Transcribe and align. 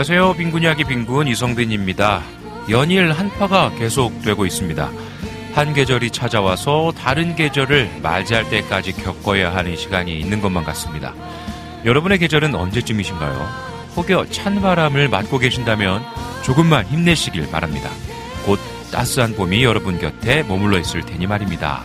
안녕하세요. 0.00 0.32
빈군 0.32 0.62
이야기 0.62 0.82
빈군 0.82 1.28
이성빈입니다. 1.28 2.22
연일 2.70 3.12
한파가 3.12 3.74
계속되고 3.74 4.46
있습니다. 4.46 4.90
한 5.52 5.74
계절이 5.74 6.10
찾아와서 6.10 6.90
다른 6.96 7.36
계절을 7.36 8.00
맞이할 8.02 8.48
때까지 8.48 8.94
겪어야 8.94 9.54
하는 9.54 9.76
시간이 9.76 10.18
있는 10.18 10.40
것만 10.40 10.64
같습니다. 10.64 11.12
여러분의 11.84 12.16
계절은 12.18 12.54
언제쯤이신가요? 12.54 13.46
혹여 13.94 14.24
찬 14.30 14.62
바람을 14.62 15.10
맞고 15.10 15.36
계신다면 15.36 16.02
조금만 16.44 16.86
힘내시길 16.86 17.50
바랍니다. 17.50 17.90
곧 18.46 18.58
따스한 18.90 19.34
봄이 19.34 19.62
여러분 19.64 19.98
곁에 19.98 20.44
머물러 20.44 20.78
있을 20.78 21.02
테니 21.02 21.26
말입니다. 21.26 21.84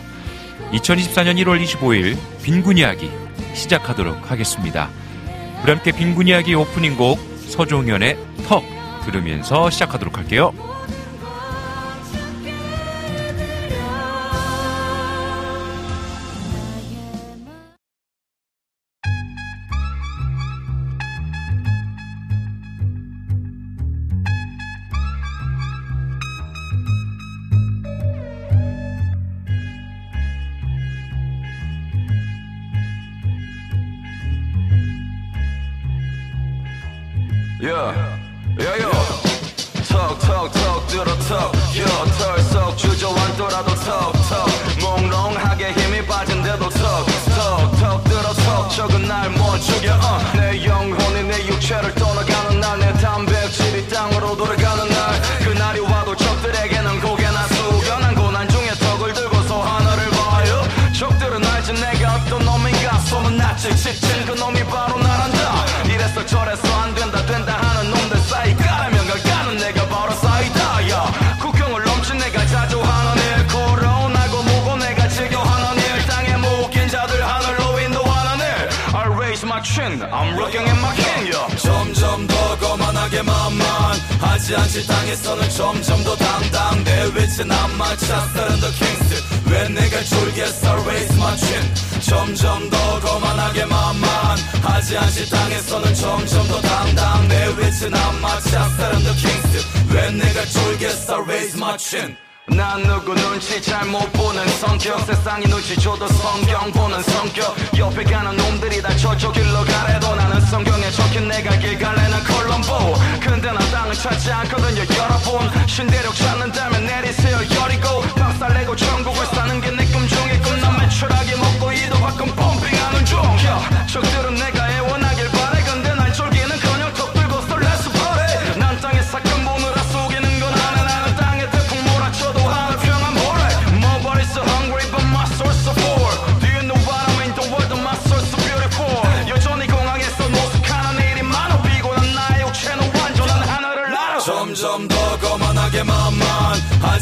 2024년 0.72 1.36
1월 1.44 1.62
25일 1.62 2.16
빈군 2.42 2.78
이야기 2.78 3.10
시작하도록 3.52 4.30
하겠습니다. 4.30 4.88
우리 5.62 5.70
함께 5.70 5.92
빈군 5.92 6.28
이야기 6.28 6.54
오프닝 6.54 6.96
곡 6.96 7.35
서종현의 7.48 8.18
턱 8.46 8.62
들으면서 9.04 9.70
시작하도록 9.70 10.18
할게요. 10.18 10.52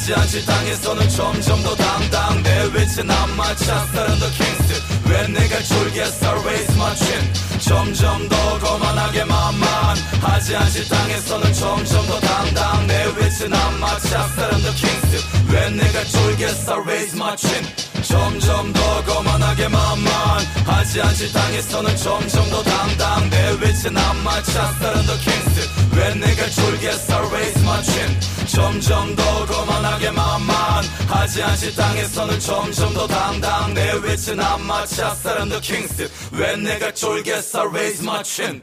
만만하지 0.04 0.14
않지 0.14 0.46
땅에서는 0.46 1.08
점점 1.08 1.62
더 1.62 1.74
당당. 1.74 2.42
내 2.42 2.64
위치 2.74 3.02
난 3.02 3.36
마차 3.36 3.86
다른 3.86 4.18
더 4.18 4.26
킹스. 4.26 4.82
왜 5.08 5.26
내가 5.28 5.62
졸겠어 5.62 6.32
raise 6.42 6.74
my 6.74 6.94
chin. 6.94 7.32
점점 7.58 8.28
더 8.28 8.58
거만하게 8.58 9.24
만만하지 9.24 10.56
않지 10.56 10.88
땅에서는 10.88 11.52
점점 11.54 12.06
더 12.06 12.20
당당. 12.20 12.86
내 12.86 13.06
위치 13.16 13.48
난 13.48 13.80
마차 13.80 14.26
다른 14.36 14.62
더 14.62 14.70
킹스. 14.72 15.24
왜 15.48 15.70
내가 15.70 16.04
졸겠어 16.04 16.82
raise 16.82 17.16
my 17.16 17.34
chin. 17.38 17.66
점점 18.02 18.72
더 18.74 19.04
거만하게 19.04 19.68
만만하지 19.68 21.00
않지 21.00 21.32
땅에서는 21.32 21.96
점점 21.96 22.50
더 22.50 22.62
당당. 22.62 23.30
내 23.30 23.52
위치 23.62 23.90
난 23.90 24.22
마차 24.22 24.70
다른 24.80 25.06
더 25.06 25.16
킹스 25.16 25.83
왜 25.96 26.14
내가 26.14 26.46
졸겠어 26.50 27.26
raise 27.28 27.62
my 27.62 27.82
chin 27.82 28.20
점점 28.46 29.16
더 29.16 29.46
거만하게 29.46 30.10
만만 30.10 30.84
하지 31.08 31.42
않지 31.42 31.76
땅에서는 31.76 32.38
점점 32.40 32.94
더 32.94 33.06
당당. 33.06 33.74
내난 33.74 34.66
마차 34.66 35.14
다른 35.14 35.48
더 35.48 35.60
킹스 35.60 36.34
왜 36.36 36.56
내가 36.56 36.92
졸겠어 36.92 37.68
raise 37.68 38.02
my 38.04 38.22
chin 38.24 38.62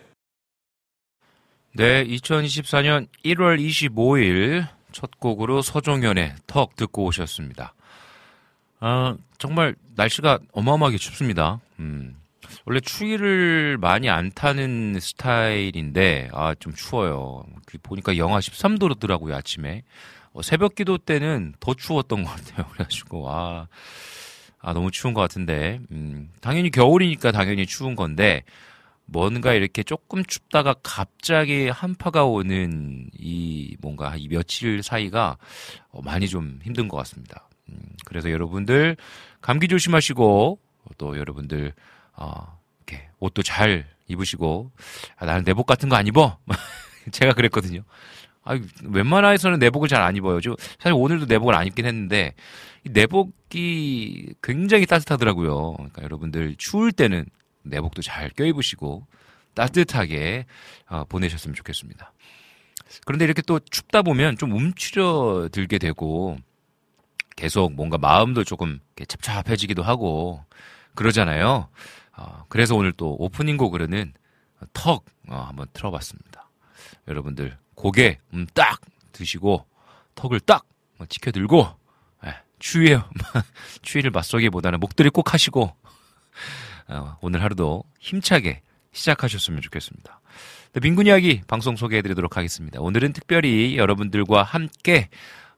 네, 1.73 2.05
2024년 2.05 3.07
1월 3.23 3.59
25일 3.59 4.67
첫 4.91 5.19
곡으로 5.19 5.61
서종현의 5.61 6.35
턱 6.47 6.75
듣고 6.75 7.05
오셨습니다. 7.05 7.73
아, 8.81 9.15
정말 9.37 9.75
날씨가 9.95 10.39
어마어마하게 10.51 10.97
춥습니다. 10.97 11.61
음, 11.79 12.20
원래 12.65 12.79
추위를 12.79 13.77
많이 13.79 14.09
안 14.09 14.31
타는 14.31 14.99
스타일인데, 14.99 16.29
아, 16.33 16.55
좀 16.55 16.73
추워요. 16.73 17.43
그 17.65 17.77
보니까 17.81 18.17
영하 18.17 18.39
13도더라고요, 18.39 19.33
아침에. 19.33 19.83
어, 20.33 20.41
새벽 20.41 20.75
기도 20.75 20.97
때는 20.97 21.53
더 21.59 21.73
추웠던 21.73 22.23
것 22.23 22.29
같아요. 22.29 22.67
그래가지고, 22.71 23.29
아, 23.31 23.67
아, 24.59 24.73
너무 24.73 24.91
추운 24.91 25.13
것 25.13 25.21
같은데, 25.21 25.79
음, 25.91 26.29
당연히 26.39 26.69
겨울이니까 26.69 27.31
당연히 27.31 27.65
추운 27.65 27.95
건데, 27.95 28.43
뭔가 29.05 29.53
이렇게 29.53 29.83
조금 29.83 30.23
춥다가 30.23 30.75
갑자기 30.83 31.67
한파가 31.67 32.25
오는 32.25 33.09
이 33.17 33.75
뭔가 33.81 34.15
이 34.15 34.29
며칠 34.29 34.81
사이가 34.81 35.37
어, 35.89 36.01
많이 36.01 36.29
좀 36.29 36.59
힘든 36.63 36.87
것 36.87 36.95
같습니다. 36.97 37.49
음, 37.69 37.77
그래서 38.05 38.31
여러분들 38.31 38.95
감기 39.41 39.67
조심하시고 39.67 40.59
또 40.97 41.17
여러분들 41.17 41.73
어, 42.15 42.59
이렇게 42.87 43.07
옷도 43.19 43.43
잘 43.43 43.85
입으시고 44.07 44.71
아, 45.17 45.25
나는 45.25 45.43
내복 45.43 45.65
같은 45.65 45.89
거 45.89 45.95
안 45.95 46.07
입어. 46.07 46.37
제가 47.11 47.33
그랬거든요. 47.33 47.81
아, 48.43 48.59
웬만해서는 48.83 49.59
내복을 49.59 49.87
잘 49.87 50.01
안 50.01 50.15
입어요. 50.15 50.41
저 50.41 50.55
사실 50.79 50.93
오늘도 50.93 51.25
내복을 51.25 51.55
안 51.55 51.67
입긴 51.67 51.85
했는데 51.85 52.33
이 52.85 52.89
내복이 52.89 54.33
굉장히 54.41 54.85
따뜻하더라고요. 54.85 55.73
그러니까 55.73 56.01
여러분들 56.03 56.55
추울 56.57 56.91
때는 56.91 57.25
내복도 57.63 58.01
잘 58.01 58.29
껴입으시고 58.31 59.05
따뜻하게 59.53 60.45
어, 60.89 61.05
보내셨으면 61.05 61.53
좋겠습니다. 61.55 62.13
그런데 63.05 63.25
이렇게 63.25 63.41
또 63.43 63.59
춥다 63.59 64.01
보면 64.01 64.37
좀 64.37 64.51
움츠려 64.53 65.49
들게 65.51 65.77
되고 65.77 66.37
계속 67.35 67.73
뭔가 67.73 67.97
마음도 67.97 68.43
조금 68.43 68.79
찹찹해지기도 69.07 69.83
하고 69.83 70.43
그러잖아요. 70.95 71.69
어, 72.21 72.45
그래서 72.49 72.75
오늘 72.75 72.91
또 72.91 73.15
오프닝 73.17 73.57
곡으로는 73.57 74.13
턱 74.73 75.05
어, 75.27 75.35
한번 75.47 75.67
틀어봤습니다. 75.73 76.49
여러분들 77.07 77.57
고개 77.73 78.19
음, 78.33 78.45
딱 78.53 78.79
드시고 79.11 79.65
턱을 80.13 80.39
딱 80.41 80.65
지켜 81.09 81.31
들고 81.31 81.67
예, 82.25 82.35
추위에 82.59 82.99
추위를 83.81 84.11
맞서기보다는 84.11 84.79
목도리 84.79 85.09
꼭 85.09 85.33
하시고 85.33 85.75
어, 86.89 87.17
오늘 87.21 87.41
하루도 87.41 87.83
힘차게 87.99 88.61
시작하셨으면 88.91 89.61
좋겠습니다. 89.61 90.21
네, 90.73 90.79
빈군 90.79 91.07
이야기 91.07 91.41
방송 91.47 91.75
소개해드리도록 91.75 92.37
하겠습니다. 92.37 92.79
오늘은 92.81 93.13
특별히 93.13 93.77
여러분들과 93.77 94.43
함께 94.43 95.09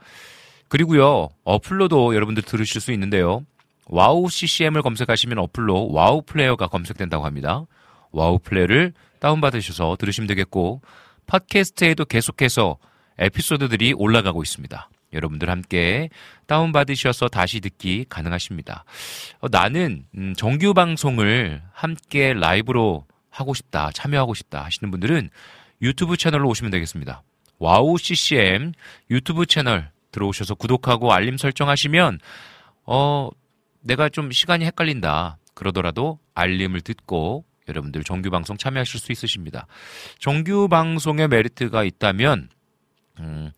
그리고요. 0.68 1.28
어플로도 1.44 2.14
여러분들 2.14 2.42
들으실 2.42 2.80
수 2.80 2.92
있는데요. 2.92 3.44
와우 3.86 4.30
CCM을 4.30 4.80
검색하시면 4.82 5.38
어플로 5.38 5.90
와우 5.92 6.22
플레이어가 6.22 6.68
검색된다고 6.68 7.24
합니다. 7.26 7.64
WOW 8.12 8.38
Play를 8.38 8.92
다운받으셔서 9.18 9.96
들으시면 9.98 10.26
되겠고 10.28 10.80
팟캐스트에도 11.26 12.04
계속해서 12.04 12.78
에피소드들이 13.18 13.94
올라가고 13.94 14.42
있습니다. 14.42 14.88
여러분들 15.12 15.50
함께 15.50 16.08
다운받으셔서 16.46 17.28
다시 17.28 17.60
듣기 17.60 18.06
가능하십니다. 18.08 18.84
어, 19.40 19.48
나는 19.50 20.06
음, 20.16 20.34
정규 20.36 20.74
방송을 20.74 21.62
함께 21.72 22.32
라이브로 22.32 23.06
하고 23.30 23.54
싶다, 23.54 23.90
참여하고 23.92 24.34
싶다 24.34 24.64
하시는 24.64 24.90
분들은 24.90 25.30
유튜브 25.82 26.16
채널로 26.16 26.48
오시면 26.48 26.70
되겠습니다. 26.70 27.22
WOW 27.58 27.96
CCM 27.98 28.72
유튜브 29.10 29.46
채널 29.46 29.90
들어오셔서 30.10 30.54
구독하고 30.54 31.12
알림 31.12 31.36
설정하시면 31.36 32.18
어 32.84 33.30
내가 33.80 34.08
좀 34.08 34.30
시간이 34.30 34.64
헷갈린다. 34.64 35.38
그러더라도 35.54 36.18
알림을 36.34 36.80
듣고 36.80 37.44
여러분들 37.68 38.04
정규 38.04 38.30
방송 38.30 38.56
참여하실 38.56 39.00
수 39.00 39.12
있으십니다. 39.12 39.66
정규 40.18 40.68
방송의 40.68 41.28
메리트가 41.28 41.84
있다면 41.84 42.48
음, 43.20 43.50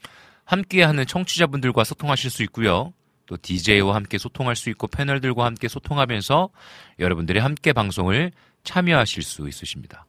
함께하는 0.44 1.06
청취자분들과 1.06 1.84
소통하실 1.84 2.30
수 2.30 2.42
있고요. 2.44 2.92
또 3.26 3.36
DJ와 3.40 3.94
함께 3.94 4.18
소통할 4.18 4.56
수 4.56 4.68
있고 4.70 4.86
패널들과 4.86 5.44
함께 5.44 5.68
소통하면서 5.68 6.50
여러분들이 6.98 7.38
함께 7.38 7.72
방송을 7.72 8.32
참여하실 8.64 9.22
수 9.22 9.48
있으십니다. 9.48 10.06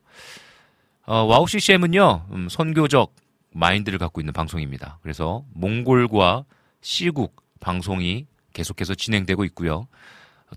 어, 1.06 1.24
WOW 1.24 1.48
CCM은요, 1.48 2.28
음, 2.32 2.50
선교적 2.50 3.16
마인드를 3.52 4.00
갖고 4.00 4.20
있는 4.20 4.34
방송입니다. 4.34 5.00
그래서 5.02 5.46
몽골과 5.54 6.46
시국 6.82 7.42
방송이 7.60 8.28
계속해서 8.54 8.96
진행되고 8.96 9.46
있고요. 9.46 9.88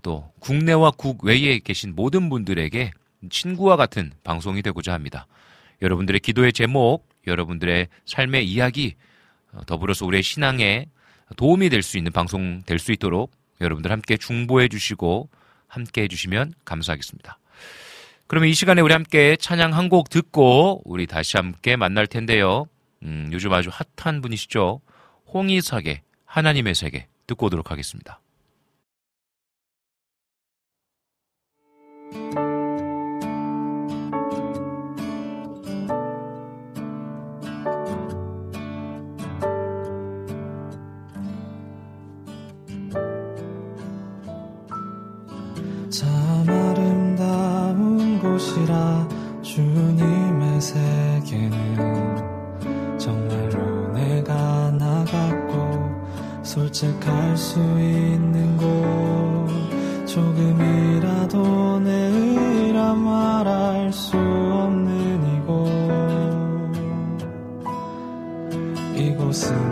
또 0.03 0.31
국내와 0.39 0.91
국외에 0.91 1.59
계신 1.59 1.95
모든 1.95 2.29
분들에게 2.29 2.91
친구와 3.29 3.75
같은 3.75 4.11
방송이 4.23 4.61
되고자 4.61 4.93
합니다. 4.93 5.27
여러분들의 5.81 6.19
기도의 6.19 6.53
제목, 6.53 7.07
여러분들의 7.27 7.87
삶의 8.05 8.47
이야기, 8.47 8.95
어, 9.51 9.61
더불어서 9.65 10.05
우리의 10.05 10.23
신앙에 10.23 10.85
도움이 11.37 11.69
될 11.69 11.81
수 11.83 11.97
있는 11.97 12.11
방송 12.11 12.63
될 12.63 12.79
수 12.79 12.91
있도록 12.91 13.31
여러분들 13.61 13.91
함께 13.91 14.17
중보해 14.17 14.67
주시고 14.67 15.29
함께 15.67 16.03
해주시면 16.03 16.53
감사하겠습니다. 16.65 17.37
그러면 18.27 18.49
이 18.49 18.53
시간에 18.53 18.81
우리 18.81 18.93
함께 18.93 19.35
찬양 19.35 19.73
한 19.73 19.89
곡 19.89 20.09
듣고 20.09 20.81
우리 20.85 21.07
다시 21.07 21.37
함께 21.37 21.75
만날 21.75 22.07
텐데요. 22.07 22.65
음, 23.03 23.29
요즘 23.31 23.51
아주 23.53 23.69
핫한 23.97 24.21
분이시죠. 24.21 24.81
홍희석의 25.33 26.01
하나님의 26.25 26.75
세계 26.75 27.07
듣고 27.27 27.47
오도록 27.47 27.71
하겠습니다. 27.71 28.19
곳이라 48.69 49.07
주님의 49.41 50.61
세계는 50.61 52.17
정말로 52.99 53.91
내가 53.93 54.71
나갔고 54.71 55.89
솔직할 56.43 57.35
수 57.35 57.59
있는 57.59 58.55
곳. 58.57 58.67
조금이라도 60.05 61.79
내 61.79 61.91
의라 61.91 62.93
말할 62.93 63.91
수 63.91 64.15
없는 64.17 65.37
이곳. 65.37 65.67
이곳은 68.95 69.68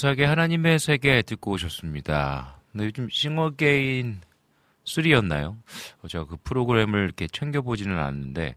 네, 0.00 0.06
홍이삭의 0.08 0.26
하나님의 0.26 0.78
세계 0.78 1.20
듣고 1.20 1.52
오셨습니다. 1.52 2.56
네, 2.72 2.84
요즘 2.84 3.08
싱어게인 3.10 4.20
3였나요? 4.84 5.56
어, 6.02 6.08
제가 6.08 6.24
그 6.24 6.36
프로그램을 6.42 7.04
이렇게 7.04 7.26
챙겨보지는 7.26 7.98
않는데, 7.98 8.56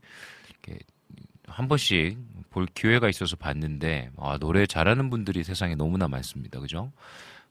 한 1.48 1.68
번씩 1.68 2.18
볼 2.50 2.66
기회가 2.66 3.10
있어서 3.10 3.36
봤는데, 3.36 4.12
아, 4.18 4.38
노래 4.38 4.66
잘하는 4.66 5.10
분들이 5.10 5.44
세상에 5.44 5.76
너무나 5.76 6.08
많습니다. 6.08 6.62
그죠? 6.62 6.94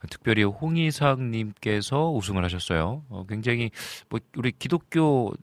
특별히 0.08 0.42
홍이삭님께서 0.42 2.12
우승을 2.12 2.42
하셨어요. 2.44 3.04
어, 3.10 3.26
굉장히, 3.28 3.70
뭐, 4.08 4.20
우리 4.36 4.52
기독교 4.52 5.34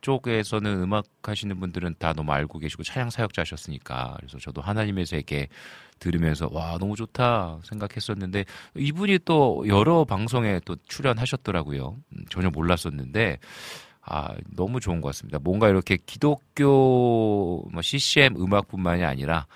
쪽에서는 0.00 0.82
음악 0.82 1.04
하시는 1.22 1.58
분들은 1.58 1.96
다 1.98 2.12
너무 2.12 2.32
알고 2.32 2.58
계시고 2.58 2.82
찬양 2.82 3.10
사역자셨으니까 3.10 4.16
그래서 4.18 4.38
저도 4.38 4.60
하나님의 4.60 5.06
세계 5.06 5.48
들으면서 5.98 6.48
와 6.52 6.76
너무 6.78 6.96
좋다 6.96 7.60
생각했었는데 7.64 8.44
이분이 8.76 9.20
또 9.24 9.64
여러 9.68 10.04
방송에 10.04 10.60
또 10.64 10.76
출연하셨더라고요. 10.88 11.96
음, 12.12 12.24
전혀 12.30 12.50
몰랐었는데 12.50 13.38
아 14.02 14.34
너무 14.54 14.80
좋은 14.80 15.00
것 15.00 15.08
같습니다. 15.08 15.38
뭔가 15.38 15.68
이렇게 15.68 15.98
기독교 16.04 17.68
뭐 17.72 17.82
CCM 17.82 18.36
음악뿐만이 18.36 19.04
아니라 19.04 19.46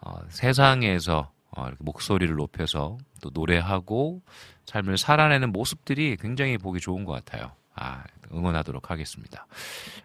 어, 0.00 0.14
세상에서 0.28 1.30
어, 1.50 1.66
이렇게 1.66 1.78
목소리를 1.80 2.34
높여서 2.34 2.98
또 3.20 3.30
노래하고 3.32 4.22
삶을 4.66 4.98
살아내는 4.98 5.50
모습들이 5.50 6.16
굉장히 6.20 6.58
보기 6.58 6.80
좋은 6.80 7.04
것 7.04 7.12
같아요. 7.12 7.52
아, 7.74 8.04
응원하도록 8.32 8.90
하겠습니다. 8.90 9.46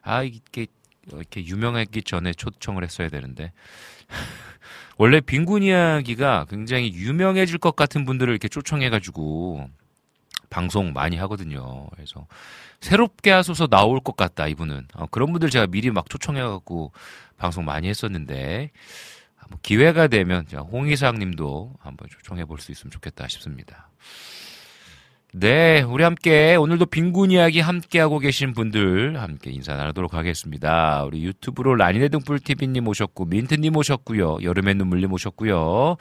아, 0.02 0.24
이게 0.24 0.68
이렇게 1.08 1.46
유명하기 1.46 2.04
전에 2.04 2.34
초청을 2.34 2.84
했어야 2.84 3.10
되는데. 3.10 3.52
원래 4.98 5.20
빈곤 5.22 5.64
이야기가 5.64 6.46
굉장히 6.50 6.94
유명해질 6.94 7.58
것 7.58 7.76
같은 7.76 8.06
분들을 8.06 8.32
이렇게 8.32 8.48
초청해가지고 8.48 9.70
방송 10.50 10.94
많이 10.94 11.18
하거든요. 11.18 11.88
그래서 11.96 12.28
새롭게 12.80 13.32
하소서 13.32 13.68
나올 13.68 14.00
것 14.00 14.16
같다, 14.16 14.48
이분은. 14.48 14.88
어, 14.94 15.08
그런 15.08 15.32
분들 15.32 15.50
제가 15.50 15.68
미리 15.68 15.90
막 15.90 16.10
초청해갖고 16.10 16.92
방송 17.38 17.66
많이 17.66 17.88
했었는데, 17.88 18.72
뭐 19.50 19.60
기회가 19.62 20.08
되면 20.08 20.46
홍희상 20.48 21.18
님도 21.20 21.76
한번 21.80 22.08
초청해 22.10 22.46
볼 22.46 22.60
수 22.60 22.72
있으면 22.72 22.92
좋겠다 22.92 23.28
싶습니다. 23.28 23.90
네, 25.36 25.82
우리 25.82 26.04
함께 26.04 26.56
오늘도 26.56 26.86
빈곤 26.86 27.32
이야기 27.32 27.60
함께하고 27.60 28.20
계신 28.20 28.54
분들 28.54 29.20
함께 29.20 29.50
인사 29.50 29.76
나누도록 29.76 30.14
하겠습니다. 30.14 31.04
우리 31.06 31.24
유튜브로 31.24 31.74
라니네 31.74 32.10
등불TV님 32.10 32.88
오셨고, 32.88 33.26
민트님 33.26 33.76
오셨고요. 33.76 34.44
여름의 34.44 34.76
눈물님 34.76 35.12
오셨고요. 35.12 35.98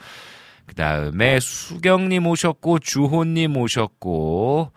그 0.67 0.75
다음에 0.75 1.39
수경님 1.39 2.27
오셨고, 2.27 2.77
주호님 2.77 3.57
오셨고, 3.57 4.71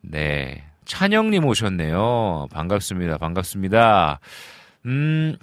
네, 0.00 0.64
찬영님 0.84 1.44
오셨네요. 1.44 2.48
반갑습니다. 2.50 3.18
반갑습니다. 3.18 4.18
음, 4.86 5.36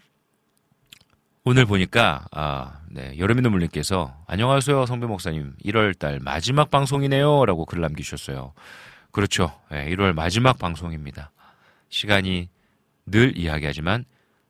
오늘 1.46 1.66
보니까 1.66 2.26
아, 2.32 2.82
네, 2.90 3.18
여름의 3.18 3.42
눈물님께서 3.44 4.14
안녕하세요 4.28 4.86
성배 4.86 5.08
목사님 5.08 5.54
1월달 5.64 6.22
마지막 6.22 6.70
방송이네요라고 6.70 7.66
글 7.66 7.80
남기셨어요. 7.80 8.54
그렇죠. 9.12 9.54
네, 9.72 9.90
1월 9.90 10.14
마지막 10.14 10.60
방송입니다. 10.60 11.32
시간이 11.88 12.50
늘 13.06 13.38
이야기하지만 13.38 14.04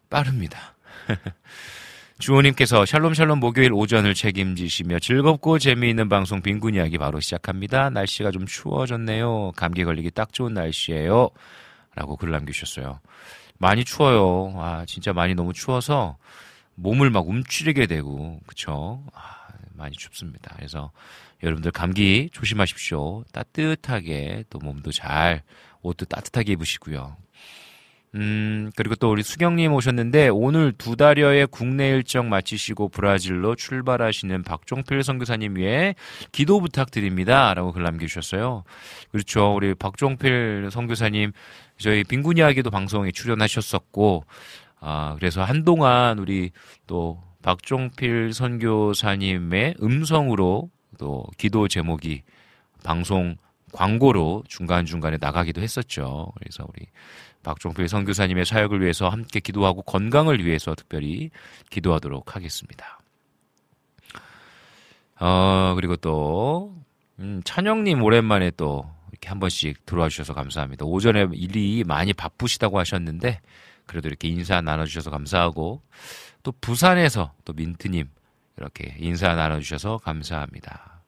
빠릅니다. 0.10 0.76
주호님께서 2.18 2.86
샬롬 2.86 3.14
샬롬 3.14 3.40
목요일 3.40 3.72
오전을 3.72 4.16
책임지시며 4.16 4.98
즐겁고 4.98 5.60
재미있는 5.60 6.10
방송 6.10 6.42
빈곤 6.42 6.74
이야기 6.74 6.98
바로 6.98 7.20
시작합니다. 7.20 7.92
날씨가 7.92 8.32
좀 8.32 8.48
추워졌네요. 8.48 9.52
감기 9.56 9.84
걸리기 9.84 10.10
딱 10.12 10.34
좋은 10.34 10.56
날씨예요. 10.56 11.30
라고 11.94 12.18
글 12.18 12.32
남기셨어요. 12.32 13.00
많이 13.60 13.86
추워요. 13.86 14.54
아, 14.58 14.86
진짜 14.88 15.14
많이 15.14 15.36
너무 15.36 15.54
추워서 15.54 16.18
몸을 16.80 17.10
막 17.10 17.28
움츠리게 17.28 17.88
되고, 17.88 18.40
그쵸? 18.48 19.04
아, 19.14 19.48
많이 19.74 19.96
춥습니다. 19.96 20.54
그래서 20.56 20.92
여러분들 21.44 21.72
감기 21.72 22.30
조심하십시오. 22.32 23.24
따뜻하게 23.32 24.46
또 24.50 24.60
몸도 24.60 24.92
잘 24.92 25.44
옷도 25.82 26.06
따뜻하게 26.06 26.54
입으시고요. 26.54 27.16
음, 28.16 28.72
그리고 28.76 28.96
또 28.96 29.12
우리 29.12 29.22
수경님 29.22 29.72
오셨는데 29.72 30.30
오늘 30.30 30.72
두 30.72 30.96
달여의 30.96 31.48
국내 31.48 31.90
일정 31.90 32.28
마치시고 32.28 32.90
브라질로 32.90 33.56
출발하시는 33.56 34.44
박종필 34.44 35.04
선교사님 35.04 35.58
위해 35.58 35.94
기도 36.32 36.60
부탁드립니다. 36.60 37.54
라고 37.54 37.72
글 37.72 37.84
남겨주셨어요. 37.84 38.64
그렇죠. 39.12 39.54
우리 39.54 39.76
박종필 39.76 40.70
선교사님 40.72 41.34
저희 41.78 42.04
빈군 42.04 42.38
이야기도 42.38 42.72
방송에 42.72 43.12
출연하셨었고, 43.12 44.26
아, 44.80 45.16
그래서 45.16 45.44
한동안 45.44 46.20
우리 46.20 46.52
또 46.88 47.22
박종필 47.42 48.34
선교사님의 48.34 49.76
음성으로 49.82 50.70
또 50.98 51.26
기도 51.38 51.68
제목이 51.68 52.24
방송 52.84 53.36
광고로 53.72 54.44
중간중간에 54.48 55.18
나가기도 55.20 55.62
했었죠. 55.62 56.32
그래서 56.38 56.66
우리 56.68 56.88
박종필 57.44 57.88
선교사님의 57.88 58.46
사역을 58.46 58.82
위해서 58.82 59.10
함께 59.10 59.40
기도하고 59.40 59.84
건강을 59.84 60.44
위해서 60.44 60.76
특별히 60.76 61.30
기도하도록 61.70 62.36
하겠습니다. 62.36 63.00
어, 65.20 65.74
그리고 65.76 65.96
또, 65.98 66.74
음, 67.20 67.42
찬영님 67.44 68.02
오랜만에 68.02 68.52
또 68.52 68.90
이렇게 69.12 69.30
한 69.30 69.40
번씩 69.40 69.86
들어와 69.86 70.08
주셔서 70.10 70.34
감사합니다. 70.34 70.86
오전에 70.86 71.28
일이 71.34 71.84
많이 71.86 72.14
바쁘시다고 72.14 72.80
하셨는데, 72.80 73.42
그래도 73.90 74.08
이렇게 74.08 74.28
인사 74.28 74.62
나눠주셔서 74.62 75.10
감사하고, 75.10 75.82
또 76.44 76.54
부산에서 76.62 77.34
또 77.44 77.54
민트님 77.54 78.08
이렇게 78.58 78.96
인사 79.00 79.34
나눠주셔서 79.34 79.98
감사합니다. 79.98 81.02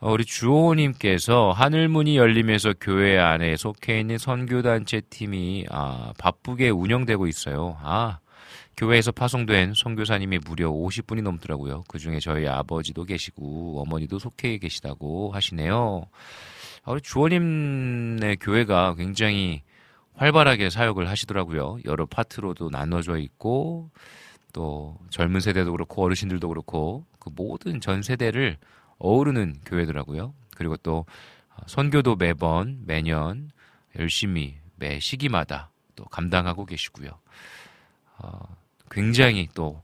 어, 0.00 0.12
우리 0.12 0.24
주호님께서 0.24 1.50
하늘문이 1.50 2.16
열리면서 2.16 2.72
교회 2.80 3.18
안에 3.18 3.56
속해 3.56 4.00
있는 4.00 4.16
선교단체 4.16 5.02
팀이 5.10 5.66
아, 5.70 6.14
바쁘게 6.16 6.70
운영되고 6.70 7.26
있어요. 7.26 7.76
아, 7.82 8.20
교회에서 8.78 9.12
파송된 9.12 9.74
선교사님이 9.74 10.38
무려 10.46 10.70
50분이 10.70 11.20
넘더라고요. 11.20 11.84
그 11.88 11.98
중에 11.98 12.18
저희 12.20 12.46
아버지도 12.46 13.04
계시고 13.04 13.82
어머니도 13.82 14.18
속해 14.18 14.56
계시다고 14.58 15.32
하시네요. 15.32 16.06
아, 16.84 16.92
우리 16.92 17.02
주호님의 17.02 18.36
교회가 18.40 18.94
굉장히 18.94 19.62
활발하게 20.18 20.68
사역을 20.68 21.08
하시더라고요. 21.08 21.78
여러 21.84 22.04
파트로도 22.06 22.70
나눠져 22.70 23.18
있고 23.18 23.90
또 24.52 24.98
젊은 25.10 25.40
세대도 25.40 25.70
그렇고 25.72 26.04
어르신들도 26.04 26.48
그렇고 26.48 27.06
그 27.18 27.30
모든 27.34 27.80
전 27.80 28.02
세대를 28.02 28.56
어우르는 28.98 29.60
교회더라고요. 29.64 30.34
그리고 30.56 30.76
또 30.78 31.06
선교도 31.66 32.16
매번 32.16 32.80
매년 32.84 33.50
열심히 33.98 34.56
매 34.76 34.98
시기마다 34.98 35.70
또 35.94 36.04
감당하고 36.04 36.66
계시고요. 36.66 37.10
어, 38.18 38.56
굉장히 38.90 39.48
또 39.54 39.82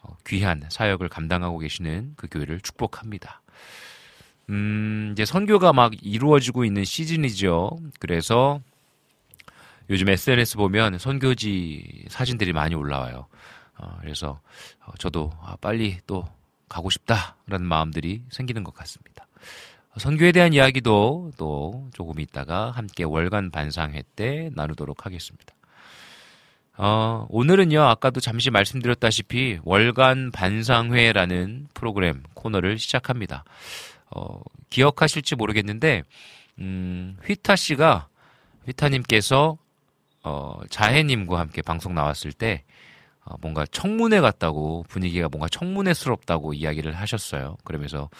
어, 0.00 0.16
귀한 0.26 0.64
사역을 0.68 1.08
감당하고 1.08 1.58
계시는 1.58 2.14
그 2.16 2.26
교회를 2.28 2.60
축복합니다. 2.60 3.42
음, 4.50 5.10
이제 5.12 5.24
선교가 5.24 5.72
막 5.72 5.92
이루어지고 6.02 6.64
있는 6.64 6.84
시즌이죠. 6.84 7.78
그래서 7.98 8.60
요즘 9.90 10.08
SNS 10.08 10.56
보면 10.56 10.98
선교지 10.98 12.06
사진들이 12.08 12.52
많이 12.52 12.74
올라와요. 12.74 13.26
어, 13.78 13.96
그래서 14.00 14.40
어, 14.84 14.92
저도 14.98 15.30
아, 15.40 15.56
빨리 15.60 15.98
또 16.06 16.24
가고 16.68 16.90
싶다라는 16.90 17.66
마음들이 17.66 18.24
생기는 18.30 18.64
것 18.64 18.74
같습니다. 18.74 19.26
선교에 19.96 20.32
대한 20.32 20.52
이야기도 20.52 21.30
또 21.38 21.88
조금 21.94 22.20
있다가 22.20 22.70
함께 22.70 23.04
월간 23.04 23.50
반상회 23.50 24.02
때 24.14 24.50
나누도록 24.54 25.06
하겠습니다. 25.06 25.54
어, 26.78 27.26
오늘은요, 27.30 27.80
아까도 27.80 28.20
잠시 28.20 28.50
말씀드렸다시피 28.50 29.60
월간 29.64 30.30
반상회라는 30.32 31.68
프로그램 31.72 32.22
코너를 32.34 32.78
시작합니다. 32.78 33.44
어, 34.14 34.40
기억하실지 34.68 35.36
모르겠는데, 35.36 36.02
음, 36.58 37.16
휘타 37.24 37.56
씨가, 37.56 38.08
휘타님께서, 38.66 39.56
어, 40.26 40.58
자해님과 40.70 41.38
함께 41.38 41.62
방송 41.62 41.94
나왔을 41.94 42.32
때, 42.32 42.64
어, 43.24 43.36
뭔가 43.40 43.64
청문회 43.64 44.20
같다고 44.20 44.84
분위기가 44.88 45.28
뭔가 45.28 45.46
청문회스럽다고 45.48 46.52
이야기를 46.52 46.96
하셨어요. 46.96 47.56
그러면서 47.62 48.10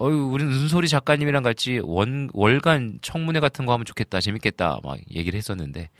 어유 0.00 0.30
우리는 0.32 0.50
은솔이 0.50 0.88
작가님이랑 0.88 1.42
같이 1.42 1.78
원 1.84 2.30
월간 2.32 3.00
청문회 3.02 3.40
같은 3.40 3.66
거 3.66 3.74
하면 3.74 3.84
좋겠다 3.84 4.20
재밌겠다 4.20 4.78
막 4.82 4.98
얘기를 5.10 5.36
했었는데 5.36 5.90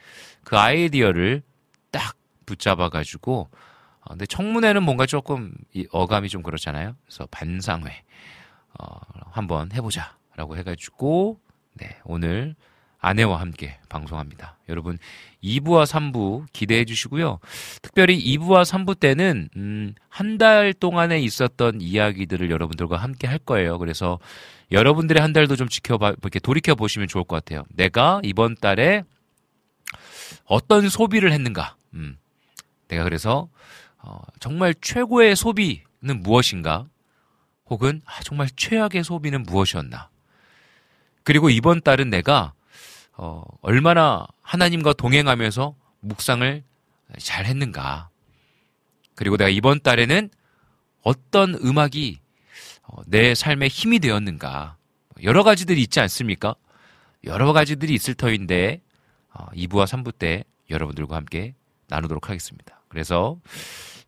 그 0.44 0.56
아이디어를 0.56 1.42
딱 1.90 2.16
붙잡아 2.46 2.88
가지고 2.88 3.50
어, 4.00 4.08
근데 4.08 4.24
청문회는 4.24 4.82
뭔가 4.82 5.04
조금 5.04 5.52
이 5.74 5.86
어감이 5.92 6.30
좀 6.30 6.42
그렇잖아요. 6.42 6.96
그래서 7.04 7.26
반상회 7.30 8.02
어, 8.80 8.86
한번 9.30 9.70
해보자라고 9.72 10.56
해가지고 10.56 11.38
네 11.74 11.98
오늘 12.04 12.54
아내와 13.02 13.40
함께 13.40 13.78
방송합니다. 13.90 14.56
여러분 14.70 14.98
2부와 15.42 15.84
3부 15.86 16.46
기대해 16.52 16.84
주시고요. 16.84 17.38
특별히 17.82 18.18
2부와 18.36 18.62
3부 18.64 18.98
때는 18.98 19.48
음, 19.56 19.94
한 20.08 20.38
달 20.38 20.72
동안에 20.72 21.20
있었던 21.20 21.80
이야기들을 21.80 22.50
여러분들과 22.50 22.96
함께 22.96 23.26
할 23.26 23.38
거예요. 23.38 23.78
그래서 23.78 24.18
여러분들의 24.70 25.20
한 25.20 25.32
달도 25.32 25.56
좀 25.56 25.68
지켜봐 25.68 26.14
이렇게 26.22 26.38
돌이켜 26.40 26.74
보시면 26.74 27.08
좋을 27.08 27.24
것 27.24 27.36
같아요. 27.36 27.64
내가 27.70 28.20
이번 28.24 28.54
달에 28.56 29.04
어떤 30.44 30.88
소비를 30.88 31.32
했는가? 31.32 31.76
음, 31.94 32.16
내가 32.88 33.04
그래서 33.04 33.48
어, 33.98 34.20
정말 34.40 34.74
최고의 34.80 35.36
소비는 35.36 36.22
무엇인가? 36.22 36.86
혹은 37.66 38.02
아, 38.04 38.20
정말 38.22 38.48
최악의 38.56 39.04
소비는 39.04 39.44
무엇이었나? 39.44 40.08
그리고 41.24 41.50
이번 41.50 41.80
달은 41.80 42.10
내가 42.10 42.52
어, 43.16 43.42
얼마나 43.60 44.26
하나님과 44.42 44.94
동행하면서 44.94 45.74
묵상을 46.00 46.62
잘 47.18 47.44
했는가. 47.44 48.08
그리고 49.14 49.36
내가 49.36 49.50
이번 49.50 49.80
달에는 49.80 50.30
어떤 51.02 51.54
음악이 51.54 52.18
어, 52.84 53.02
내 53.06 53.34
삶에 53.34 53.68
힘이 53.68 53.98
되었는가. 53.98 54.76
여러 55.22 55.42
가지들이 55.42 55.80
있지 55.82 56.00
않습니까? 56.00 56.54
여러 57.24 57.52
가지들이 57.52 57.94
있을 57.94 58.14
터인데, 58.14 58.80
2부와 59.54 59.82
어, 59.82 59.84
3부 59.84 60.18
때 60.18 60.44
여러분들과 60.70 61.16
함께 61.16 61.54
나누도록 61.88 62.28
하겠습니다. 62.28 62.82
그래서 62.88 63.38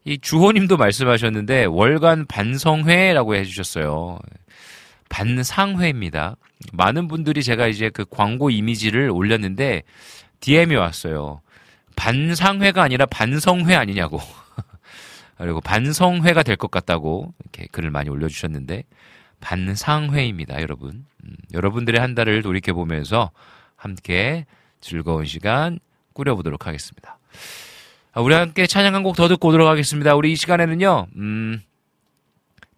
이 0.05 0.19
주호님도 0.19 0.77
말씀하셨는데 0.77 1.64
월간 1.64 2.27
반성회라고 2.27 3.35
해주셨어요. 3.37 4.19
반상회입니다. 5.14 6.37
많은 6.72 7.07
분들이 7.07 7.44
제가 7.44 7.68
이제 7.68 7.88
그 7.88 8.05
광고 8.05 8.50
이미지를 8.50 9.11
올렸는데 9.11 9.85
DM이 10.40 10.74
왔어요. 10.74 11.40
반상회가 11.94 12.83
아니라 12.83 13.07
반성회 13.07 13.77
아니냐고. 13.77 14.18
그리고 15.38 15.61
반성회가 15.61 16.42
될 16.42 16.57
것 16.57 16.72
같다고 16.72 17.33
이렇게 17.44 17.68
글을 17.70 17.92
많이 17.92 18.11
올려주셨는데 18.11 18.83
반상회입니다, 19.40 20.61
여러분. 20.61 21.07
음, 21.22 21.37
여러분들의 21.53 22.00
한 22.00 22.16
달을 22.16 22.42
돌이켜 22.42 22.72
보면서 22.72 23.31
함께 23.77 24.46
즐거운 24.81 25.27
시간 25.27 25.79
꾸려보도록 26.12 26.66
하겠습니다. 26.66 27.18
아, 28.12 28.20
우리 28.20 28.35
함께 28.35 28.66
찬양 28.66 28.96
한 28.96 29.05
곡 29.05 29.14
더 29.14 29.29
듣고 29.29 29.48
오도록 29.48 29.68
하겠습니다. 29.68 30.16
우리 30.16 30.33
이 30.33 30.37
시간에는요, 30.37 31.07
음, 31.16 31.61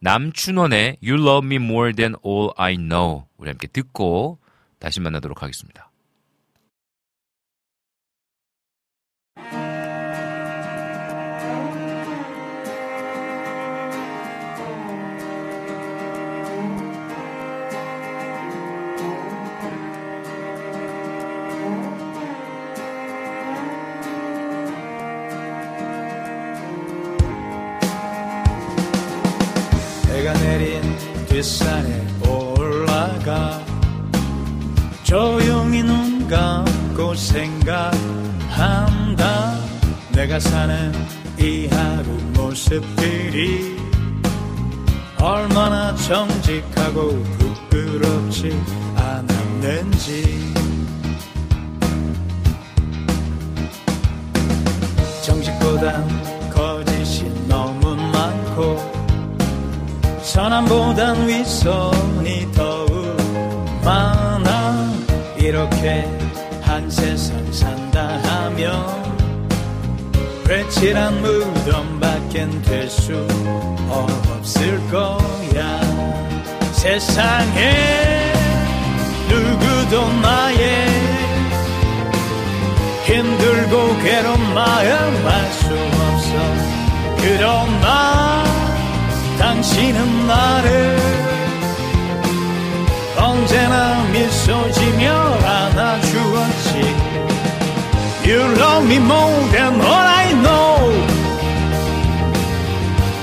남춘원의 0.00 0.98
You 1.02 1.20
Love 1.20 1.46
Me 1.46 1.56
More 1.56 1.92
Than 1.92 2.14
All 2.24 2.50
I 2.56 2.76
Know 2.76 3.24
우리 3.36 3.48
함께 3.48 3.66
듣고 3.66 4.38
다시 4.78 5.00
만나도록 5.00 5.42
하겠습니다. 5.42 5.85
뒷산에 31.36 32.06
올라가. 32.30 33.60
조용히 35.02 35.82
눈 35.82 36.26
감고 36.26 37.14
생각한다. 37.14 38.54
내가 40.12 40.40
사는 40.40 40.94
이 41.38 41.66
하루 41.66 42.08
모습들이 42.32 43.76
얼마나 45.20 45.94
정직하고 45.96 47.22
부끄럽지 47.22 48.58
않았는지. 48.96 50.54
정직보단 55.22 56.35
선함보단 60.36 61.26
위선이 61.26 62.52
더욱 62.52 63.16
많아. 63.82 64.92
이렇게 65.38 66.06
한 66.60 66.90
세상 66.90 67.50
산다 67.50 68.18
하면 68.22 68.86
회칠한 70.46 71.22
무덤 71.22 71.98
밖엔 71.98 72.60
될 72.60 72.90
수 72.90 73.26
없을 73.88 74.78
거야. 74.90 75.80
세상에 76.72 78.34
누구도 79.30 80.12
나의 80.20 80.86
힘들고 83.04 83.96
괴로운 84.02 84.54
마음 84.54 85.26
알 85.26 85.52
수 85.52 85.66
없어. 85.72 86.36
그러나 87.22 88.45
당신은 89.39 90.27
나를 90.27 90.97
언제나 93.17 94.03
미소 94.11 94.71
지며 94.71 95.11
안아주었지 95.43 97.11
You 98.25 98.39
love 98.55 98.85
me 98.85 98.97
more 98.97 99.49
than 99.51 99.81
all 99.81 100.07
I 100.23 100.31
know 100.43 101.21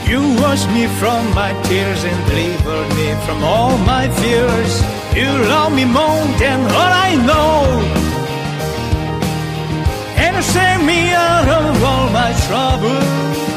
You 0.09 0.21
wash 0.43 0.67
me 0.69 0.87
from 0.99 1.35
my 1.35 1.53
tears 1.65 2.03
and 2.05 2.27
deliver 2.27 2.83
me 2.97 3.15
from 3.25 3.45
all 3.45 3.79
my 3.79 4.09
fears 4.09 4.83
You 5.15 5.31
love 5.49 5.73
me 5.73 5.85
more 5.85 6.25
than 6.39 6.61
all 6.67 6.93
I 7.09 7.15
know 7.15 7.65
And 10.17 10.37
you 10.37 10.43
save 10.43 10.83
me 10.85 11.13
out 11.13 11.49
of 11.49 11.85
all 11.85 12.11
my 12.11 12.33
troubles 12.47 13.52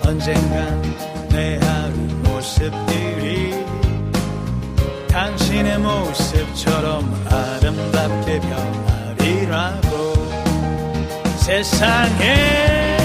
언젠간 0.05 0.81
내 1.29 1.59
하루 1.61 1.93
모습들이 2.23 3.53
당신의 5.09 5.77
모습처럼 5.79 7.03
아름답게 7.29 8.39
변하리라고 8.39 10.13
세상에 11.35 12.97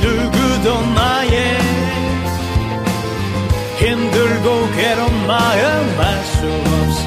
누구도 0.00 0.80
나의 0.94 1.58
힘들고 3.76 4.70
괴로운 4.76 5.26
마음 5.26 6.00
알 6.00 6.22
수 6.24 6.46
없어. 6.46 7.04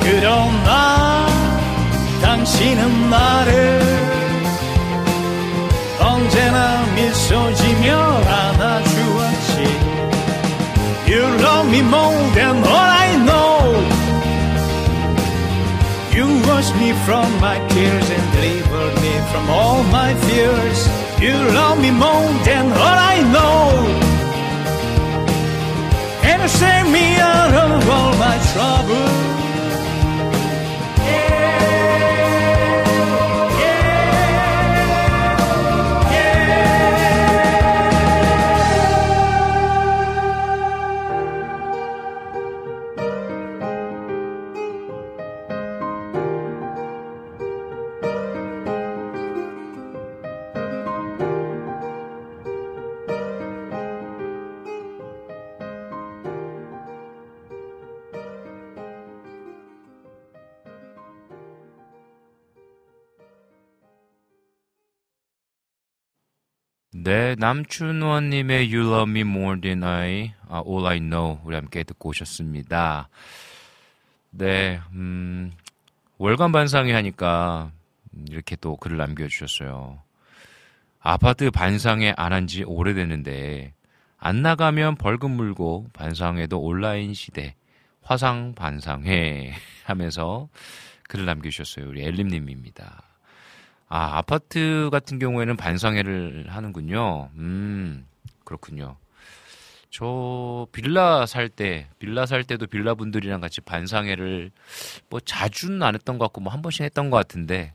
그러나 0.00 1.41
당신은 2.31 3.09
나를 3.09 3.81
언제나 5.99 6.85
미소 6.95 7.53
지며 7.53 7.97
안아주었지 7.97 9.87
You 11.07 11.23
love 11.23 11.69
me 11.69 11.79
more 11.79 12.33
than 12.33 12.57
all 12.63 12.89
I 13.05 13.15
know 13.27 13.57
You 16.13 16.25
wash 16.47 16.73
me 16.75 16.91
from 17.05 17.27
my 17.39 17.57
tears 17.69 18.09
and 18.09 18.25
deliver 18.33 18.85
me 19.01 19.13
from 19.31 19.49
all 19.49 19.83
my 19.83 20.13
fears 20.25 20.79
You 21.21 21.33
love 21.53 21.79
me 21.79 21.91
more 21.91 22.27
than 22.43 22.71
all 22.71 22.97
I 22.99 23.00
네, 67.04 67.34
남춘원님의 67.36 68.72
You 68.72 68.86
Love 68.92 69.10
Me 69.10 69.20
More 69.22 69.60
Than 69.60 69.82
I, 69.82 70.34
아, 70.48 70.62
All 70.66 70.86
I 70.86 71.00
Know 71.00 71.40
우리 71.44 71.56
함께 71.56 71.82
듣고 71.82 72.10
오셨습니다. 72.10 73.08
네, 74.30 74.80
음, 74.92 75.52
월간 76.18 76.52
반상회 76.52 76.92
하니까 76.92 77.72
이렇게 78.30 78.54
또 78.56 78.76
글을 78.76 78.96
남겨주셨어요. 78.98 80.00
아파트 81.00 81.50
반상회 81.50 82.14
안 82.16 82.32
한 82.32 82.46
지 82.46 82.62
오래됐는데 82.62 83.74
안 84.18 84.42
나가면 84.42 84.94
벌금 84.96 85.32
물고 85.32 85.88
반상회도 85.94 86.60
온라인 86.60 87.14
시대 87.14 87.56
화상 88.02 88.54
반상회 88.54 89.54
하면서 89.84 90.48
글을 91.08 91.24
남겨주셨어요. 91.26 91.88
우리 91.88 92.04
엘림님입니다. 92.04 93.02
아, 93.94 94.16
아파트 94.16 94.88
같은 94.90 95.18
경우에는 95.18 95.54
반상회를 95.58 96.46
하는군요. 96.48 97.28
음, 97.36 98.06
그렇군요. 98.42 98.96
저 99.90 100.66
빌라 100.72 101.26
살 101.26 101.50
때, 101.50 101.88
빌라 101.98 102.24
살 102.24 102.42
때도 102.44 102.66
빌라 102.68 102.94
분들이랑 102.94 103.42
같이 103.42 103.60
반상회를 103.60 104.50
뭐 105.10 105.20
자주는 105.20 105.82
안 105.82 105.94
했던 105.94 106.16
것 106.16 106.24
같고 106.24 106.40
뭐 106.40 106.50
한 106.50 106.62
번씩 106.62 106.82
했던 106.84 107.10
것 107.10 107.18
같은데 107.18 107.74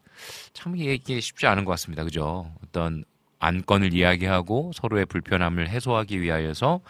참 0.53 0.75
이게 0.75 1.19
쉽지 1.19 1.45
않은 1.45 1.65
것 1.65 1.71
같습니다. 1.73 2.03
그죠? 2.03 2.51
어떤 2.65 3.03
안건을 3.37 3.93
이야기하고 3.93 4.71
서로의 4.73 5.05
불편함을 5.05 5.69
해소하기 5.69 6.19
위하여서 6.19 6.81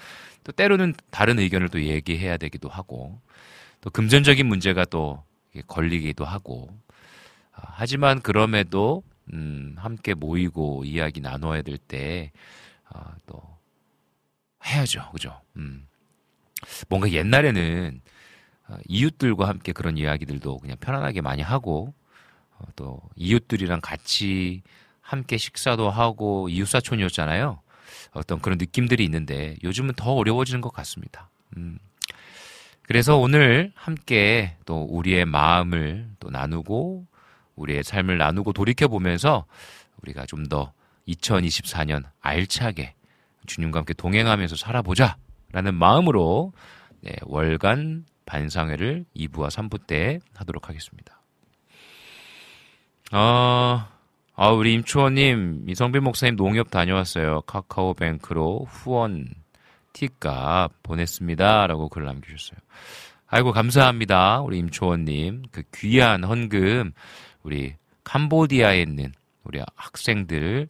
또 0.45 0.51
때로는 0.53 0.93
다른 1.11 1.37
의견을 1.39 1.67
또 1.67 1.81
얘기해야 1.83 2.37
되기도 2.37 2.69
하고 2.69 3.19
또 3.81 3.89
금전적인 3.89 4.45
문제가 4.45 4.85
또 4.85 5.21
걸리기도 5.67 6.23
하고 6.23 6.69
아, 7.51 7.63
하지만 7.73 8.21
그럼에도 8.21 9.03
음, 9.33 9.75
함께 9.77 10.13
모이고 10.13 10.83
이야기 10.85 11.19
나눠야 11.21 11.61
될 11.61 11.77
때, 11.77 12.31
아, 12.85 13.15
또, 13.25 13.41
해야죠. 14.65 15.09
그죠? 15.11 15.41
음. 15.55 15.87
뭔가 16.89 17.11
옛날에는 17.11 18.01
아, 18.67 18.77
이웃들과 18.87 19.47
함께 19.47 19.71
그런 19.71 19.97
이야기들도 19.97 20.57
그냥 20.59 20.77
편안하게 20.79 21.21
많이 21.21 21.41
하고, 21.41 21.93
어, 22.57 22.65
또, 22.75 23.01
이웃들이랑 23.15 23.79
같이 23.81 24.61
함께 25.01 25.37
식사도 25.37 25.89
하고, 25.89 26.49
이웃사촌이었잖아요. 26.49 27.61
어떤 28.11 28.39
그런 28.41 28.57
느낌들이 28.57 29.03
있는데, 29.05 29.55
요즘은 29.63 29.93
더 29.95 30.13
어려워지는 30.13 30.61
것 30.61 30.73
같습니다. 30.73 31.29
음. 31.55 31.79
그래서 32.81 33.17
오늘 33.17 33.71
함께 33.75 34.57
또 34.65 34.83
우리의 34.83 35.25
마음을 35.25 36.09
또 36.19 36.29
나누고, 36.29 37.05
우리의 37.57 37.83
삶을 37.83 38.17
나누고 38.17 38.53
돌이켜 38.53 38.87
보면서 38.87 39.45
우리가 40.01 40.25
좀 40.25 40.47
더 40.47 40.71
2024년 41.07 42.03
알차게 42.21 42.93
주님과 43.45 43.79
함께 43.79 43.93
동행하면서 43.93 44.55
살아보자 44.55 45.17
라는 45.51 45.73
마음으로 45.73 46.53
네, 47.01 47.13
월간 47.23 48.05
반상회를 48.25 49.05
2부와 49.15 49.47
3부 49.49 49.87
때 49.87 50.19
하도록 50.35 50.67
하겠습니다. 50.67 51.21
어, 53.13 53.87
아, 54.35 54.49
우리 54.49 54.73
임초원님, 54.73 55.65
이성빈 55.69 56.03
목사님 56.03 56.35
농협 56.35 56.69
다녀왔어요. 56.69 57.41
카카오뱅크로 57.41 58.65
후원 58.69 59.29
스티커 59.97 60.69
보냈습니다. 60.83 61.67
라고 61.67 61.89
글 61.89 62.05
남겨주셨어요. 62.05 62.59
아이고, 63.27 63.51
감사합니다. 63.51 64.41
우리 64.41 64.59
임초원님. 64.59 65.43
그 65.51 65.63
귀한 65.73 66.23
헌금, 66.23 66.91
우리 67.47 67.75
캄보디아에 68.03 68.81
있는 68.81 69.13
우리 69.43 69.61
학생들 69.75 70.67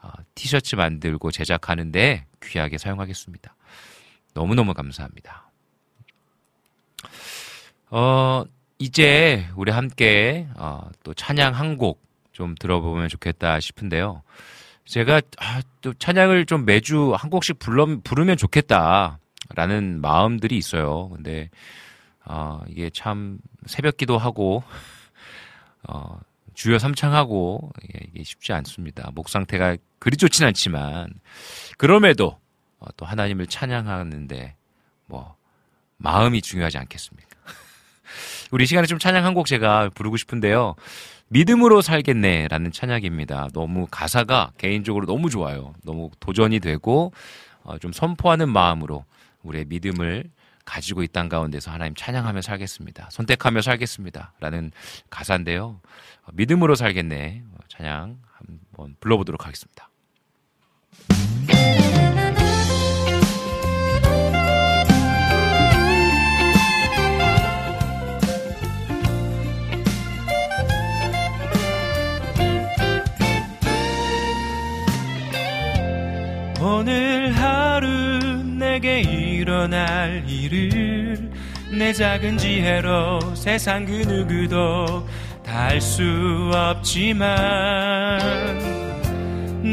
어, 0.00 0.10
티셔츠 0.34 0.76
만들고 0.76 1.30
제작하는데 1.30 2.24
귀하게 2.42 2.78
사용하겠습니다. 2.78 3.54
너무너무 4.34 4.72
감사합니다. 4.72 5.50
어, 7.90 8.44
이제 8.78 9.48
우리 9.56 9.72
함께 9.72 10.46
어, 10.56 10.88
또 11.02 11.12
찬양 11.12 11.54
한 11.54 11.76
곡 11.76 12.10
좀 12.32 12.54
들어보면 12.58 13.08
좋겠다 13.10 13.60
싶은데요. 13.60 14.22
제가 14.86 15.20
아, 15.38 15.60
또 15.82 15.92
찬양을 15.92 16.46
좀 16.46 16.64
매주 16.64 17.12
한 17.14 17.28
곡씩 17.28 17.58
불러, 17.58 17.86
부르면 18.02 18.38
좋겠다라는 18.38 20.00
마음들이 20.00 20.56
있어요. 20.56 21.10
근데 21.10 21.50
어, 22.24 22.62
이게 22.66 22.88
참 22.88 23.38
새벽 23.66 23.98
기도하고 23.98 24.62
어, 25.88 26.18
주여 26.54 26.78
삼창하고 26.78 27.72
이게 27.82 28.22
쉽지 28.24 28.52
않습니다. 28.52 29.10
목 29.14 29.28
상태가 29.28 29.76
그리 29.98 30.16
좋진 30.16 30.44
않지만 30.46 31.12
그럼에도 31.78 32.38
어, 32.78 32.86
또 32.96 33.06
하나님을 33.06 33.46
찬양하는데 33.46 34.56
뭐 35.06 35.36
마음이 35.98 36.42
중요하지 36.42 36.78
않겠습니까? 36.78 37.28
우리 38.50 38.66
시간에 38.66 38.86
좀 38.86 38.98
찬양 38.98 39.24
한 39.24 39.34
곡 39.34 39.46
제가 39.46 39.90
부르고 39.94 40.16
싶은데요. 40.16 40.74
믿음으로 41.28 41.80
살겠네라는 41.80 42.72
찬양입니다. 42.72 43.50
너무 43.52 43.86
가사가 43.88 44.52
개인적으로 44.58 45.06
너무 45.06 45.30
좋아요. 45.30 45.74
너무 45.84 46.10
도전이 46.18 46.58
되고 46.60 47.12
어, 47.62 47.78
좀 47.78 47.92
선포하는 47.92 48.48
마음으로 48.48 49.04
우리의 49.42 49.66
믿음을 49.66 50.24
가지고 50.70 51.02
이땅 51.02 51.28
가운데서 51.28 51.72
하나님 51.72 51.96
찬양하며 51.96 52.42
살겠습니다. 52.42 53.08
선택하며 53.10 53.60
살겠습니다. 53.60 54.34
라는 54.38 54.70
가사인데요. 55.10 55.80
어, 56.22 56.28
믿음으로 56.32 56.76
살겠네. 56.76 57.42
어, 57.52 57.58
찬양 57.66 58.18
한번 58.32 58.94
불러보도록 59.00 59.46
하겠습니다. 59.46 59.90
일어날 79.60 80.24
일을 80.26 81.30
내 81.76 81.92
작은 81.92 82.38
지혜로 82.38 83.34
세상 83.34 83.84
그 83.84 83.92
누구도 83.92 85.06
다 85.44 85.66
할 85.68 85.80
수 85.80 86.02
없지만 86.54 87.28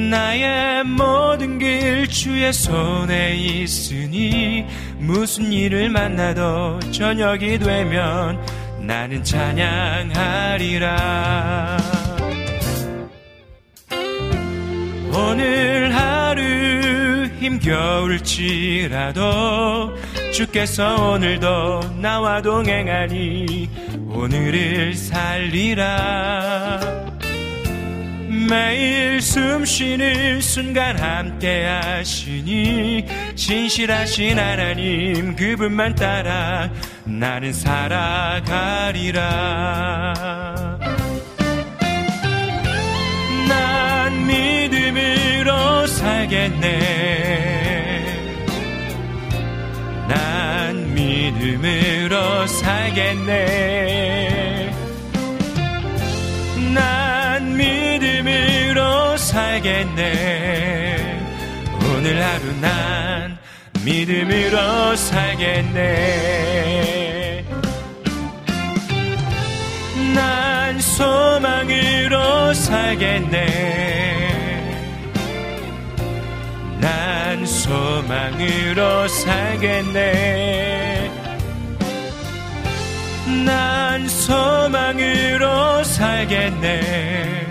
나의 0.10 0.84
모든 0.84 1.58
길 1.60 2.06
주의 2.10 2.52
손에 2.52 3.36
있으니 3.36 4.66
무슨 4.98 5.54
일을 5.54 5.90
만나도 5.90 6.80
저녁이 6.92 7.60
되면 7.60 8.46
나는 8.82 9.24
찬양하리라. 9.24 10.98
오늘 15.14 15.96
하루 15.96 16.27
힘겨울지라도 17.40 19.22
주께서 20.34 21.12
오늘도 21.12 21.98
나와 22.02 22.42
동행하니 22.42 23.70
오늘을 24.10 24.94
살리라. 24.96 26.80
매일 28.50 29.22
숨 29.22 29.66
쉬는 29.66 30.40
순간 30.42 30.98
함께 30.98 31.66
하시니 31.66 33.06
신실하신 33.36 34.40
하나님 34.40 35.36
그분만 35.36 35.96
따라 35.96 36.70
나는 37.04 37.52
살아가리라. 37.54 39.24
난 43.48 44.28
믿음으로 44.28 45.88
살겠네 45.88 46.97
난 50.08 50.94
믿음으로 50.94 52.48
살겠네. 52.48 54.08
난 56.74 57.58
믿음으로 57.58 59.18
살겠네. 59.18 61.20
오늘 61.84 62.24
하루 62.24 62.54
난 62.62 63.38
믿음으로 63.84 64.96
살겠네. 64.96 65.84
난 70.16 70.80
소망으로 70.80 72.54
살겠네 72.54 74.17
난 76.88 77.46
소망으로 77.46 79.10
살겠네. 79.10 81.12
난 83.46 84.08
소망으로 84.08 85.84
살겠네. 85.84 87.46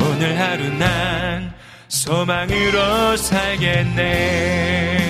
오늘 0.00 0.38
하루 0.38 0.68
난 0.78 1.52
소망으로 1.88 3.16
살겠네 3.16 5.07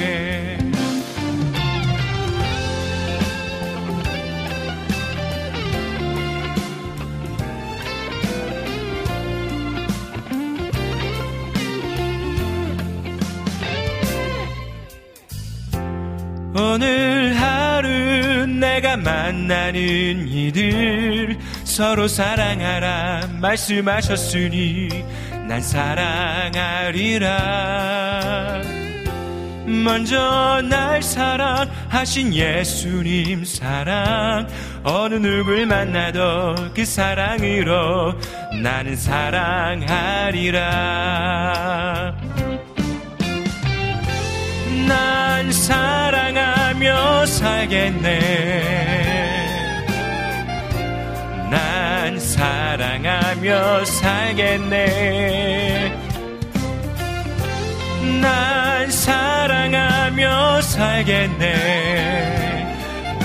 오늘 16.59 17.35
하루 17.37 18.47
내가 18.47 18.97
만나는 18.97 20.27
이들 20.27 21.39
서로 21.63 22.09
사랑하라 22.09 23.29
말씀하셨으니 23.41 25.05
난 25.47 25.63
사랑하리라. 25.63 27.29
먼저 29.69 30.63
날 30.69 31.01
사랑하신 31.03 32.35
예수님 32.35 33.45
사랑 33.45 34.49
어느 34.83 35.15
누굴 35.15 35.67
만나도 35.67 36.73
그 36.75 36.85
사랑으로 36.85 38.15
나는 38.63 38.97
사랑하리라 38.97 39.89
난 44.89 45.53
사랑하며 45.53 47.27
살겠네. 47.27 48.09
난 51.51 52.19
사랑하며 52.19 53.85
살겠네. 53.85 55.93
난 58.23 58.91
사랑하며 58.91 60.63
살겠네. 60.63 61.45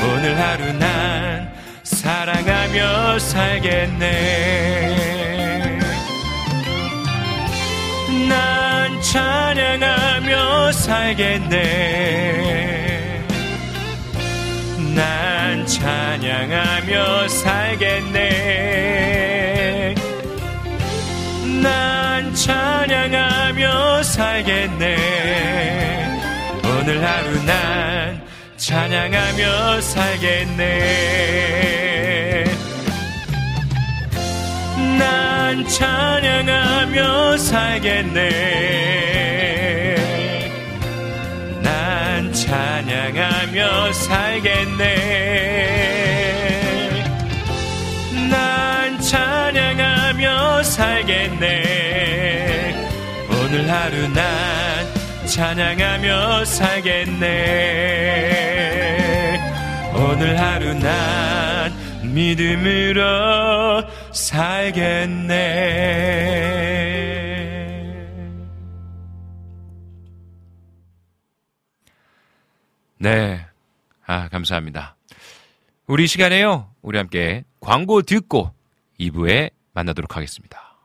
오늘 0.04 0.38
하루 0.38 0.74
난 0.74 1.50
사랑하며 1.84 3.20
살겠네 3.20 5.23
난 8.30 9.02
찬양하며 9.02 10.72
살겠네. 10.72 11.64
난 14.96 15.66
찬양하며 15.66 17.28
살겠네. 17.28 18.24
난 21.62 22.34
찬양하며 22.36 24.04
살겠네. 24.04 25.44
오늘 26.64 27.02
하루 27.02 27.46
난 27.46 28.22
찬양하며 28.58 29.82
살겠네 29.82 30.64
난 34.98 35.68
찬양하며 35.68 37.38
살겠네. 37.38 38.24
난 41.62 42.34
찬양하며 42.34 43.94
살겠네. 43.94 44.84
난 48.30 49.00
찬양하며 49.02 50.64
살겠네. 50.64 51.84
오늘 53.30 53.70
하루 53.70 54.08
난 54.10 54.24
찬양하며 55.28 56.46
살겠네. 56.46 57.34
오늘 59.96 60.40
하루 60.40 60.74
난 60.74 61.72
믿음으로 62.02 63.84
살겠네 64.34 65.30
네. 72.98 73.46
아, 74.06 74.30
감사합니다. 74.30 74.96
우리 75.86 76.08
시간에요. 76.08 76.74
우리 76.82 76.98
함께 76.98 77.44
광고 77.60 78.02
듣고 78.02 78.52
2부에 79.00 79.52
만나도록 79.74 80.16
하겠습니다. 80.16 80.80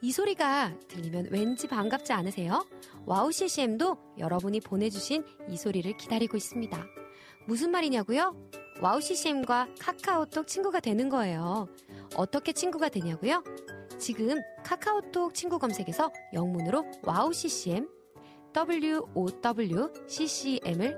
이 0.00 0.10
소리가 0.10 0.76
들리면 0.88 1.28
왠지 1.30 1.68
반갑지 1.68 2.12
않으세요? 2.12 2.66
WOW 3.06 3.30
CCM도 3.30 4.16
여러분이 4.18 4.60
보내주신 4.60 5.24
이 5.48 5.56
소리를 5.56 5.96
기다리고 5.96 6.36
있습니다. 6.36 7.03
무슨 7.46 7.70
말이냐고요? 7.70 8.34
WOW 8.80 9.00
CCM과 9.00 9.68
카카오톡 9.78 10.46
친구가 10.46 10.80
되는 10.80 11.08
거예요. 11.08 11.68
어떻게 12.16 12.52
친구가 12.52 12.88
되냐고요? 12.88 13.44
지금 13.98 14.40
카카오톡 14.64 15.34
친구 15.34 15.58
검색에서 15.58 16.10
영문으로 16.32 16.84
WOW 17.02 17.32
CCM 17.32 17.88
WOW-CCM을 18.56 19.90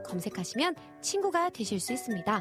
검색하시면 0.05 0.77
친구가 1.01 1.51
되실 1.51 1.81
수 1.81 1.93
있습니다. 1.93 2.41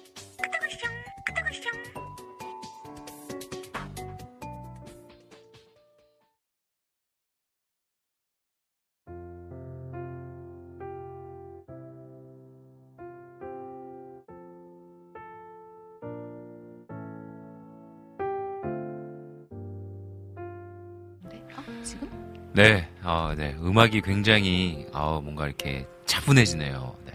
네, 22.53 22.87
어, 23.03 23.33
네. 23.37 23.55
음악이 23.61 24.01
굉장히, 24.01 24.85
어, 24.93 25.21
뭔가 25.23 25.45
이렇게 25.47 25.87
차분해지네요. 26.05 26.95
네. 27.05 27.13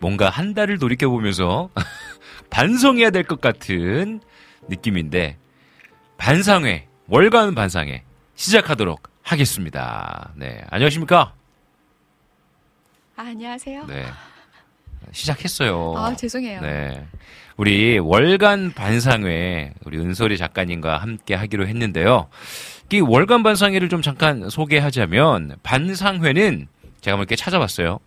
뭔가 0.00 0.30
한 0.30 0.52
달을 0.54 0.78
돌이켜보면서 0.78 1.70
반성해야 2.50 3.10
될 3.10 3.24
것 3.24 3.40
같은 3.40 4.20
느낌인데, 4.68 5.36
반상회, 6.16 6.88
월간 7.06 7.54
반상회 7.54 8.02
시작하도록 8.34 9.08
하겠습니다. 9.22 10.32
네. 10.34 10.64
안녕하십니까? 10.70 11.34
아, 13.16 13.22
안녕하세요. 13.22 13.86
네. 13.86 14.06
시작했어요. 15.12 15.94
아, 15.96 16.14
죄송해요. 16.14 16.60
네. 16.60 17.06
우리 17.56 17.98
월간 17.98 18.72
반상회, 18.74 19.72
우리 19.84 19.98
은솔이 19.98 20.36
작가님과 20.36 20.98
함께 20.98 21.34
하기로 21.34 21.66
했는데요. 21.66 22.28
이 22.92 23.00
월간 23.00 23.42
반상회를 23.42 23.88
좀 23.88 24.00
잠깐 24.00 24.48
소개하자면 24.48 25.56
반상회는 25.62 26.68
제가 27.00 27.16
뭐 27.16 27.22
이렇게 27.22 27.36
찾아봤어요. 27.36 27.98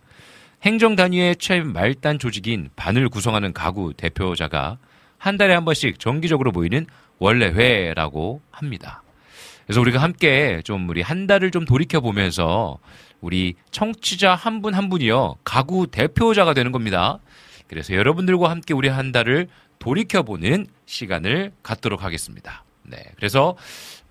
행정 0.62 0.96
단위의 0.96 1.36
최말단 1.36 2.18
조직인 2.18 2.70
반을 2.76 3.08
구성하는 3.08 3.52
가구 3.52 3.92
대표자가 3.94 4.78
한 5.18 5.36
달에 5.36 5.54
한 5.54 5.64
번씩 5.64 5.98
정기적으로 5.98 6.50
모이는 6.50 6.86
원래 7.18 7.46
회라고 7.46 8.40
합니다. 8.50 9.02
그래서 9.66 9.80
우리가 9.80 10.00
함께 10.00 10.60
좀 10.64 10.88
우리 10.88 11.02
한 11.02 11.26
달을 11.26 11.50
좀 11.50 11.64
돌이켜 11.64 12.00
보면서 12.00 12.78
우리 13.22 13.54
청취자 13.70 14.34
한 14.34 14.60
분한 14.60 14.82
한 14.82 14.90
분이요 14.90 15.36
가구 15.44 15.86
대표자가 15.86 16.52
되는 16.52 16.72
겁니다. 16.72 17.18
그래서 17.68 17.94
여러분들과 17.94 18.50
함께 18.50 18.74
우리 18.74 18.88
한 18.88 19.12
달을 19.12 19.48
돌이켜 19.78 20.22
보는 20.22 20.66
시간을 20.84 21.52
갖도록 21.62 22.02
하겠습니다. 22.02 22.64
네, 22.82 23.02
그래서 23.16 23.56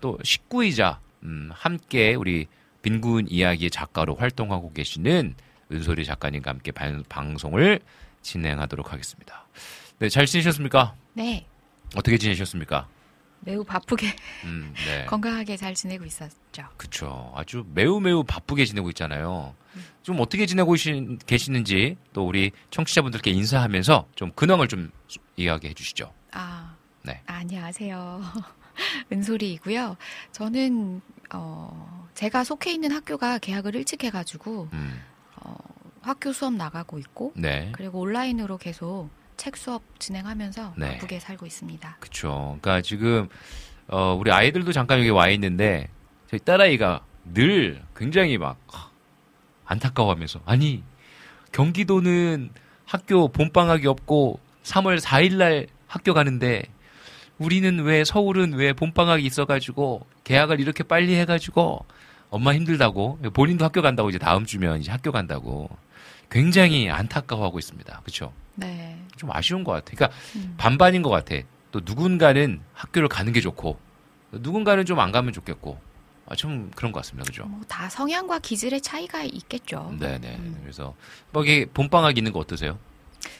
또 0.00 0.18
식구이자 0.24 0.98
음, 1.22 1.50
함께 1.52 2.14
우리 2.14 2.46
빈군 2.80 3.28
이야기의 3.28 3.70
작가로 3.70 4.16
활동하고 4.16 4.72
계시는 4.72 5.34
은솔이 5.70 6.04
작가님과 6.04 6.50
함께 6.50 6.72
반, 6.72 7.04
방송을 7.08 7.80
진행하도록 8.22 8.92
하겠습니다. 8.92 9.46
네, 9.98 10.08
잘 10.08 10.26
지내셨습니까? 10.26 10.94
네. 11.12 11.46
어떻게 11.94 12.18
지내셨습니까? 12.18 12.88
매우 13.44 13.64
바쁘게 13.64 14.06
음, 14.44 14.72
네. 14.86 15.04
건강하게 15.06 15.56
잘 15.56 15.74
지내고 15.74 16.04
있었죠. 16.04 16.64
그렇죠. 16.76 17.32
아주 17.34 17.64
매우 17.74 18.00
매우 18.00 18.24
바쁘게 18.24 18.64
지내고 18.64 18.88
있잖아요. 18.90 19.54
좀 20.02 20.20
어떻게 20.20 20.46
지내고 20.46 20.74
계시는지 21.26 21.96
또 22.12 22.26
우리 22.26 22.50
청취자분들께 22.70 23.30
인사하면서 23.30 24.08
좀 24.14 24.32
근황을 24.32 24.68
좀 24.68 24.90
이야기해 25.36 25.74
주시죠. 25.74 26.12
아, 26.32 26.76
네. 27.02 27.22
아, 27.26 27.34
안녕하세요. 27.34 28.22
은솔이이고요. 29.12 29.96
저는 30.32 31.00
어 31.34 32.08
제가 32.14 32.44
속해 32.44 32.72
있는 32.72 32.92
학교가 32.92 33.38
개학을 33.38 33.74
일찍 33.74 34.04
해가지고 34.04 34.68
음. 34.72 35.02
어, 35.36 35.56
학교 36.00 36.32
수업 36.32 36.54
나가고 36.54 36.98
있고 36.98 37.32
네. 37.36 37.70
그리고 37.72 38.00
온라인으로 38.00 38.58
계속 38.58 39.10
책 39.42 39.56
수업 39.56 39.82
진행하면서 39.98 40.74
네. 40.76 40.92
바쁘게 40.92 41.18
살고 41.18 41.46
있습니다. 41.46 41.96
그렇죠. 41.98 42.58
그러니까 42.60 42.80
지금 42.80 43.28
어, 43.88 44.14
우리 44.14 44.30
아이들도 44.30 44.70
잠깐 44.70 45.00
여기 45.00 45.10
와 45.10 45.30
있는데 45.30 45.88
저희 46.30 46.38
딸아이가 46.38 47.04
늘 47.34 47.82
굉장히 47.96 48.38
막 48.38 48.56
안타까워하면서 49.64 50.42
아니 50.46 50.84
경기도는 51.50 52.50
학교 52.84 53.26
봄방학이 53.26 53.88
없고 53.88 54.38
3월 54.62 55.00
4일 55.00 55.34
날 55.34 55.66
학교 55.88 56.14
가는데 56.14 56.62
우리는 57.38 57.80
왜 57.80 58.04
서울은 58.04 58.52
왜 58.52 58.72
봄방학이 58.72 59.24
있어가지고 59.26 60.06
계약을 60.22 60.60
이렇게 60.60 60.84
빨리 60.84 61.16
해가지고 61.16 61.84
엄마 62.32 62.54
힘들다고 62.54 63.18
본인도 63.34 63.62
학교 63.64 63.82
간다고 63.82 64.08
이제 64.08 64.18
다음 64.18 64.46
주면 64.46 64.80
이제 64.80 64.90
학교 64.90 65.12
간다고 65.12 65.68
굉장히 66.30 66.88
안타까워하고 66.88 67.58
있습니다. 67.58 68.00
그렇죠? 68.00 68.32
네. 68.54 68.98
좀 69.16 69.30
아쉬운 69.30 69.64
것 69.64 69.72
같아. 69.72 69.92
그러니까 69.94 70.18
음. 70.36 70.54
반반인 70.56 71.02
것 71.02 71.10
같아. 71.10 71.34
또 71.72 71.80
누군가는 71.84 72.60
학교를 72.72 73.08
가는 73.08 73.32
게 73.34 73.40
좋고 73.42 73.78
누군가는 74.32 74.82
좀 74.86 74.98
안 74.98 75.12
가면 75.12 75.34
좋겠고 75.34 75.78
아, 76.26 76.34
좀 76.34 76.70
그런 76.74 76.90
것 76.90 77.00
같습니다. 77.00 77.26
그죠? 77.26 77.44
뭐 77.44 77.60
다 77.68 77.90
성향과 77.90 78.38
기질의 78.38 78.80
차이가 78.80 79.22
있겠죠. 79.24 79.94
네네. 80.00 80.36
음. 80.36 80.58
그래서 80.62 80.94
뭐 81.32 81.42
이게 81.44 81.66
봄방학 81.66 82.16
있는 82.16 82.32
거 82.32 82.38
어떠세요? 82.38 82.78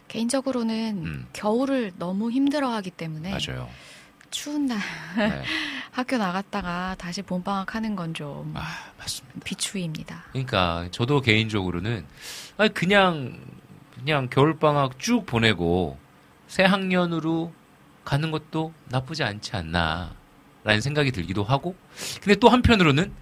개인적으로는 0.09 1.03
음. 1.05 1.27
겨울을 1.33 1.93
너무 1.99 2.31
힘들어하기 2.31 2.91
때문에 2.91 3.31
맞아요. 3.31 3.71
추운 4.33 4.66
날 4.66 4.78
네. 5.16 5.43
학교 5.93 6.16
나갔다가 6.16 6.97
다시 6.99 7.22
봄방학 7.22 7.74
하는 7.74 7.95
건 7.95 8.12
좀 8.14 8.53
아, 8.57 8.62
맞습니다. 8.99 9.41
비추입니다. 9.45 10.24
그러니까 10.33 10.89
저도 10.91 11.20
개인적으로는 11.20 12.05
그냥 12.74 13.39
그냥 13.95 14.28
겨울 14.30 14.59
방학 14.59 14.99
쭉 14.99 15.24
보내고 15.26 15.97
새 16.49 16.64
학년으로 16.64 17.53
가는 18.05 18.30
것도 18.33 18.72
나쁘지 18.89 19.22
않지 19.22 19.55
않나라는 19.55 20.80
생각이 20.80 21.12
들기도 21.12 21.45
하고 21.45 21.76
근데 22.20 22.35
또 22.35 22.49
한편으로는 22.49 23.12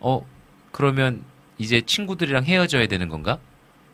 어 0.00 0.24
그러면 0.72 1.24
이제 1.58 1.82
친구들이랑 1.82 2.44
헤어져야 2.44 2.86
되는 2.86 3.08
건가? 3.08 3.38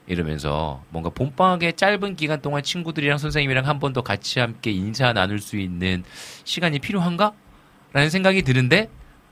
이러면서 0.09 0.83
뭔가 0.91 1.11
봄방학의 1.11 1.75
짧은 1.77 2.17
기간 2.17 2.41
동안 2.41 2.63
친구들이랑 2.63 3.19
선생님이랑 3.19 3.67
한 3.67 3.79
번 3.79 3.93
더 3.93 4.03
같이 4.03 4.41
함께 4.41 4.71
인사 4.71 5.13
나눌 5.13 5.39
수 5.39 5.57
있는 5.59 6.03
시간이 6.45 6.79
필요한가? 6.81 7.33
라는 7.93 8.11
생각이 8.11 8.43
드는데, 8.43 8.91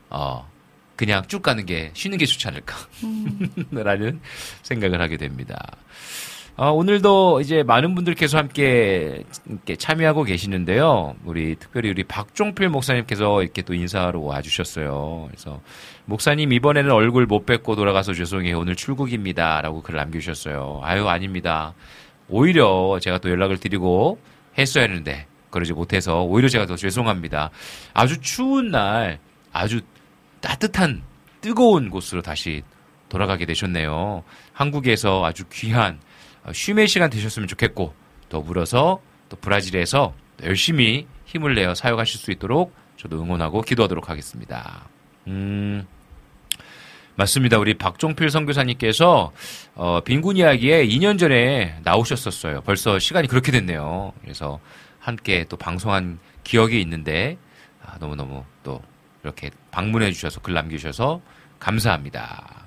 어, 0.09 0.49
그냥 0.95 1.23
쭉 1.27 1.41
가는 1.43 1.65
게 1.65 1.91
쉬는 1.93 2.17
게 2.17 2.25
좋지 2.25 2.47
않을까 2.47 2.75
음. 3.03 3.49
라는 3.71 4.19
생각을 4.63 4.99
하게 5.01 5.17
됩니다. 5.17 5.57
어, 6.59 6.71
오늘도 6.71 7.41
이제 7.41 7.61
많은 7.61 7.93
분들께서 7.93 8.39
함께 8.39 9.23
참여하고 9.77 10.23
계시는데요. 10.23 11.15
우리 11.23 11.55
특별히 11.55 11.91
우리 11.91 12.03
박종필 12.03 12.69
목사님께서 12.69 13.43
이렇게 13.43 13.61
또 13.61 13.75
인사하러 13.75 14.19
와주셨어요. 14.19 15.27
그래서 15.27 15.61
목사님 16.05 16.51
이번에는 16.51 16.89
얼굴 16.89 17.27
못 17.27 17.45
뵙고 17.45 17.75
돌아가서 17.75 18.13
죄송해요. 18.13 18.57
오늘 18.57 18.75
출국입니다라고 18.75 19.83
글을 19.83 19.99
남겨주셨어요. 19.99 20.81
아유 20.81 21.07
아닙니다. 21.07 21.75
오히려 22.27 22.97
제가 23.03 23.19
또 23.19 23.29
연락을 23.29 23.59
드리고 23.59 24.19
했어야 24.57 24.85
했는데 24.85 25.27
그러지 25.51 25.73
못해서 25.73 26.23
오히려 26.23 26.49
제가 26.49 26.65
더 26.65 26.75
죄송합니다. 26.75 27.51
아주 27.93 28.19
추운 28.19 28.71
날 28.71 29.19
아주 29.53 29.81
따뜻한 30.41 31.03
뜨거운 31.39 31.91
곳으로 31.91 32.23
다시 32.23 32.63
돌아가게 33.09 33.45
되셨네요. 33.45 34.23
한국에서 34.53 35.23
아주 35.23 35.43
귀한 35.51 35.99
쉼의 36.53 36.87
시간 36.87 37.09
되셨으면 37.09 37.47
좋겠고 37.47 37.93
더불어서 38.29 39.01
또 39.29 39.37
브라질에서 39.37 40.13
열심히 40.43 41.07
힘을 41.25 41.55
내어 41.55 41.75
사역하실 41.75 42.19
수 42.19 42.31
있도록 42.31 42.73
저도 42.97 43.21
응원하고 43.21 43.61
기도하도록 43.61 44.09
하겠습니다. 44.09 44.87
음, 45.27 45.85
맞습니다. 47.15 47.57
우리 47.57 47.77
박종필 47.77 48.29
선교사님께서 48.29 49.31
어, 49.75 50.01
빈군 50.01 50.37
이야기에 50.37 50.85
2년 50.87 51.19
전에 51.19 51.79
나오셨었어요. 51.83 52.61
벌써 52.61 52.99
시간이 52.99 53.27
그렇게 53.27 53.51
됐네요. 53.51 54.13
그래서 54.21 54.59
함께 54.99 55.45
또 55.49 55.57
방송한 55.57 56.19
기억이 56.43 56.79
있는데 56.81 57.37
아, 57.83 57.97
너무너무 57.99 58.43
또 58.63 58.81
이렇게 59.23 59.49
방문해 59.71 60.11
주셔서 60.11 60.41
글 60.41 60.53
남기셔서 60.53 61.21
감사합니다. 61.59 62.66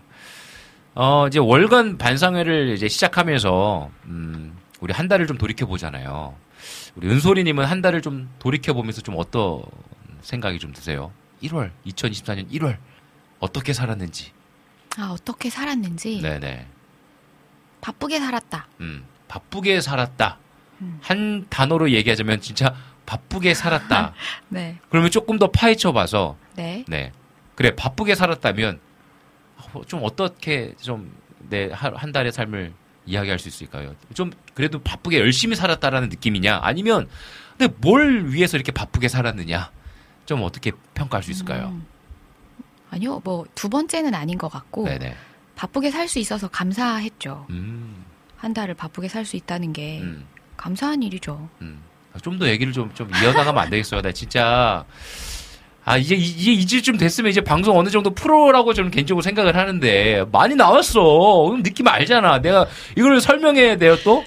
어, 1.03 1.27
이제 1.29 1.39
월간 1.39 1.97
반상회를 1.97 2.75
이제 2.75 2.87
시작하면서, 2.87 3.91
음, 4.05 4.55
우리 4.81 4.93
한 4.93 5.09
달을 5.09 5.27
좀 5.27 5.39
돌이켜 5.39 5.65
보잖아요. 5.65 6.37
우리 6.95 7.09
은솔이님은 7.09 7.65
한 7.65 7.81
달을 7.81 8.03
좀 8.03 8.29
돌이켜 8.39 8.75
보면서 8.75 9.01
좀 9.01 9.15
어떤 9.17 9.63
생각이 10.21 10.59
좀 10.59 10.75
드세요? 10.75 11.11
1월, 11.43 11.71
2024년 11.87 12.51
1월, 12.51 12.77
어떻게 13.39 13.73
살았는지. 13.73 14.33
아, 14.99 15.13
어떻게 15.13 15.49
살았는지. 15.49 16.21
네네. 16.21 16.67
바쁘게 17.81 18.19
살았다. 18.21 18.69
음, 18.83 19.07
바쁘게 19.27 19.81
살았다. 19.81 20.37
음. 20.83 20.99
한 21.01 21.47
단어로 21.49 21.93
얘기하자면 21.93 22.43
진짜 22.43 22.75
바쁘게 23.07 23.55
살았다. 23.55 24.13
네. 24.51 24.77
그러면 24.91 25.11
조금 25.11 25.39
더 25.39 25.51
파헤쳐 25.51 25.95
봐서, 25.95 26.37
네. 26.57 26.85
네. 26.89 27.11
그래, 27.55 27.75
바쁘게 27.75 28.15
살았다면, 28.15 28.75
어, 28.75 28.81
좀 29.87 30.01
어떻게 30.03 30.75
좀 30.81 31.11
내 31.49 31.71
한 31.73 32.13
달의 32.13 32.33
삶을 32.33 32.73
이야기할 33.07 33.39
수 33.39 33.49
있을까요? 33.49 33.95
좀 34.15 34.31
그래도 34.55 34.79
바쁘게 34.79 35.19
열심히 35.19 35.57
살았다라는 35.57 36.11
느낌이냐? 36.11 36.61
아니면 36.63 37.09
근데 37.57 37.75
뭘 37.81 38.27
위해서 38.33 38.57
이렇게 38.57 38.73
바쁘게 38.73 39.09
살았느냐? 39.09 39.71
좀 40.27 40.43
어떻게 40.43 40.71
평가할 40.95 41.23
수 41.23 41.31
있을까요? 41.31 41.69
음. 41.69 41.87
아니요, 42.91 43.21
뭐 43.25 43.47
두 43.55 43.69
번째는 43.69 44.15
아닌 44.15 44.37
것 44.39 44.49
같고 44.49 44.85
네네. 44.85 45.17
바쁘게 45.57 45.91
살 45.91 46.09
수 46.09 46.19
있어서 46.19 46.49
감사했죠. 46.49 47.47
음, 47.51 48.05
한 48.37 48.53
달을 48.53 48.75
바쁘게 48.75 49.09
살 49.09 49.25
수 49.25 49.37
있다는 49.37 49.73
게 49.73 50.01
음, 50.03 50.27
감사한 50.57 51.03
일이죠. 51.03 51.49
음. 51.63 51.83
좀더 52.23 52.49
얘기를 52.49 52.73
좀, 52.73 52.93
좀 52.95 53.09
이어나가면 53.23 53.59
안 53.63 53.71
되겠어요. 53.71 54.03
나 54.03 54.13
진짜. 54.13 54.85
아, 55.85 55.97
이제, 55.97 56.15
이제 56.15 56.53
이제쯤 56.53 56.99
됐으면 56.99 57.31
이제 57.31 57.41
방송 57.41 57.79
어느 57.79 57.89
정도 57.89 58.11
프로라고 58.11 58.75
저는 58.75 58.91
개인적으로 58.91 59.23
생각을 59.23 59.57
하는데, 59.57 60.25
많이 60.31 60.55
나왔어. 60.55 61.57
느낌 61.63 61.89
알잖아. 61.89 62.41
내가 62.43 62.67
이걸 62.97 63.21
설명해야 63.21 63.77
돼요, 63.77 63.97
또? 64.05 64.25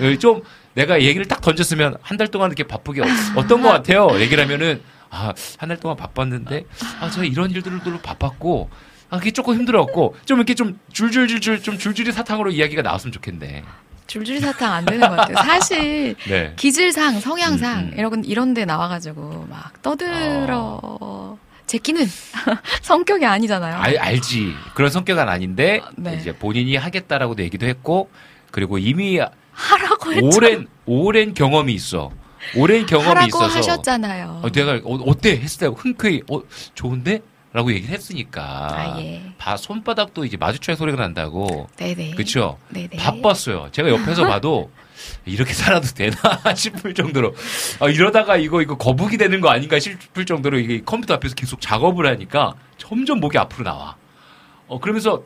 예, 0.00 0.16
좀, 0.18 0.42
내가 0.74 1.00
얘기를 1.02 1.26
딱 1.26 1.40
던졌으면 1.40 1.96
한 2.02 2.16
달 2.18 2.28
동안 2.28 2.50
이렇게 2.50 2.64
바쁘게 2.64 3.00
어- 3.02 3.06
어떤 3.36 3.62
것 3.62 3.68
같아요? 3.70 4.08
얘기를 4.20 4.42
하면은, 4.44 4.80
아, 5.10 5.32
한 5.58 5.68
달 5.68 5.78
동안 5.78 5.96
바빴는데, 5.96 6.64
아, 7.00 7.10
제가 7.10 7.24
이런 7.26 7.50
일들로 7.50 7.78
바빴고, 8.02 8.70
아, 9.10 9.18
그게 9.18 9.30
조금 9.30 9.54
힘들었고, 9.56 10.14
좀 10.24 10.38
이렇게 10.38 10.54
좀 10.54 10.78
줄줄줄줄, 10.92 11.62
좀 11.62 11.78
줄줄이 11.78 12.12
사탕으로 12.12 12.50
이야기가 12.50 12.82
나왔으면 12.82 13.12
좋겠네. 13.12 13.62
줄줄이 14.06 14.40
사탕 14.40 14.72
안 14.72 14.84
되는 14.84 15.08
것 15.08 15.16
같아요. 15.16 15.36
사실 15.36 16.14
네. 16.28 16.52
기질상, 16.56 17.20
성향상 17.20 17.78
음, 17.78 17.90
음. 17.92 17.98
이런 17.98 18.24
이런 18.24 18.54
데 18.54 18.64
나와가지고 18.64 19.46
막 19.48 19.80
떠들어 19.82 21.38
제끼는 21.66 22.04
성격이 22.82 23.24
아니잖아요. 23.24 23.76
알, 23.76 23.96
알지. 23.96 24.54
그런 24.74 24.90
성격은 24.90 25.28
아닌데 25.28 25.80
네. 25.96 26.16
이제 26.20 26.32
본인이 26.32 26.76
하겠다라고 26.76 27.36
얘기도 27.38 27.66
했고 27.66 28.10
그리고 28.50 28.78
이미 28.78 29.18
하라고 29.52 30.12
했죠. 30.12 30.36
오랜 30.36 30.66
오랜 30.84 31.34
경험이 31.34 31.72
있어. 31.74 32.10
오랜 32.56 32.86
경험이 32.86 33.08
하라고 33.08 33.26
있어서 33.28 33.58
하셨잖아요. 33.58 34.40
어, 34.42 34.50
내가 34.50 34.80
어, 34.84 35.14
때 35.18 35.38
했을 35.38 35.60
때 35.60 35.74
흔쾌히 35.74 36.22
어 36.30 36.42
좋은데? 36.74 37.20
라고 37.52 37.70
얘기를 37.72 37.94
했으니까 37.94 38.42
아, 38.42 38.98
예. 39.00 39.22
바 39.36 39.56
손바닥도 39.58 40.24
이제 40.24 40.36
마주쳐야 40.38 40.74
소리가 40.74 41.00
난다고 41.02 41.68
네네. 41.76 42.12
그쵸 42.12 42.58
네네. 42.70 42.96
바빴어요 42.96 43.68
제가 43.72 43.90
옆에서 43.90 44.26
봐도 44.26 44.70
이렇게 45.26 45.52
살아도 45.52 45.86
되나 45.88 46.14
싶을 46.56 46.94
정도로 46.94 47.34
아, 47.80 47.88
이러다가 47.88 48.36
이거 48.38 48.62
이거 48.62 48.76
거북이 48.78 49.18
되는 49.18 49.40
거 49.42 49.50
아닌가 49.50 49.78
싶을 49.78 50.24
정도로 50.24 50.58
이게 50.58 50.80
컴퓨터 50.84 51.14
앞에서 51.14 51.34
계속 51.34 51.60
작업을 51.60 52.06
하니까 52.06 52.54
점점 52.78 53.20
목이 53.20 53.36
앞으로 53.36 53.64
나와. 53.64 53.96
어 54.68 54.78
그러면서 54.80 55.22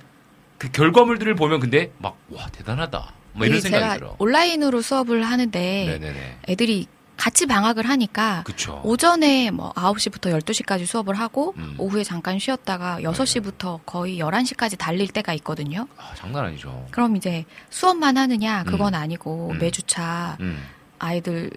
그 0.58 0.70
결과물들을 0.72 1.34
보면 1.36 1.60
근데 1.60 1.92
막 1.98 2.16
와 2.30 2.46
대단하다. 2.48 3.12
뭐 3.34 3.46
이런 3.46 3.58
이 3.58 3.60
생각이 3.60 3.82
네, 3.84 3.88
제가 3.90 3.98
들어. 3.98 4.16
온라인으로 4.18 4.80
수업을 4.80 5.22
하는데 5.22 5.58
네네네. 6.00 6.38
애들이 6.48 6.86
같이 7.16 7.46
방학을 7.46 7.88
하니까 7.88 8.42
그쵸. 8.44 8.80
오전에 8.84 9.50
뭐 9.50 9.72
9시부터 9.72 10.38
12시까지 10.38 10.86
수업을 10.86 11.14
하고 11.14 11.54
음. 11.56 11.74
오후에 11.78 12.04
잠깐 12.04 12.38
쉬었다가 12.38 12.98
6시부터 13.00 13.80
거의 13.86 14.18
11시까지 14.18 14.78
달릴 14.78 15.08
때가 15.08 15.32
있거든요. 15.34 15.88
아, 15.96 16.14
장난 16.14 16.44
아니죠. 16.44 16.86
그럼 16.90 17.16
이제 17.16 17.44
수업만 17.70 18.16
하느냐 18.16 18.64
그건 18.64 18.94
음. 18.94 19.00
아니고 19.00 19.50
음. 19.52 19.58
매주차 19.58 20.36
음. 20.40 20.62
아이들 20.98 21.50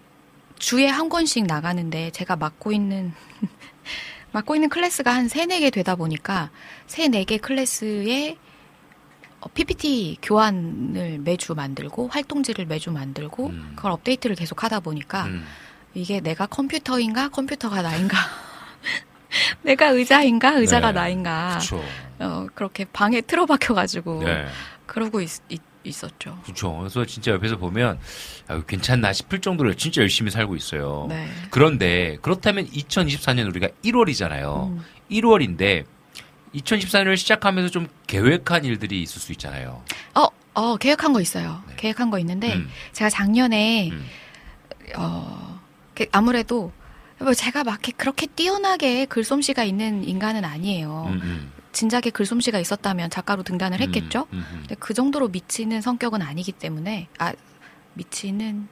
주에 0.57 0.88
한 0.88 1.10
권씩 1.10 1.45
나가는데 1.45 2.12
제가 2.12 2.36
맡고 2.36 2.72
있는 2.72 3.14
맡고 4.32 4.55
있는 4.55 4.70
클래스가 4.70 5.14
한 5.14 5.28
3, 5.28 5.47
4개 5.49 5.74
되다 5.74 5.95
보니까 5.95 6.51
3, 6.88 7.12
4개 7.12 7.41
클래스에 7.41 8.32
어, 8.32 8.49
PPT 9.48 10.18
교환을 10.22 11.20
매주 11.20 11.56
만들고 11.56 12.10
활동지를 12.10 12.66
매주 12.66 12.92
만들고 12.92 13.48
음. 13.48 13.74
그걸 13.76 13.92
업데이트를 13.92 14.36
계속 14.36 14.64
하다 14.64 14.82
보니까 14.82 15.26
음. 15.26 15.46
이게 15.94 16.20
내가 16.20 16.46
컴퓨터인가 16.46 17.30
컴퓨터가 17.30 17.82
나인가 17.82 18.18
내가 19.64 19.88
의자인가 19.90 20.52
의자가 20.54 20.92
네. 20.92 21.00
나인가 21.00 21.58
그쵸. 21.60 21.84
어, 22.20 22.48
그렇게 22.54 22.86
방에 22.86 23.22
틀어박혀 23.22 23.74
가지고 23.74 24.24
네. 24.24 24.46
그러고 24.86 25.22
있, 25.22 25.30
었죠 26.04 26.38
그쵸. 26.46 26.78
그래서 26.78 27.06
진짜 27.06 27.32
옆에서 27.32 27.58
보면 27.58 28.00
아, 28.48 28.62
괜찮나 28.68 29.14
싶을 29.14 29.40
정도로 29.40 29.74
진짜 29.76 30.02
열심히 30.02 30.30
살고 30.30 30.56
있어요. 30.56 31.08
네. 31.10 31.28
그런데 31.50 32.18
그렇다면 32.22 32.68
2024년 32.68 33.48
우리가 33.48 33.70
1월이잖아요. 33.84 34.68
음. 34.68 34.84
1월인데 35.10 35.86
2014년을 36.56 37.18
시작하면서 37.18 37.70
좀 37.70 37.88
계획한 38.08 38.66
일들이 38.66 39.02
있을 39.02 39.22
수 39.22 39.32
있잖아요. 39.32 39.84
어, 40.16 40.28
어, 40.54 40.78
계획한 40.78 41.14
거 41.14 41.22
있어요. 41.22 41.64
네. 41.68 41.76
계획한 41.78 42.10
거 42.10 42.20
있는데 42.20 42.56
음, 42.56 42.70
제가 42.91 43.10
작년에 43.10 43.89
음. 43.91 44.06
어, 44.97 45.60
그 45.95 46.06
아무래도 46.12 46.72
뭐 47.20 47.34
제가 47.34 47.64
막 47.64 47.80
그렇게 47.97 48.28
뛰어나게 48.28 49.06
글솜씨가 49.06 49.64
있는 49.64 50.04
인간은 50.04 50.45
아니에요. 50.45 51.06
음, 51.10 51.22
음. 51.22 51.52
진작에 51.72 52.10
글솜씨가 52.12 52.60
있었다면 52.60 53.10
작가로 53.10 53.43
등단을 53.43 53.80
했겠죠. 53.82 54.28
음, 54.34 54.38
음, 54.38 54.45
음. 54.52 54.58
근데 54.62 54.76
그 54.80 54.93
정도로 54.93 55.28
미치는 55.28 55.82
성격은 55.82 56.22
아니기 56.22 56.52
때문에 56.52 57.08
아 57.20 57.34
미치는 57.93 58.68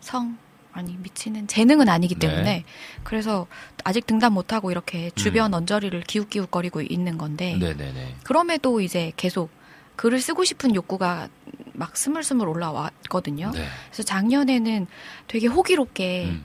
성 0.00 0.36
아니 0.74 0.96
미치는 0.96 1.46
재능은 1.46 1.88
아니기 1.88 2.16
네. 2.16 2.26
때문에 2.26 2.64
그래서 3.04 3.46
아직 3.84 4.06
등단 4.06 4.32
못하고 4.32 4.72
이렇게 4.72 5.10
주변 5.14 5.54
언저리를 5.54 5.98
기웃기웃거리고 6.02 6.82
있는 6.82 7.16
건데 7.16 7.54
음. 7.54 7.60
네네네. 7.60 8.16
그럼에도 8.24 8.80
이제 8.80 9.12
계속 9.16 9.50
글을 9.94 10.20
쓰고 10.20 10.44
싶은 10.44 10.74
욕구가 10.74 11.28
막 11.72 11.96
스물스물 11.96 12.48
올라왔거든요. 12.48 13.52
네. 13.54 13.66
그래서 13.86 14.02
작년에는 14.02 14.88
되게 15.28 15.46
호기롭게 15.46 16.24
음, 16.24 16.44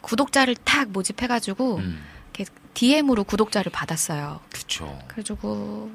구독자를 0.00 0.56
탁 0.56 0.88
모집해가지고 0.90 1.76
음. 1.76 2.02
이렇게 2.32 2.50
DM으로 2.72 3.24
구독자를 3.24 3.70
받았어요. 3.70 4.40
그쵸. 4.50 4.98
그래가지고 5.08 5.90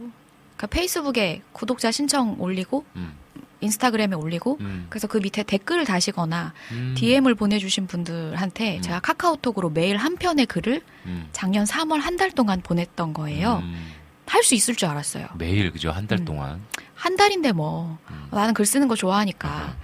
그러니까 0.55 0.67
페이스북에 0.67 1.41
구독자 1.51 1.91
신청 1.91 2.39
올리고 2.39 2.86
음, 2.95 3.15
인스타그램에 3.62 4.16
올리고 4.16 4.57
음, 4.62 4.88
그래서 4.89 5.07
그 5.07 5.18
밑에 5.20 5.43
댓글을 5.43 5.86
다시거나 5.86 6.53
음, 6.72 6.95
DM을 6.97 7.36
보내주신 7.36 7.88
분들한테 7.88 8.78
음. 8.78 8.82
제가 8.82 8.99
카카오톡으로 8.99 9.70
매일 9.70 9.97
한 9.97 10.18
편의 10.18 10.45
글을 10.47 10.82
음, 11.05 11.28
작년 11.32 11.66
3월 11.66 11.99
한 12.01 12.18
달 12.18 12.32
동안 12.32 12.62
보냈던 12.62 13.14
거예요. 13.14 13.62
음, 13.64 13.91
할수 14.28 14.53
있을 14.55 14.76
줄 14.76 14.89
알았어요. 14.89 15.28
매일 15.38 15.72
그죠 15.72 15.91
한달 15.91 16.20
음. 16.20 16.26
동안. 16.26 16.62
한 16.95 17.16
달인데 17.18 17.51
뭐 17.53 17.97
음. 18.12 18.28
나는 18.32 18.53
글 18.53 18.66
쓰는 18.66 18.88
거 18.88 18.95
좋아하니까 18.95 19.76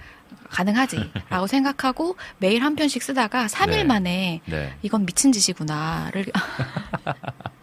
가능하지라고 0.50 1.46
생각하고 1.48 2.16
매일 2.38 2.62
한 2.62 2.76
편씩 2.76 3.02
쓰다가 3.02 3.46
3일 3.46 3.70
네. 3.70 3.84
만에 3.84 4.40
네. 4.46 4.74
이건 4.82 5.04
미친 5.04 5.32
짓이구나를 5.32 6.26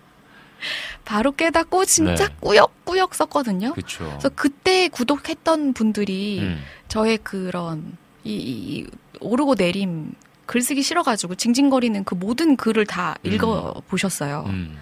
바로 1.06 1.32
깨닫고 1.32 1.86
진짜 1.86 2.28
네. 2.28 2.36
꾸역꾸역 2.42 3.14
썼거든요. 3.16 3.74
그렇죠. 3.74 4.06
그래서 4.10 4.30
그때 4.30 4.88
구독했던 4.90 5.74
분들이 5.74 6.40
음. 6.42 6.62
저의 6.88 7.20
그런 7.20 7.96
이, 8.24 8.34
이- 8.34 8.80
이 8.80 8.88
오르고 9.20 9.56
내림 9.56 10.14
글쓰기 10.48 10.82
싫어가지고 10.84 11.36
징징거리는 11.36 12.04
그 12.04 12.16
모든 12.16 12.56
글을 12.58 12.86
다 12.86 13.16
음. 13.26 13.32
읽어 13.32 13.82
보셨어요. 13.88 14.46
음. 14.48 14.78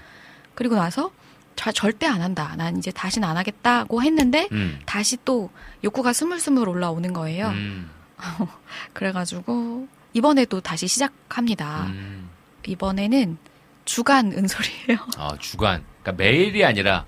그리고 0.55 0.75
나서 0.75 1.11
자, 1.55 1.71
절대 1.71 2.07
안 2.07 2.21
한다. 2.21 2.55
난 2.57 2.77
이제 2.77 2.89
다시는 2.89 3.27
안 3.27 3.37
하겠다고 3.37 4.01
했는데 4.01 4.47
음. 4.53 4.79
다시 4.85 5.17
또 5.23 5.49
욕구가 5.83 6.11
스물스물 6.13 6.67
올라오는 6.67 7.13
거예요. 7.13 7.49
음. 7.49 7.89
그래가지고 8.93 9.87
이번에도 10.13 10.61
다시 10.61 10.87
시작합니다. 10.87 11.85
음. 11.87 12.29
이번에는 12.65 13.37
주간 13.85 14.31
은솔이에요. 14.33 14.97
아 15.17 15.35
주간. 15.39 15.83
그러니까 16.03 16.11
매일이 16.23 16.63
아니라 16.65 17.05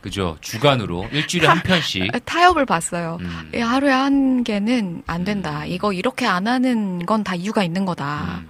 그죠 0.00 0.36
주간으로 0.40 1.08
일주일에 1.10 1.46
한 1.48 1.60
편씩. 1.62 2.24
타협을 2.24 2.64
봤어요. 2.66 3.18
음. 3.20 3.50
이 3.54 3.58
하루에 3.58 3.90
한 3.90 4.44
개는 4.44 5.02
안 5.06 5.24
된다. 5.24 5.62
음. 5.62 5.66
이거 5.66 5.92
이렇게 5.92 6.24
안 6.26 6.46
하는 6.46 7.04
건 7.04 7.24
다 7.24 7.34
이유가 7.34 7.64
있는 7.64 7.84
거다. 7.84 8.40
음. 8.42 8.48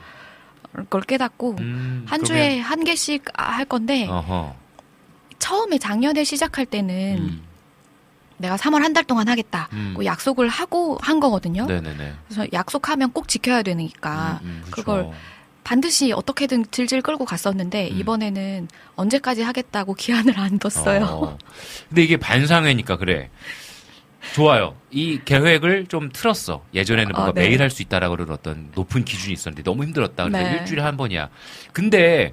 그걸 0.73 1.01
깨닫고 1.03 1.57
음. 1.59 2.05
한 2.07 2.21
그러면- 2.21 2.25
주에 2.27 2.59
한 2.61 2.85
개씩 2.85 3.25
할 3.35 3.65
건데 3.65 4.07
어허. 4.07 4.55
처음에 5.39 5.79
작년에 5.79 6.23
시작할 6.25 6.67
때는 6.67 7.19
음. 7.19 7.43
내가 8.37 8.57
3월 8.57 8.83
한 8.83 8.93
달 8.93 9.03
동안 9.05 9.29
하겠다. 9.29 9.69
음. 9.73 9.95
고 9.97 10.05
약속을 10.05 10.49
하고 10.49 10.99
한 11.01 11.19
거거든요. 11.19 11.65
네네네. 11.67 12.13
그래서 12.29 12.47
약속하면 12.53 13.11
꼭 13.13 13.27
지켜야 13.27 13.63
되니까 13.63 14.39
음. 14.45 14.63
그걸 14.71 15.11
반드시 15.69 16.13
어떻게든 16.13 16.65
질질 16.71 17.03
끌고 17.03 17.27
갔었는데 17.27 17.91
음. 17.91 17.99
이번에는 17.99 18.69
언제까지 18.97 19.43
하겠다고 19.43 19.93
기한을 19.93 20.39
안 20.39 20.59
뒀어요. 20.59 21.05
어. 21.05 21.39
근데 21.91 22.03
이게 22.03 22.17
반상회니까 22.17 22.97
그래. 22.97 23.29
좋아요. 24.35 24.77
이 24.91 25.21
계획을 25.27 25.89
좀 25.89 26.09
틀었어. 26.11 26.65
예전에는 26.73 27.13
뭔가 27.13 27.33
어, 27.33 27.35
네. 27.35 27.43
매일 27.43 27.61
할 27.61 27.69
수 27.71 27.83
있다라고 27.83 28.17
그런 28.17 28.31
어떤 28.31 28.71
높은 28.75 29.05
기준이 29.05 29.35
있었는데 29.35 29.63
너무 29.63 29.85
힘들었다. 29.85 30.25
그래서 30.25 30.43
네. 30.51 30.57
일주일에 30.57 30.81
한 30.81 30.97
번이야. 30.97 31.29
근데 31.75 32.33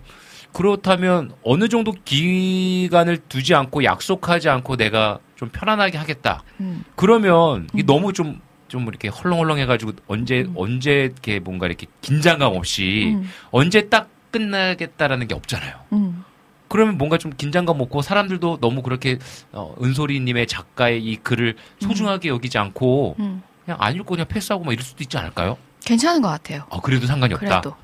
그렇다면 0.53 1.33
어느 1.43 1.67
정도 1.67 1.91
기간을 1.91 3.17
두지 3.27 3.53
않고 3.53 3.83
약속하지 3.83 4.47
않고 4.47 4.77
내가 4.77 5.19
좀 5.35 5.49
편안하게 5.49 5.97
하겠다. 5.97 6.41
음. 6.61 6.85
그러면 6.95 7.67
음. 7.75 7.85
너무 7.85 8.13
좀, 8.13 8.39
좀 8.67 8.87
이렇게 8.87 9.07
헐렁헐렁해가지고 9.07 9.93
언제, 10.07 10.41
음. 10.41 10.53
언제 10.55 10.91
이렇게 11.05 11.39
뭔가 11.39 11.67
이렇게 11.67 11.87
긴장감 12.01 12.53
없이 12.55 13.13
음. 13.15 13.29
언제 13.51 13.89
딱 13.89 14.09
끝나겠다라는 14.31 15.27
게 15.27 15.35
없잖아요. 15.35 15.75
음. 15.93 16.23
그러면 16.67 16.97
뭔가 16.97 17.17
좀 17.17 17.31
긴장감 17.35 17.79
없고 17.79 18.01
사람들도 18.01 18.57
너무 18.59 18.81
그렇게 18.81 19.19
어, 19.51 19.75
은솔이님의 19.81 20.47
작가의 20.47 21.03
이 21.03 21.15
글을 21.17 21.55
소중하게 21.79 22.29
여기지 22.29 22.57
않고 22.57 23.15
음. 23.19 23.43
그냥 23.63 23.77
안 23.79 23.95
읽고 23.95 24.05
그냥 24.05 24.27
패스하고 24.27 24.63
막 24.63 24.73
이럴 24.73 24.83
수도 24.83 25.03
있지 25.03 25.17
않을까요? 25.17 25.57
괜찮은 25.85 26.21
것 26.21 26.29
같아요. 26.29 26.65
아, 26.71 26.79
그래도 26.81 27.05
상관이 27.05 27.33
없다. 27.35 27.61
그래도 27.61 27.75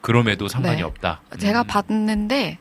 그럼에도 0.00 0.48
상관이 0.48 0.78
네. 0.78 0.82
없다. 0.82 1.20
제가 1.38 1.62
음. 1.62 1.66
봤는데 1.66 2.58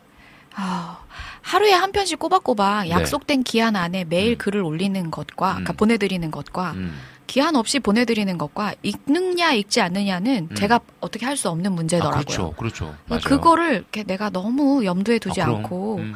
아, 0.56 1.00
하루에 1.42 1.74
한 1.74 1.92
편씩 1.92 2.18
꼬박꼬박 2.20 2.86
네. 2.86 2.90
약속된 2.90 3.44
기한 3.44 3.76
안에 3.76 4.06
매일 4.06 4.34
음. 4.34 4.38
글을 4.38 4.62
올리는 4.62 5.12
것과 5.12 5.50
그러니까 5.50 5.74
음. 5.74 5.76
보내드리는 5.76 6.32
것과 6.32 6.72
음. 6.72 6.96
기한 7.28 7.56
없이 7.56 7.80
보내드리는 7.80 8.38
것과 8.38 8.76
읽느냐 8.84 9.54
읽지 9.54 9.82
않느냐는 9.82 10.48
음. 10.52 10.56
제가 10.56 10.80
어떻게 11.00 11.26
할 11.26 11.36
수 11.36 11.50
없는 11.50 11.72
아, 11.72 11.76
문제더라고요. 11.76 12.24
그렇죠. 12.24 12.54
그렇죠. 12.54 12.96
맞아요. 13.08 13.22
그거를 13.24 13.84
내가 14.06 14.30
너무 14.30 14.86
염두에 14.86 15.20
두지 15.20 15.42
아. 15.42 15.48
않고 15.48 15.98
음. 15.98 16.14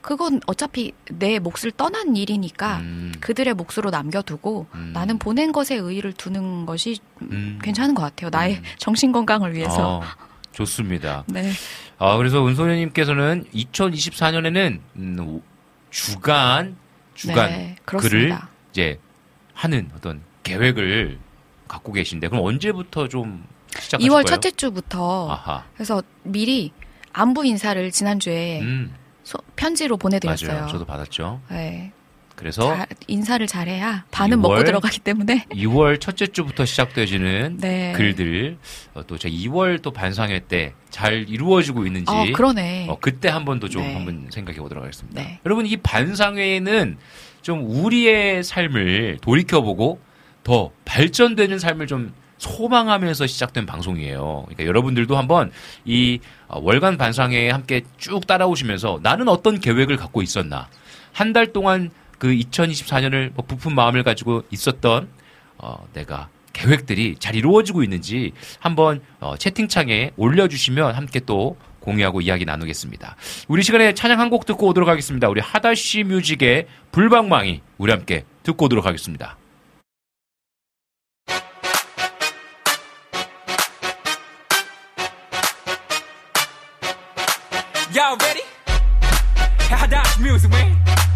그건 0.00 0.40
어차피 0.46 0.92
내 1.10 1.38
몫을 1.38 1.70
떠난 1.76 2.14
일이니까 2.16 2.78
음. 2.78 3.12
그들의 3.20 3.54
몫으로 3.54 3.90
남겨두고 3.90 4.66
음. 4.74 4.90
나는 4.94 5.18
보낸 5.18 5.50
것에 5.50 5.76
의의를 5.76 6.12
두는 6.12 6.66
것이 6.66 6.98
음. 7.22 7.58
괜찮은 7.62 7.94
것 7.94 8.02
같아요. 8.02 8.30
나의 8.30 8.56
음. 8.56 8.62
정신 8.78 9.12
건강을 9.12 9.54
위해서. 9.54 9.98
어, 9.98 10.02
좋습니다. 10.52 11.24
네. 11.28 11.50
아, 11.98 12.16
그래서 12.16 12.46
은소녀님께서는 12.46 13.44
2024년에는 13.54 14.80
음, 14.96 15.40
주간 15.90 16.76
주간 17.14 17.50
네, 17.50 17.76
글을. 17.84 18.36
이제 18.72 18.98
하는 19.54 19.90
어떤 19.96 20.20
계획을 20.44 21.18
갖고 21.66 21.92
계신데 21.92 22.28
그럼 22.28 22.44
언제부터 22.44 23.08
좀 23.08 23.44
시작하실 23.78 24.08
2월 24.08 24.12
거예요? 24.12 24.24
첫째 24.24 24.50
주부터 24.52 25.30
아하. 25.30 25.64
그래서 25.74 26.02
미리 26.22 26.70
안부 27.12 27.44
인사를 27.44 27.90
지난주에 27.90 28.60
음, 28.60 28.94
소- 29.24 29.38
편지로 29.56 29.96
보내드렸어요. 29.96 30.52
맞아요. 30.52 30.66
저도 30.68 30.84
받았죠. 30.84 31.40
네. 31.50 31.90
그래서 32.36 32.74
잘- 32.76 32.86
인사를 33.06 33.46
잘해야 33.46 34.04
반은 34.10 34.38
2월? 34.38 34.40
먹고 34.40 34.64
들어가기 34.64 34.98
때문에 35.00 35.46
2월 35.54 36.00
첫째 36.00 36.26
주부터 36.26 36.64
시작되어지는 36.64 37.58
네. 37.60 37.92
글들 37.96 38.58
어, 38.94 39.06
또 39.06 39.16
제가 39.16 39.32
2월 39.34 39.80
또 39.82 39.90
반상회 39.92 40.40
때 40.40 40.74
잘 40.90 41.28
이루어지고 41.28 41.86
있는지 41.86 42.06
아 42.12 42.24
그러네. 42.34 42.86
어, 42.88 42.98
그때 43.00 43.28
한 43.28 43.44
번 43.44 43.58
더좀 43.60 43.82
네. 43.82 43.94
한번 43.94 44.28
생각해 44.30 44.58
보도록 44.58 44.82
하겠습니다. 44.84 45.20
네. 45.22 45.40
여러분 45.46 45.66
이 45.66 45.76
반상회에는 45.76 46.98
좀 47.42 47.64
우리의 47.68 48.42
삶을 48.44 49.18
돌이켜보고 49.20 50.00
더 50.44 50.70
발전되는 50.84 51.58
삶을 51.58 51.86
좀 51.88 52.12
소망하면서 52.38 53.26
시작된 53.26 53.64
방송이에요. 53.66 54.42
그러니까 54.46 54.64
여러분들도 54.66 55.16
한번 55.16 55.50
이 55.84 56.20
어, 56.46 56.60
월간 56.60 56.98
반상회에 56.98 57.50
함께 57.50 57.82
쭉 57.96 58.26
따라오시면서 58.26 59.00
나는 59.02 59.28
어떤 59.28 59.58
계획을 59.60 59.96
갖고 59.96 60.22
있었나 60.22 60.68
한 61.12 61.32
달 61.32 61.52
동안 61.52 61.90
그 62.18 62.28
2024년을 62.28 63.32
뭐 63.34 63.44
부푼 63.46 63.74
마음을 63.74 64.02
가지고 64.02 64.42
있었던 64.50 65.08
어, 65.58 65.86
내가 65.94 66.28
계획들이 66.52 67.16
잘 67.18 67.34
이루어지고 67.34 67.82
있는지 67.82 68.32
한번 68.60 69.00
어, 69.20 69.36
채팅창에 69.36 70.10
올려주시면 70.16 70.94
함께 70.94 71.20
또 71.20 71.56
공유하고 71.80 72.20
이야기 72.20 72.44
나누겠습니다. 72.44 73.16
우리 73.48 73.62
시간에 73.62 73.92
찬양 73.94 74.20
한 74.20 74.30
곡 74.30 74.46
듣고 74.46 74.66
오도록 74.68 74.88
하겠습니다. 74.88 75.28
우리 75.28 75.40
하다시 75.40 76.04
뮤직의 76.04 76.66
불방망이 76.92 77.60
우리 77.78 77.92
함께 77.92 78.24
듣고 78.42 78.66
오도록 78.66 78.86
하겠습니다. 78.86 79.36
Y'all 87.94 88.16
ready? 88.16 88.40
How 88.66 89.86
music, 90.18 90.50
man? 90.50 91.13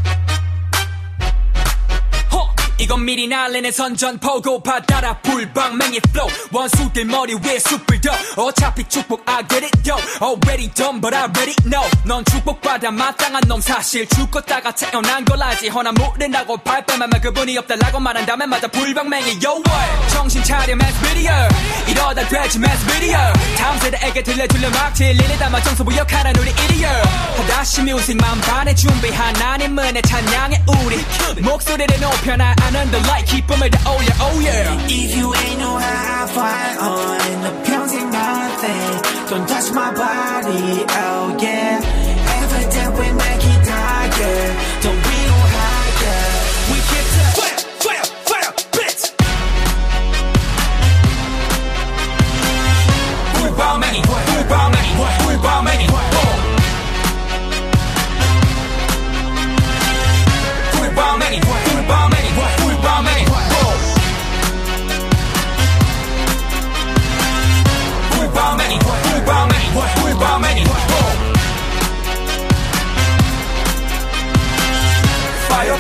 허! 2.78 2.82
이건 2.82 3.04
미리 3.04 3.26
날리는 3.26 3.70
선전포고 3.72 4.62
바다라. 4.62 5.18
불방맹이 5.18 6.00
flow. 6.08 6.32
원수들 6.52 7.04
머리 7.04 7.34
위에 7.34 7.58
숯불 7.58 8.00
더. 8.00 8.10
어차피 8.42 8.84
축복 8.88 9.22
I 9.26 9.46
get 9.48 9.64
it 9.64 9.90
yo. 9.90 9.96
Already 10.22 10.70
done 10.72 11.00
but 11.00 11.14
I 11.14 11.24
already 11.24 11.54
know. 11.68 11.88
넌 12.04 12.24
축복받아 12.24 12.90
마땅한 12.90 13.42
놈. 13.46 13.60
사실 13.60 14.06
죽었다가 14.08 14.72
태어난 14.74 15.24
걸 15.24 15.42
알지. 15.42 15.68
허나 15.68 15.92
모른다고 15.92 16.56
발뺌하면 16.58 17.20
그분이 17.20 17.58
없다라고 17.58 18.00
말한다면 18.00 18.48
맞아 18.48 18.68
불방맹이 18.68 19.40
yo 19.44 19.60
what? 19.66 20.08
정신 20.12 20.42
차려 20.44 20.72
mass 20.74 20.98
video. 21.00 21.32
이러다 21.88 22.28
되지 22.28 22.58
mass 22.58 22.84
video. 22.86 23.18
다음 23.56 23.78
세대에게 23.78 24.22
들려줄래 24.22 24.68
막 24.70 24.94
진리를 24.94 25.38
담아 25.38 25.62
정서부 25.62 25.96
역할한 25.96 26.34
우리 26.36 26.50
이디어 26.50 26.88
다시 27.48 27.82
뮤직 27.82 28.16
만 28.16 28.40
반에 28.42 28.74
준비한 28.74 29.34
하나님은의 29.34 30.02
찬양의 30.02 30.64
우리. 30.84 31.42
목소리를 31.42 32.00
높여 32.00 32.36
나 32.36 32.54
shine 32.68 32.76
under 32.76 32.98
light 33.08 33.26
keep 33.26 33.46
them 33.46 33.62
at 33.62 33.72
the 33.72 33.80
oh 33.86 34.00
yeah 34.00 34.26
oh 34.26 34.40
yeah. 34.40 34.86
If 34.88 35.16
you 35.16 35.34
ain't 35.34 35.58
know 35.58 35.76
how 35.76 36.24
I 36.24 36.26
fight 36.28 36.76
oh, 36.80 37.18
on 37.32 37.42
the 37.42 37.52
평생 37.68 38.10
nothing 38.10 39.28
don't 39.30 39.48
touch 39.48 39.72
my 39.72 39.92
body 39.94 40.84
oh 40.88 41.36
yeah. 41.40 41.97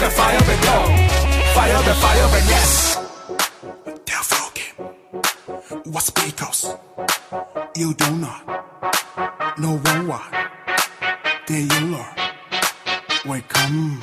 and 0.08 0.16
fire 0.16 0.36
and 0.36 0.62
go. 0.62 0.76
Fire 1.54 1.82
and 1.90 1.98
fire 2.02 2.28
and 2.38 2.48
yes. 2.48 2.96
They're 4.06 4.28
talking. 4.34 4.74
What's 5.92 6.10
because 6.10 6.76
you 7.76 7.94
do 7.94 8.10
not 8.16 8.40
know 9.58 9.76
what 10.06 10.22
they 11.46 11.60
you 11.60 11.80
lord 11.92 12.14
we 13.26 13.40
come. 13.48 14.00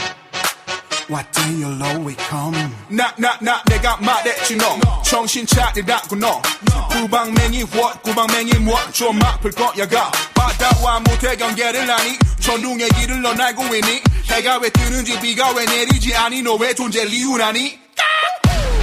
What 1.08 1.26
do 1.34 1.44
you 1.54 1.70
know 1.70 2.00
we 2.00 2.16
come? 2.16 2.56
나, 2.90 3.14
나, 3.18 3.38
나, 3.40 3.62
내가 3.66 3.98
말했지 3.98 4.58
너. 4.58 5.02
정신 5.04 5.46
차리라고 5.46 6.16
너. 6.16 6.42
구방맹이 6.90 7.64
what, 7.74 8.02
구방맹이 8.04 8.52
what, 8.68 8.92
좀 8.92 9.22
아플 9.24 9.52
거야 9.52 9.88
가. 9.88 10.12
바다와 10.34 11.00
못해 11.02 11.36
경계를 11.36 11.90
하니. 11.90 12.18
전웅의 12.40 12.90
길을 12.90 13.22
넌 13.22 13.40
알고 13.40 13.64
있니? 13.76 14.02
해가 14.36 14.58
왜 14.58 14.70
뜨는지 14.70 15.18
비가 15.22 15.50
왜 15.52 15.64
내리지? 15.66 16.14
않니 16.14 16.42
너 16.42 16.56
왜 16.58 16.74
존재 16.74 17.04
이유라니? 17.06 17.80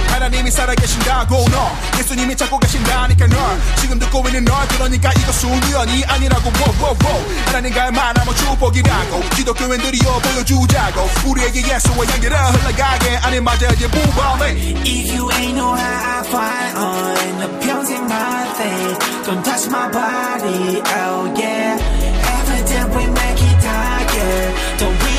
하나님이 0.09 0.49
살아계신다고 0.51 1.45
너. 1.49 1.71
예수님이 1.97 2.35
찾고 2.35 2.57
계신다니까 2.59 3.27
널 3.27 3.61
지금 3.79 3.97
듣고 3.99 4.23
있는 4.27 4.45
널 4.45 4.67
그러니까 4.67 5.11
이거 5.13 5.31
수연이 5.31 6.03
아니라고. 6.05 6.51
워워워. 6.59 7.25
하나님과의 7.47 7.91
만남은 7.91 8.35
축복이라고. 8.35 9.21
기독교인들이여 9.35 10.19
보여주자고. 10.19 11.09
우리에게 11.29 11.59
예수와 11.73 12.05
향기를 12.05 12.35
흘러가게. 12.37 13.17
아니 13.17 13.39
맞아야지 13.39 13.87
무범해 13.87 14.51
If 14.85 15.15
you 15.15 15.29
ain't 15.33 15.53
know 15.55 15.75
how 15.75 16.19
I 16.19 16.27
fight 16.27 16.77
on 16.77 17.59
평생 17.59 18.03
my 18.05 18.45
thing 18.57 18.97
Don't 19.25 19.43
touch 19.43 19.67
my 19.67 19.89
body, 19.91 20.81
oh 20.81 21.33
yeah. 21.37 21.77
Every 21.77 22.63
day 22.65 22.85
we 22.95 23.05
make 23.07 23.41
it 23.41 23.63
higher 23.63 24.77
Don't 24.77 25.03
we 25.03 25.12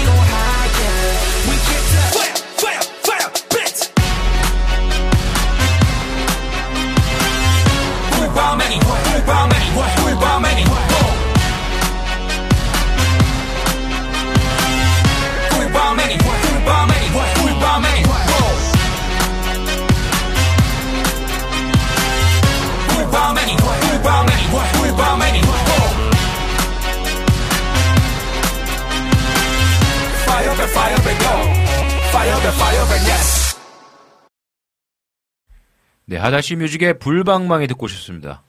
꿀밤맹이 8.35 8.81
꿀밤맹이 8.81 9.75
꿀밤맹이 9.75 10.65
꿀밤맹이 15.51 16.19
꿀밤맹이 16.19 17.13
꿀밤맹이 17.15 18.03
꿀밤맹이 22.89 23.57
꿀밤맹이 23.87 24.45
꿀밤맹이 24.51 25.41
Fire 30.27 30.57
back 30.57 30.71
fire 30.71 30.99
back 31.05 31.19
go 31.21 31.35
Fire 32.11 32.41
back 32.43 32.55
fire 32.59 32.87
back 32.91 33.07
yes 33.07 33.34
네, 36.07 36.17
하다시 36.17 36.57
뮤직의 36.57 36.99
불방망이 36.99 37.67
듣고 37.67 37.85
오셨습니다. 37.87 38.43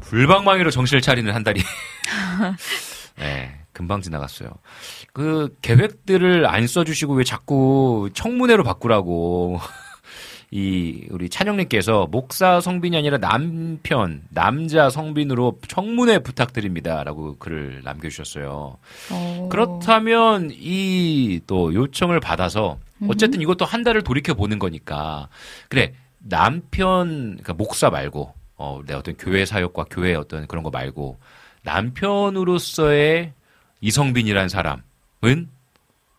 불방망이로 0.00 0.70
정신을 0.70 1.00
차리는 1.00 1.32
한 1.32 1.44
달이. 1.44 1.60
네, 3.18 3.60
금방 3.72 4.00
지나갔어요. 4.00 4.50
그 5.12 5.54
계획들을 5.62 6.46
안 6.46 6.66
써주시고 6.66 7.14
왜 7.14 7.24
자꾸 7.24 8.10
청문회로 8.14 8.64
바꾸라고. 8.64 9.60
이 10.50 11.04
우리 11.10 11.28
찬영님께서 11.28 12.06
목사 12.10 12.58
성빈이 12.62 12.96
아니라 12.96 13.18
남편 13.18 14.22
남자 14.30 14.88
성빈으로 14.88 15.58
청문회 15.68 16.20
부탁드립니다라고 16.20 17.36
글을 17.36 17.82
남겨주셨어요. 17.84 18.78
어. 19.10 19.48
그렇다면 19.50 20.48
이 20.52 21.40
또 21.46 21.74
요청을 21.74 22.20
받아서 22.20 22.78
어쨌든 23.08 23.42
이것도 23.42 23.64
한 23.66 23.84
달을 23.84 24.02
돌이켜 24.02 24.32
보는 24.32 24.58
거니까 24.58 25.28
그래 25.68 25.92
남편 26.28 27.08
그러니까 27.32 27.54
목사 27.54 27.90
말고 27.90 28.34
어, 28.56 28.80
내 28.86 28.94
어떤 28.94 29.16
교회 29.16 29.44
사역과 29.44 29.86
교회 29.90 30.14
어떤 30.14 30.46
그런 30.46 30.62
거 30.62 30.70
말고 30.70 31.18
남편으로서의 31.62 33.32
이성빈이라는 33.80 34.48
사람은 34.48 35.48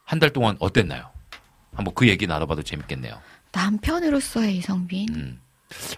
한 0.05 0.19
달 0.19 0.31
동안 0.31 0.55
어땠나요? 0.59 1.09
한번 1.75 1.93
그 1.93 2.07
얘기 2.07 2.25
나눠봐도 2.25 2.63
재밌겠네요. 2.63 3.13
남편으로서의 3.51 4.57
이성빈. 4.57 5.09
음. 5.15 5.39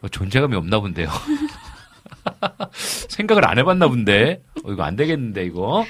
어, 0.02 0.10
존재감이 0.10 0.56
없나 0.56 0.80
본데요. 0.82 1.10
생각을 3.10 3.48
안 3.48 3.58
해봤나 3.58 3.88
본데. 3.88 4.42
어, 4.66 4.72
이거 4.72 4.84
안 4.84 4.96
되겠는데, 4.96 5.46
이거. 5.46 5.86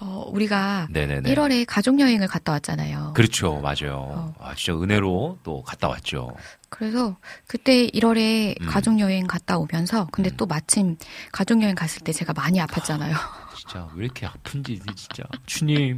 어, 0.00 0.24
우리가 0.28 0.88
네네네. 0.90 1.34
1월에 1.34 1.64
가족 1.66 1.98
여행을 2.00 2.28
갔다 2.28 2.52
왔잖아요. 2.52 3.12
그렇죠. 3.14 3.60
맞아요. 3.60 4.34
아, 4.38 4.54
진짜 4.54 4.78
은혜로 4.80 5.38
또 5.42 5.62
갔다 5.62 5.88
왔죠. 5.88 6.34
그래서 6.74 7.16
그때 7.46 7.86
1월에 7.86 8.60
음. 8.60 8.66
가족 8.66 8.98
여행 8.98 9.28
갔다 9.28 9.58
오면서 9.58 10.08
근데 10.10 10.28
또 10.36 10.44
마침 10.44 10.96
가족 11.30 11.62
여행 11.62 11.76
갔을 11.76 12.02
때 12.02 12.12
제가 12.12 12.32
많이 12.32 12.58
아팠잖아요. 12.58 13.14
진짜 13.56 13.88
왜 13.94 14.06
이렇게 14.06 14.26
아픈지 14.26 14.80
진짜 14.96 15.22
주님 15.46 15.96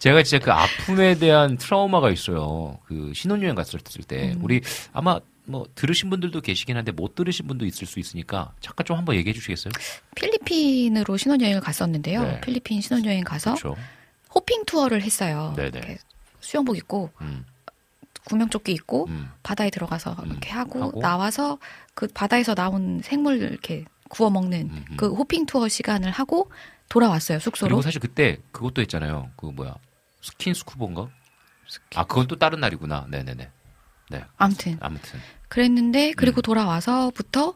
제가 0.00 0.24
진짜 0.24 0.44
그 0.44 0.50
아픔에 0.50 1.14
대한 1.14 1.56
트라우마가 1.56 2.10
있어요 2.10 2.78
그 2.84 3.12
신혼여행 3.14 3.54
갔을 3.54 3.78
때 3.80 4.32
음. 4.32 4.40
우리 4.42 4.60
아마 4.92 5.20
뭐 5.44 5.64
들으신 5.76 6.10
분들도 6.10 6.40
계시긴 6.40 6.76
한데 6.76 6.90
못 6.90 7.14
들으신 7.14 7.46
분도 7.46 7.64
있을 7.64 7.86
수 7.86 8.00
있으니까 8.00 8.52
잠깐 8.60 8.84
좀 8.84 8.98
한번 8.98 9.14
얘기해 9.14 9.32
주시겠어요? 9.32 9.72
필리핀으로 10.16 11.16
신혼여행을 11.16 11.60
갔었는데요. 11.60 12.22
네. 12.22 12.40
필리핀 12.40 12.80
신혼여행 12.80 13.24
가서 13.24 13.54
그렇죠. 13.54 13.76
호핑 14.34 14.64
투어를 14.66 15.00
했어요. 15.00 15.54
수영복 16.40 16.76
입고 16.76 17.10
음, 17.22 17.46
구명조끼 18.28 18.72
입고 18.72 19.06
음. 19.08 19.30
바다에 19.42 19.70
들어가서 19.70 20.16
이렇게 20.26 20.50
하고, 20.50 20.82
하고. 20.82 21.00
나와서 21.00 21.58
그 21.94 22.06
바다에서 22.08 22.54
나온 22.54 23.00
생물 23.02 23.40
이렇게 23.40 23.84
구워 24.08 24.28
먹는 24.30 24.70
음, 24.70 24.84
음. 24.90 24.96
그 24.96 25.12
호핑 25.12 25.46
투어 25.46 25.68
시간을 25.68 26.10
하고 26.10 26.50
돌아왔어요 26.88 27.38
숙소로. 27.38 27.68
그리고 27.68 27.82
사실 27.82 28.00
그때 28.00 28.38
그것도 28.52 28.82
했잖아요. 28.82 29.30
그 29.36 29.46
뭐야 29.46 29.74
스킨 30.20 30.54
스쿠버인가? 30.54 31.08
아 31.96 32.04
그건 32.04 32.26
또 32.26 32.36
다른 32.36 32.60
날이구나. 32.60 33.06
네네네. 33.08 33.50
네. 34.10 34.24
아무튼 34.36 34.78
아무튼 34.80 35.20
그랬는데 35.48 36.10
음. 36.10 36.14
그리고 36.16 36.42
돌아와서부터 36.42 37.54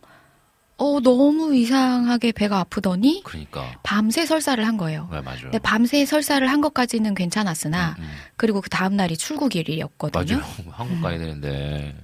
어 0.82 0.98
너무 0.98 1.54
이상하게 1.54 2.32
배가 2.32 2.58
아프더니 2.58 3.22
그러니까 3.22 3.78
밤새 3.84 4.26
설사를 4.26 4.66
한 4.66 4.76
거예요. 4.76 5.08
네, 5.12 5.20
맞아요. 5.20 5.42
근데 5.42 5.60
밤새 5.60 6.04
설사를 6.04 6.44
한 6.50 6.60
것까지는 6.60 7.14
괜찮았으나 7.14 7.94
음, 8.00 8.02
음. 8.02 8.10
그리고 8.36 8.60
그 8.60 8.68
다음 8.68 8.96
날이 8.96 9.16
출국일이었거든요. 9.16 10.38
맞아요. 10.38 10.52
한국 10.72 11.00
가야 11.00 11.18
되는데. 11.18 11.94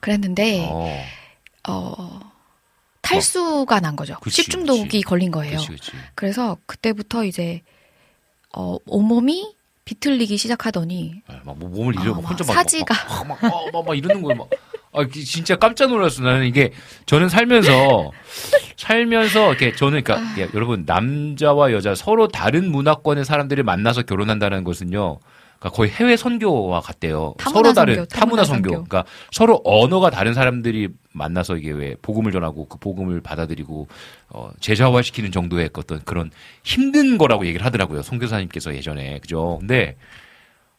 그랬는데 0.00 0.68
어, 0.70 1.02
어 1.66 2.20
탈수가 3.00 3.80
난 3.80 3.96
거죠. 3.96 4.18
그치, 4.20 4.42
식중독이 4.42 4.82
그치. 4.82 5.00
걸린 5.00 5.30
거예요. 5.30 5.56
그치 5.56 5.68
그치. 5.68 5.92
그래서 6.14 6.58
그때부터 6.66 7.24
이제 7.24 7.62
어 8.54 8.76
온몸이 8.84 9.56
비틀리기 9.84 10.36
시작하더니 10.38 11.22
네, 11.28 11.36
막 11.44 11.58
뭐- 11.58 11.68
몸을 11.68 11.94
이려 11.94 12.12
어, 12.12 12.14
막막 12.14 12.30
혼자 12.30 12.44
막 12.44 12.54
사지가. 12.54 12.94
막, 13.18 13.26
막, 13.28 13.38
막, 13.42 13.52
막, 13.72 13.84
막 13.86 13.96
이러는 13.98 14.22
거예요. 14.22 14.38
막. 14.38 14.48
아, 14.96 15.04
기- 15.04 15.24
진짜 15.24 15.56
깜짝 15.56 15.88
놀랐어. 15.90 16.22
나는 16.22 16.46
이게 16.46 16.72
저는 17.06 17.28
살면서 17.28 18.10
살면서 18.76 19.48
이렇게 19.50 19.74
저는 19.74 20.02
그러니까 20.02 20.26
아. 20.26 20.34
예, 20.38 20.48
여러분 20.54 20.84
남자와 20.86 21.72
여자 21.72 21.94
서로 21.94 22.28
다른 22.28 22.70
문화권의 22.70 23.24
사람들이 23.24 23.62
만나서 23.62 24.02
결혼한다는 24.02 24.64
것은요. 24.64 25.18
그러니까 25.58 25.76
거의 25.76 25.90
해외 25.90 26.16
선교와 26.16 26.80
같대요. 26.80 27.34
서로 27.40 27.72
다른 27.72 27.94
선교, 27.96 28.06
타문화 28.06 28.20
타문화 28.20 28.44
선교. 28.44 28.68
선교. 28.70 28.84
그러니까 28.84 29.04
서로 29.32 29.60
언어가 29.64 30.10
다른 30.10 30.32
사람들이 30.34 30.88
만나서 31.14 31.56
이게 31.56 31.70
왜 31.70 31.94
복음을 32.02 32.30
전하고 32.32 32.68
그 32.68 32.78
복음을 32.78 33.20
받아들이고 33.20 33.88
어, 34.28 34.50
제자화시키는 34.60 35.32
정도의 35.32 35.70
어떤 35.72 36.04
그런 36.04 36.30
힘든 36.62 37.16
거라고 37.16 37.46
얘기를 37.46 37.64
하더라고요. 37.64 38.02
선교사님께서 38.02 38.74
예전에 38.74 39.18
그죠. 39.20 39.56
근데 39.60 39.96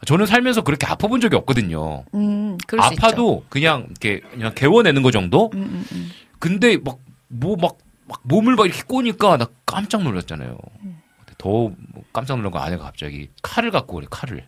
저는 0.06 0.28
살면서 0.28 0.62
그렇게 0.62 0.86
아파본 0.86 1.22
적이 1.22 1.38
없거든요. 1.38 2.04
음. 2.14 2.58
아파도 2.78 3.44
그냥 3.50 3.88
이렇게 3.90 4.20
그냥 4.20 4.54
개워내는 4.54 5.02
거 5.02 5.10
정도. 5.10 5.50
음, 5.56 5.64
음, 5.64 5.86
음. 5.92 6.12
근데 6.40 6.78
막 6.78 7.00
뭐 7.28 7.56
막 7.58 7.78
막 8.08 8.22
몸을 8.24 8.56
막 8.56 8.66
이렇게 8.66 8.84
꼬니까 8.84 9.38
나 9.38 9.48
깜짝 9.66 10.04
놀랐잖아요. 10.04 10.58
음. 10.84 11.02
더 11.38 11.72
깜짝 12.14 12.38
놀란 12.38 12.52
건 12.52 12.62
아내가 12.62 12.84
갑자기 12.84 13.30
칼을 13.42 13.72
갖고 13.72 13.96
그래 13.96 14.08
칼을. 14.10 14.46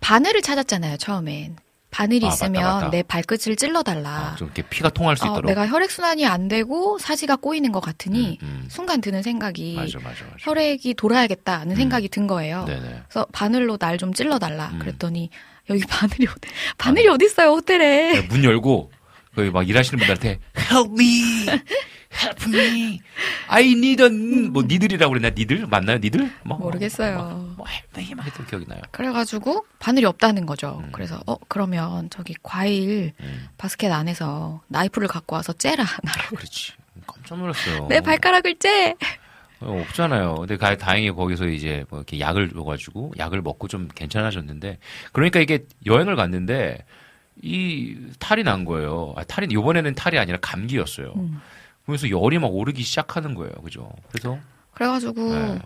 바늘을 0.00 0.42
찾았잖아요 0.42 0.96
처음엔. 0.96 1.56
바늘이 1.92 2.26
아, 2.26 2.30
맞다, 2.30 2.34
있으면 2.46 2.62
맞다. 2.64 2.90
내 2.90 3.02
발끝을 3.04 3.54
찔러달라. 3.54 4.10
아, 4.32 4.34
좀 4.36 4.48
이렇게 4.48 4.62
피가 4.62 4.88
통할 4.90 5.16
수 5.16 5.24
어, 5.24 5.28
있도록. 5.28 5.44
내가 5.46 5.68
혈액 5.68 5.90
순환이 5.90 6.26
안 6.26 6.48
되고 6.48 6.98
사지가 6.98 7.36
꼬이는 7.36 7.70
것 7.70 7.78
같으니 7.80 8.38
음, 8.42 8.62
음. 8.62 8.64
순간 8.68 9.00
드는 9.00 9.22
생각이 9.22 9.74
맞아 9.76 9.98
맞아 9.98 10.24
맞아. 10.24 10.36
혈액이 10.40 10.94
돌아야겠다는 10.94 11.70
음. 11.72 11.76
생각이 11.76 12.08
든 12.08 12.26
거예요. 12.26 12.64
네네. 12.64 13.02
그래서 13.08 13.26
바늘로 13.32 13.76
날 13.76 13.98
좀 13.98 14.12
찔러달라. 14.12 14.70
음. 14.72 14.78
그랬더니 14.80 15.28
여기 15.70 15.82
바늘이 15.86 16.26
어디, 16.26 16.48
바늘이 16.78 17.06
어디 17.08 17.26
있어요 17.26 17.50
호텔에? 17.50 18.12
네, 18.14 18.20
문 18.22 18.42
열고 18.42 18.90
거기 19.36 19.50
막 19.50 19.68
일하시는 19.68 19.98
분들한테 19.98 20.40
help 20.58 20.90
me, 20.92 21.46
help 22.14 22.44
me, 22.48 23.00
I 23.48 23.70
need 23.72 24.02
a 24.02 24.08
뭐 24.50 24.62
니들이라고 24.62 25.10
그랬나 25.12 25.30
니들 25.30 25.66
맞나요 25.66 25.98
니들? 25.98 26.30
뭐, 26.44 26.58
모르겠어요. 26.58 27.16
뭐, 27.18 27.54
뭐 27.58 27.66
help 27.68 28.00
me 28.00 28.14
막 28.14 28.26
했던 28.26 28.46
기억이 28.46 28.66
나요. 28.68 28.80
그래가지고 28.90 29.64
바늘이 29.78 30.04
없다는 30.06 30.46
거죠. 30.46 30.80
음. 30.84 30.90
그래서 30.92 31.20
어 31.26 31.36
그러면 31.48 32.08
저기 32.10 32.34
과일 32.42 33.12
음. 33.20 33.48
바스켓 33.58 33.90
안에서 33.90 34.60
나이프를 34.68 35.08
갖고 35.08 35.36
와서 35.36 35.52
째라 35.52 35.84
나를. 36.02 36.22
그렇지. 36.36 36.72
깜짝 37.06 37.38
놀랐어요. 37.38 37.86
내 37.88 38.00
발가락을 38.00 38.56
째! 38.58 38.94
어, 39.60 39.80
없잖아요. 39.80 40.34
근데 40.36 40.56
가- 40.56 40.76
다행히 40.76 41.10
거기서 41.10 41.46
이제 41.46 41.84
뭐 41.88 42.00
이렇게 42.00 42.18
약을 42.20 42.50
줘가지고 42.50 43.12
약을 43.16 43.42
먹고 43.42 43.68
좀 43.68 43.88
괜찮아졌는데 43.94 44.78
그러니까 45.12 45.40
이게 45.40 45.64
여행을 45.86 46.16
갔는데 46.16 46.84
이 47.40 47.96
탈이 48.18 48.42
난 48.44 48.64
거예요. 48.64 49.14
아, 49.16 49.24
탈이 49.24 49.46
이번에는 49.50 49.94
탈이 49.94 50.18
아니라 50.18 50.38
감기였어요. 50.40 51.12
음. 51.16 51.40
그래서 51.86 52.08
열이 52.10 52.38
막 52.38 52.48
오르기 52.48 52.82
시작하는 52.82 53.34
거예요. 53.34 53.52
그죠? 53.62 53.90
그래서 54.10 54.38
그래가지고 54.74 55.34
네. 55.34 55.58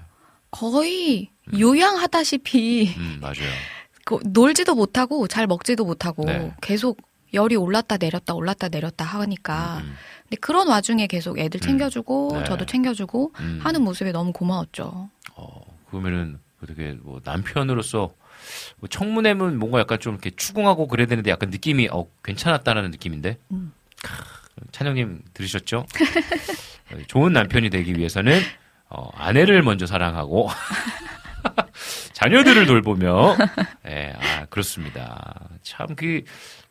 거의 0.50 1.30
요양하다시피 1.58 2.94
음, 2.96 3.18
맞아요. 3.20 3.36
그 4.04 4.18
놀지도 4.24 4.74
못하고 4.74 5.26
잘 5.26 5.46
먹지도 5.46 5.84
못하고 5.84 6.24
네. 6.24 6.54
계속 6.60 7.00
열이 7.34 7.56
올랐다 7.56 7.96
내렸다 7.96 8.34
올랐다 8.34 8.68
내렸다 8.68 9.04
하니까 9.04 9.78
음, 9.78 9.94
근데 10.22 10.36
그런 10.36 10.68
와중에 10.68 11.06
계속 11.08 11.38
애들 11.38 11.60
챙겨주고 11.60 12.38
네. 12.38 12.44
저도 12.44 12.66
챙겨주고 12.66 13.32
음. 13.40 13.60
하는 13.62 13.82
모습이 13.82 14.12
너무 14.12 14.32
고마웠죠. 14.32 15.10
그러면은 15.88 16.38
어떻게 16.62 16.92
뭐 17.02 17.20
남편으로서 17.24 18.12
뭐 18.78 18.88
청문회면 18.88 19.58
뭔가 19.58 19.80
약간 19.80 19.98
좀 19.98 20.14
이렇게 20.14 20.30
추궁하고 20.30 20.88
그래야 20.88 21.06
되는데 21.06 21.30
약간 21.30 21.50
느낌이 21.50 21.88
어 21.90 22.06
괜찮았다라는 22.22 22.90
느낌인데. 22.92 23.38
음. 23.52 23.72
크, 24.57 24.66
찬영님 24.72 25.22
들으셨죠? 25.34 25.78
어, 25.78 26.96
좋은 27.09 27.32
남편이 27.32 27.70
되기 27.70 27.94
위해서는 27.96 28.40
어, 28.88 29.11
아내를 29.14 29.62
먼저 29.62 29.86
사랑하고 29.86 30.48
자녀들을 32.12 32.66
돌보며 32.66 33.36
예, 33.88 34.12
아 34.18 34.46
그렇습니다. 34.46 35.34
참 35.62 35.86
그 35.96 36.22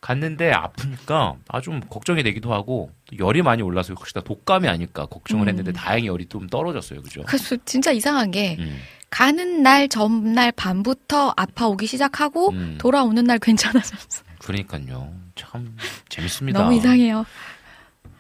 갔는데 0.02 0.52
아프니까 0.52 1.36
아 1.48 1.62
좀 1.62 1.80
걱정이 1.82 2.22
되기도 2.24 2.54
하고 2.54 2.92
또 3.06 3.18
열이 3.18 3.42
많이 3.42 3.62
올라서 3.64 3.94
혹시 3.96 4.14
나 4.14 4.22
독감이 4.22 4.68
아닐까 4.68 5.06
걱정을 5.08 5.46
음. 5.46 5.50
했는데 5.50 5.72
다행히 5.72 6.08
열이 6.08 6.28
좀 6.28 6.48
떨어졌어요, 6.48 7.02
그죠? 7.02 7.24
그래서 7.26 7.56
진짜 7.66 7.92
이상한 7.92 8.30
게 8.32 8.56
음. 8.60 8.80
가는 9.10 9.64
날 9.64 9.88
전날 9.88 10.52
밤부터 10.52 11.34
아파 11.38 11.68
오기 11.68 11.88
시작하고 11.88 12.50
음. 12.52 12.78
돌아오는 12.80 13.24
날 13.24 13.40
괜찮아졌어. 13.40 14.24
그러니까요. 14.40 15.12
참 15.36 15.76
재밌습니다. 16.10 16.60
너무 16.60 16.76
이상해요. 16.76 17.26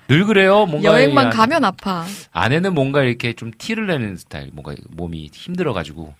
늘 0.07 0.25
그래요. 0.25 0.65
뭔가 0.65 0.89
여행만 0.89 1.29
가면 1.31 1.63
아파. 1.65 2.05
아내는 2.31 2.73
뭔가 2.73 3.03
이렇게 3.03 3.33
좀 3.33 3.51
티를 3.57 3.87
내는 3.87 4.17
스타일. 4.17 4.49
뭔가 4.53 4.75
몸이 4.89 5.29
힘들어가지고 5.33 6.13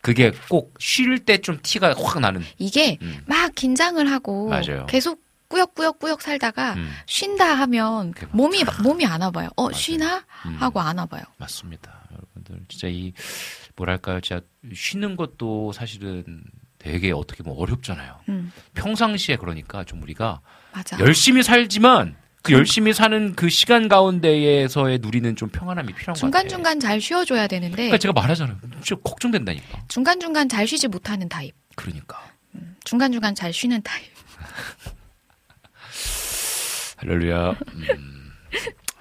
그게 0.00 0.32
꼭 0.48 0.74
쉴 0.80 1.18
때 1.24 1.38
좀 1.38 1.58
티가 1.62 1.94
확 1.98 2.20
나는. 2.20 2.42
이게 2.58 2.98
음. 3.02 3.20
막 3.26 3.54
긴장을 3.54 4.04
하고 4.10 4.48
맞아요. 4.48 4.86
계속 4.88 5.20
꾸역꾸역꾸역 5.48 6.22
살다가 6.22 6.74
음, 6.74 6.90
쉰다 7.06 7.44
하면 7.58 8.14
몸이 8.30 8.64
몸이 8.82 9.04
안 9.04 9.20
와봐요. 9.20 9.50
어 9.56 9.70
쉬나 9.72 10.24
음. 10.46 10.56
하고 10.58 10.80
안 10.80 10.96
와봐요. 10.98 11.22
맞습니다. 11.36 12.00
여러분들 12.10 12.64
진짜 12.68 12.88
이 12.88 13.12
뭐랄까요, 13.76 14.20
진짜 14.22 14.40
쉬는 14.74 15.16
것도 15.16 15.72
사실은 15.72 16.24
되게 16.78 17.12
어떻게 17.12 17.42
보면 17.42 17.58
어렵잖아요. 17.60 18.20
음, 18.30 18.50
평상시에 18.74 19.36
그러니까 19.36 19.84
좀 19.84 20.02
우리가 20.02 20.40
맞아. 20.72 20.98
열심히 21.00 21.42
살지만 21.42 22.16
그 22.42 22.52
열심히 22.52 22.92
사는 22.92 23.34
그 23.36 23.48
시간 23.48 23.88
가운데에서의 23.88 24.98
누리는 25.00 25.36
좀 25.36 25.48
평안함이 25.48 25.92
필요한 25.94 26.18
것 26.18 26.30
같아요. 26.30 26.48
중간 26.48 26.80
잘 26.80 27.00
쉬어줘야 27.00 27.46
되는데 27.46 27.76
그러니까 27.76 27.98
제가 27.98 28.12
말하잖아요. 28.12 28.56
진짜 28.82 28.96
걱정된다니까. 29.02 29.82
중간 29.88 30.18
중간 30.18 30.48
잘 30.48 30.66
쉬지 30.66 30.88
못하는 30.88 31.28
타입. 31.28 31.54
그러니까. 31.76 32.20
중간 32.84 33.12
중간 33.12 33.34
잘 33.34 33.52
쉬는 33.52 33.82
타입. 33.82 34.04
할렐루야. 36.98 37.50
음, 37.50 38.32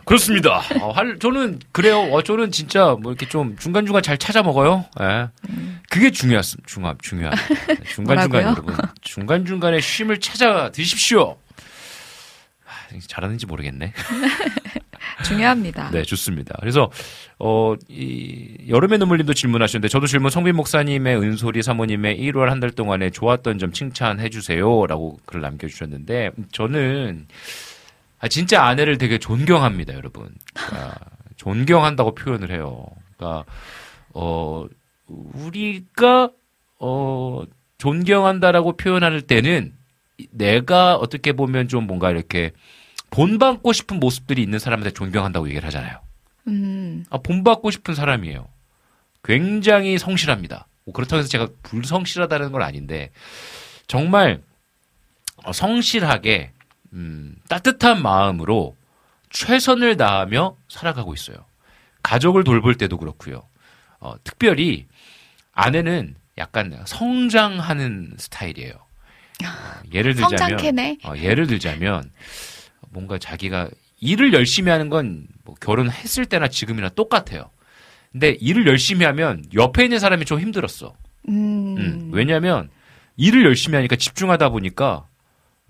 그렇습니다. 0.06 0.62
어, 0.82 0.92
할, 0.92 1.18
저는 1.20 1.60
그래요. 1.72 2.00
어, 2.00 2.22
저는 2.22 2.52
진짜 2.52 2.96
뭐 3.02 3.12
이렇게 3.12 3.28
좀 3.28 3.56
중간 3.58 3.86
중간 3.86 4.04
잘 4.04 4.18
찾아 4.18 4.44
먹어요. 4.44 4.86
예. 5.00 5.28
그게 5.90 6.12
중요한 6.12 6.44
중요한 6.66 6.98
중요한 7.02 7.36
중간 7.94 8.20
중간 8.22 8.30
뭐라고요? 8.30 8.52
여러분 8.52 8.76
중간 9.02 9.46
중간에 9.46 9.82
쉼을 9.82 10.20
찾아 10.20 10.72
드십시오. 10.72 11.38
아, 12.94 13.00
잘하는지 13.08 13.46
모르겠네. 13.46 13.94
중요합니다. 15.26 15.92
네, 15.92 16.04
좋습니다. 16.04 16.56
그래서 16.60 16.90
어, 17.40 17.76
이 17.88 18.56
여름의 18.70 19.00
눈물님도 19.00 19.34
질문하셨는데 19.34 19.88
저도 19.88 20.08
질문 20.08 20.32
성빈 20.32 20.56
목사님의 20.56 21.18
은솔이 21.18 21.62
사모님의 21.64 22.20
1월 22.20 22.48
한 22.48 22.60
달 22.62 22.70
동안에 22.72 23.10
좋았던 23.10 23.58
점 23.58 23.72
칭찬해 23.72 24.30
주세요라고 24.30 25.20
글을 25.26 25.42
남겨 25.42 25.68
주셨는데 25.68 26.32
저는 26.52 27.28
아, 28.20 28.28
진짜 28.28 28.64
아내를 28.64 29.00
되게 29.00 29.18
존경합니다, 29.18 29.96
여러분. 29.96 30.30
그러니까 30.54 30.96
존경한다고 31.38 32.14
표현을 32.14 32.52
해요. 32.52 32.86
그러니까 33.18 33.46
어 34.14 34.66
우리가 35.08 36.30
어 36.80 37.42
존경한다라고 37.80 38.78
표현할 38.78 39.22
때는 39.22 39.74
내가 40.30 40.96
어떻게 40.98 41.32
보면 41.34 41.68
좀 41.68 41.88
뭔가 41.88 42.12
이렇게 42.12 42.52
본받고 43.12 43.74
싶은 43.74 44.00
모습들이 44.00 44.42
있는 44.42 44.58
사람한테 44.58 44.92
존경한다고 44.92 45.48
얘기를 45.50 45.66
하잖아요. 45.68 46.00
음, 46.48 47.06
아, 47.10 47.20
본받고 47.20 47.70
싶은 47.70 47.94
사람이에요. 47.94 48.48
굉장히 49.24 50.00
성실합니다. 50.00 50.66
뭐 50.86 50.94
그렇다고 50.94 51.20
해서 51.20 51.30
제가 51.30 51.48
불성실하다는 51.62 52.52
건 52.52 52.64
아닌데 52.64 53.12
정말 53.86 54.42
어, 55.44 55.52
성실하게 55.54 56.52
음, 56.94 57.36
따뜻한 57.48 58.02
마음으로 58.02 58.76
최선을 59.30 59.98
다하며 59.98 60.58
살아가고 60.70 61.14
있어요. 61.14 61.38
가족을 62.04 62.44
돌볼 62.44 62.76
때도 62.76 62.98
그렇고요. 62.98 63.44
어, 64.00 64.16
특별히 64.24 64.88
아내는 65.54 66.16
약간 66.38 66.82
성장하는 66.86 68.16
스타일이에요. 68.18 68.74
어, 68.74 69.82
예를 69.94 70.16
들자면. 70.16 70.98
어, 71.04 71.14
예를 71.18 71.48
들자면 71.48 72.10
뭔가 72.90 73.18
자기가 73.18 73.70
일을 74.00 74.34
열심히 74.34 74.72
하는 74.72 74.90
건 74.90 75.28
뭐 75.44 75.56
결혼했을 75.56 76.26
때나 76.28 76.48
지금이나 76.48 76.90
똑같아요. 76.90 77.50
근데 78.12 78.38
일을 78.42 78.68
열심히 78.68 79.06
하면 79.06 79.44
옆에 79.56 79.84
있는 79.86 79.98
사람이 80.00 80.26
좀 80.26 80.40
힘들었어. 80.40 80.94
음, 81.30 81.78
음, 81.78 82.10
왜냐하면 82.14 82.70
일을 83.18 83.44
열심히 83.46 83.76
하니까 83.76 83.96
집중하다 83.96 84.50
보니까 84.50 85.06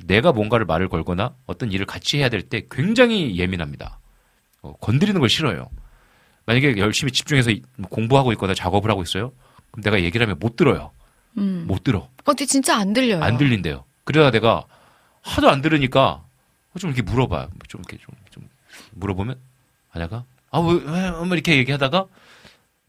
내가 0.04 0.32
뭔가를 0.34 0.66
말을 0.66 0.90
걸거나 0.90 1.34
어떤 1.46 1.72
일을 1.72 1.86
같이 1.86 2.18
해야 2.18 2.28
될 2.30 2.42
때 2.42 2.64
굉장히 2.70 3.38
예민합니다. 3.38 4.00
어, 4.62 4.74
건드리는 4.82 5.20
걸 5.20 5.30
싫어해요. 5.30 5.70
만약에 6.46 6.76
열심히 6.78 7.12
집중해서 7.12 7.52
이- 7.52 7.62
공부하고 7.90 8.32
있거나 8.34 8.54
작업을 8.54 8.90
하고 8.90 9.04
있어요. 9.04 9.32
그럼 9.72 9.84
내가 9.84 10.02
얘기를 10.02 10.26
하면 10.26 10.38
못 10.40 10.56
들어요. 10.56 10.92
음. 11.38 11.66
못 11.68 11.84
들어. 11.84 12.10
근데 12.26 12.46
진짜 12.46 12.76
안 12.78 12.92
들려요. 12.94 13.24
안 13.24 13.38
들린대요. 13.38 13.86
그러다가 14.04 14.32
내가 14.32 14.66
하도 15.22 15.50
안 15.50 15.62
들으니까 15.62 16.26
좀 16.80 16.92
이렇게 16.92 17.02
물어봐요. 17.02 17.50
좀 17.68 17.82
이렇게 17.82 17.98
좀, 18.04 18.16
좀 18.30 18.48
물어보면 18.92 19.38
아내가 19.92 20.26
아, 20.52 20.60
왜, 20.60 20.74
왜, 20.74 21.12
이렇게 21.34 21.58
얘기하다가 21.58 22.06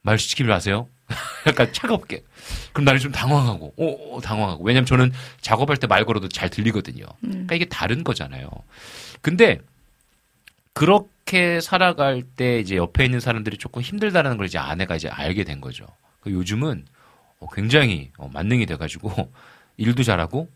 말 0.03 0.19
시키지 0.19 0.45
마세요. 0.45 0.89
약간 1.47 1.73
차갑게. 1.73 2.25
그럼 2.73 2.85
나는 2.85 2.99
좀 3.01 3.13
당황하고, 3.13 3.75
어, 3.77 4.17
어, 4.17 4.21
당황하고. 4.21 4.65
왜냐면 4.65 4.87
저는 4.87 5.13
작업할 5.41 5.77
때 5.77 5.87
말 5.87 6.05
걸어도 6.05 6.29
잘 6.29 6.49
들리거든요. 6.49 7.05
음. 7.25 7.31
그러니까 7.31 7.55
이게 7.55 7.65
다른 7.67 8.03
거잖아요. 8.03 8.49
근데 9.21 9.61
그렇게 10.73 11.61
살아갈 11.61 12.23
때 12.23 12.59
이제 12.61 12.77
옆에 12.77 13.05
있는 13.05 13.21
사람들이 13.21 13.59
조금 13.59 13.83
힘들다는 13.83 14.37
걸 14.39 14.47
이제 14.47 14.59
아내가 14.59 14.97
이제 14.97 15.09
알게 15.09 15.45
된 15.45 15.61
거죠. 15.61 15.87
그 16.21 16.31
요즘은 16.33 16.85
어, 17.41 17.47
굉장히 17.53 18.11
어, 18.17 18.29
만능이 18.33 18.67
돼가지고 18.67 19.31
일도 19.77 20.03
잘하고 20.03 20.49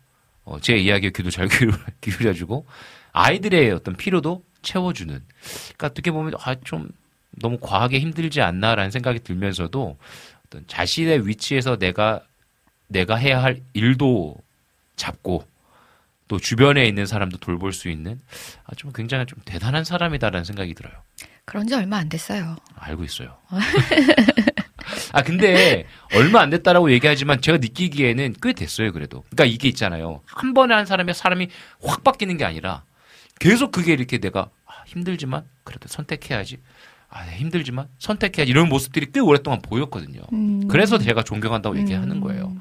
어, 0.44 0.58
제 0.60 0.76
이야기에 0.76 1.10
귀도 1.10 1.30
잘 1.30 1.48
기울여- 1.48 1.78
기울여주고 2.00 2.66
아이들의 3.16 3.70
어떤 3.72 3.96
필요도 3.96 4.44
채워주는. 4.62 5.22
그러니까 5.68 5.86
어떻게 5.86 6.10
보면 6.10 6.34
아 6.38 6.54
좀 6.64 6.88
너무 7.38 7.58
과하게 7.60 7.98
힘들지 8.00 8.40
않나라는 8.40 8.90
생각이 8.90 9.20
들면서도 9.20 9.98
어떤 10.46 10.64
자신의 10.66 11.26
위치에서 11.26 11.76
내가 11.76 12.20
내가 12.88 13.16
해야 13.16 13.42
할 13.42 13.60
일도 13.74 14.36
잡고 14.96 15.46
또 16.28 16.38
주변에 16.38 16.86
있는 16.86 17.04
사람도 17.06 17.36
돌볼 17.38 17.72
수 17.72 17.88
있는 17.88 18.20
아, 18.64 18.74
좀 18.74 18.92
굉장히 18.92 19.26
좀 19.26 19.38
대단한 19.44 19.84
사람이다라는 19.84 20.44
생각이 20.44 20.74
들어요. 20.74 20.94
그런 21.44 21.66
지 21.66 21.74
얼마 21.74 21.98
안 21.98 22.08
됐어요. 22.08 22.56
알고 22.74 23.04
있어요. 23.04 23.36
아 25.12 25.22
근데 25.22 25.86
얼마 26.14 26.40
안 26.40 26.50
됐다라고 26.50 26.90
얘기하지만 26.92 27.40
제가 27.40 27.58
느끼기에는 27.58 28.34
꽤 28.42 28.52
됐어요 28.52 28.92
그래도. 28.92 29.22
그러니까 29.30 29.44
이게 29.44 29.68
있잖아요. 29.68 30.22
한 30.26 30.54
번에 30.54 30.74
한 30.74 30.86
사람의 30.86 31.14
사람이 31.14 31.48
확 31.84 32.02
바뀌는 32.04 32.36
게 32.36 32.44
아니라 32.44 32.82
계속 33.38 33.70
그게 33.72 33.92
이렇게 33.92 34.18
내가 34.18 34.50
아, 34.64 34.72
힘들지만 34.86 35.44
그래도 35.64 35.88
선택해야지. 35.88 36.58
아 37.08 37.22
힘들지만 37.22 37.86
선택해야지 37.98 38.50
이런 38.50 38.68
모습들이 38.68 39.12
꽤 39.12 39.20
오랫동안 39.20 39.62
보였거든요. 39.62 40.22
음. 40.32 40.66
그래서 40.68 40.98
제가 40.98 41.22
존경한다고 41.22 41.78
얘기하는 41.78 42.20
거예요. 42.20 42.54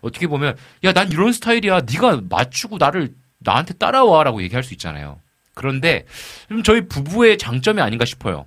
어떻게 0.00 0.26
보면 0.26 0.56
야 0.84 0.92
난 0.92 1.10
이런 1.12 1.32
스타일이야. 1.32 1.82
네가 1.82 2.22
맞추고 2.30 2.78
나를 2.78 3.14
나한테 3.38 3.74
따라와라고 3.74 4.42
얘기할 4.42 4.62
수 4.64 4.72
있잖아요. 4.74 5.20
그런데 5.54 6.06
좀 6.48 6.62
저희 6.62 6.86
부부의 6.88 7.36
장점이 7.36 7.80
아닌가 7.82 8.04
싶어요. 8.06 8.46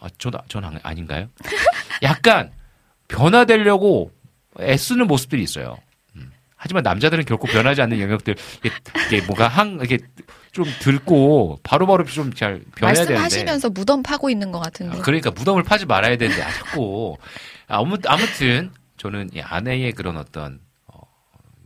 아, 0.00 0.08
전, 0.18 0.32
전 0.48 0.64
아닌가요? 0.82 1.28
약간 2.02 2.50
변화되려고 3.08 4.10
애쓰는 4.60 5.06
모습들이 5.06 5.42
있어요. 5.42 5.76
음. 6.16 6.30
하지만 6.56 6.82
남자들은 6.82 7.24
결코 7.24 7.46
변하지 7.46 7.80
않는 7.82 8.00
영역들, 8.00 8.36
이게, 8.62 8.70
이게 9.06 9.26
뭐가 9.26 9.48
항, 9.48 9.80
이게 9.82 9.98
좀 10.54 10.64
들고 10.80 11.58
바로바로 11.64 12.04
좀 12.04 12.32
잘 12.32 12.62
변해야 12.76 12.94
되는데. 13.04 13.14
말씀하시면서 13.20 13.70
무덤 13.70 14.02
파고 14.04 14.30
있는 14.30 14.52
것 14.52 14.60
같은데. 14.60 14.96
아, 14.96 15.00
그러니까 15.02 15.30
무덤을 15.32 15.64
파지 15.64 15.84
말아야 15.84 16.16
되는데 16.16 16.40
아, 16.42 16.50
자꾸 16.50 17.16
아무, 17.66 17.98
아무튼 18.06 18.70
저는 18.96 19.30
이 19.34 19.40
아내의 19.40 19.92
그런 19.92 20.16
어떤 20.16 20.60
어, 20.86 21.00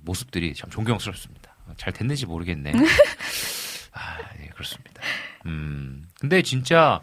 모습들이 0.03 0.55
참 0.55 0.71
존경스럽습니다. 0.71 1.55
잘 1.77 1.93
됐는지 1.93 2.25
모르겠네. 2.27 2.73
아, 3.93 4.17
예, 4.43 4.47
그렇습니다. 4.49 5.03
음, 5.47 6.07
근데 6.19 6.41
진짜 6.43 7.01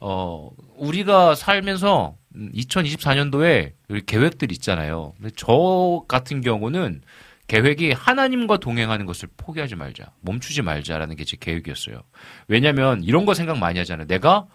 어, 0.00 0.50
우리가 0.76 1.36
살면서 1.36 2.16
2024년도에 2.34 3.72
계획들 4.06 4.50
있잖아요. 4.52 5.14
근데 5.16 5.30
저 5.36 6.02
같은 6.08 6.40
경우는 6.40 7.02
계획이 7.48 7.92
하나님과 7.92 8.58
동행하는 8.58 9.06
것을 9.06 9.28
포기하지 9.36 9.74
말자, 9.74 10.12
멈추지 10.20 10.62
말자라는 10.62 11.16
게 11.16 11.24
제 11.24 11.36
계획이었어요. 11.40 12.02
왜냐면 12.46 13.02
이런 13.02 13.24
거 13.24 13.34
생각 13.34 13.58
많이 13.58 13.78
하잖아요. 13.80 14.06
내가 14.06 14.46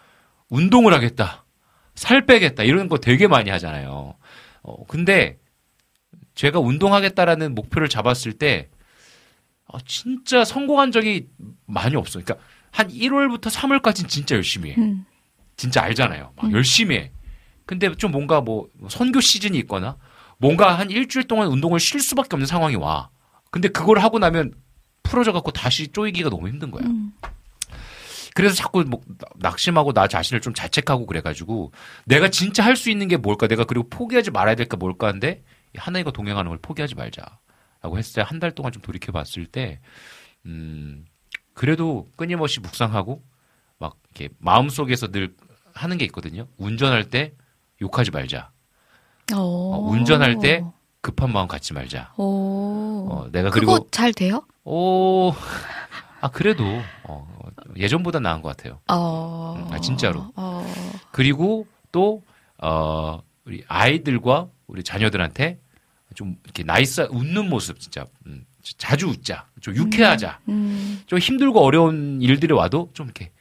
운동을 0.48 0.94
하겠다, 0.94 1.44
살 1.94 2.24
빼겠다, 2.24 2.62
이런 2.62 2.88
거 2.88 2.98
되게 2.98 3.26
많이 3.26 3.50
하잖아요. 3.50 4.14
어, 4.62 4.86
근데 4.86 5.38
제가 6.34 6.58
운동하겠다라는 6.60 7.54
목표를 7.54 7.88
잡았을 7.88 8.32
때, 8.32 8.68
어, 9.66 9.78
진짜 9.80 10.44
성공한 10.44 10.90
적이 10.92 11.28
많이 11.66 11.96
없어요. 11.96 12.22
그러니까 12.24 12.44
한 12.70 12.88
1월부터 12.88 13.50
3월까지는 13.50 14.08
진짜 14.08 14.34
열심히 14.36 14.70
해. 14.70 14.76
음. 14.78 15.04
진짜 15.56 15.82
알잖아요. 15.82 16.32
막 16.36 16.52
열심히 16.52 16.96
해. 16.96 17.12
근데 17.66 17.92
좀 17.94 18.10
뭔가 18.12 18.40
뭐 18.40 18.68
선교 18.88 19.20
시즌이 19.20 19.56
있거나 19.58 19.96
뭔가 20.44 20.78
한 20.78 20.90
일주일 20.90 21.26
동안 21.26 21.48
운동을 21.48 21.80
쉴 21.80 22.00
수밖에 22.00 22.28
없는 22.32 22.46
상황이 22.46 22.76
와. 22.76 23.08
근데 23.50 23.68
그걸 23.68 23.98
하고 24.00 24.18
나면 24.18 24.52
풀어져 25.02 25.32
갖고 25.32 25.52
다시 25.52 25.88
쪼이기가 25.88 26.28
너무 26.28 26.48
힘든 26.48 26.70
거야. 26.70 26.84
음. 26.86 27.14
그래서 28.34 28.54
자꾸 28.54 28.84
뭐 28.86 29.00
낙심하고 29.36 29.94
나 29.94 30.06
자신을 30.06 30.42
좀 30.42 30.52
자책하고 30.52 31.06
그래가지고 31.06 31.72
내가 32.04 32.28
진짜 32.28 32.62
할 32.62 32.76
수 32.76 32.90
있는 32.90 33.08
게 33.08 33.16
뭘까? 33.16 33.46
내가 33.46 33.64
그리고 33.64 33.88
포기하지 33.88 34.32
말아야 34.32 34.54
될까 34.54 34.76
뭘까 34.76 35.06
한데 35.06 35.42
하나님과 35.76 36.10
동행하는 36.10 36.50
걸 36.50 36.58
포기하지 36.58 36.94
말자라고 36.94 37.96
했을 37.96 38.12
때 38.14 38.20
한 38.20 38.38
달 38.38 38.50
동안 38.52 38.70
좀 38.70 38.82
돌이켜 38.82 39.12
봤을 39.12 39.46
때 39.46 39.80
음, 40.44 41.06
그래도 41.54 42.06
끊임없이 42.16 42.60
묵상하고 42.60 43.22
막 43.78 43.96
이렇게 44.14 44.34
마음 44.40 44.68
속에서 44.68 45.08
늘 45.10 45.34
하는 45.72 45.96
게 45.96 46.04
있거든요. 46.04 46.48
운전할 46.58 47.08
때 47.08 47.32
욕하지 47.80 48.10
말자. 48.10 48.50
어, 49.32 49.36
어, 49.36 49.78
운전할 49.90 50.38
때 50.38 50.64
급한 51.00 51.32
마음 51.32 51.48
갖지 51.48 51.72
말자. 51.72 52.12
오. 52.16 53.06
어, 53.10 53.28
내가 53.32 53.50
그리고 53.50 53.88
잘 53.90 54.12
돼요? 54.12 54.44
오, 54.64 55.32
아 56.20 56.30
그래도 56.30 56.64
어, 57.04 57.26
예전보다 57.76 58.20
나은 58.20 58.42
것 58.42 58.56
같아요. 58.56 58.80
어. 58.88 59.68
아, 59.70 59.78
진짜로. 59.80 60.32
어. 60.36 60.66
그리고 61.10 61.66
또 61.92 62.22
어, 62.58 63.22
우리 63.44 63.62
아이들과 63.68 64.48
우리 64.66 64.82
자녀들한테 64.82 65.58
좀 66.14 66.36
이렇게 66.44 66.62
nice 66.62 67.08
웃는 67.10 67.48
모습 67.48 67.80
진짜 67.80 68.06
음, 68.26 68.44
자주 68.78 69.08
웃자, 69.08 69.46
좀 69.60 69.76
유쾌하자. 69.76 70.40
음. 70.48 71.02
좀 71.06 71.18
힘들고 71.18 71.60
어려운 71.60 72.22
일들이 72.22 72.52
와도 72.54 72.90
좀 72.94 73.06
이렇게 73.06 73.26
어, 73.26 73.33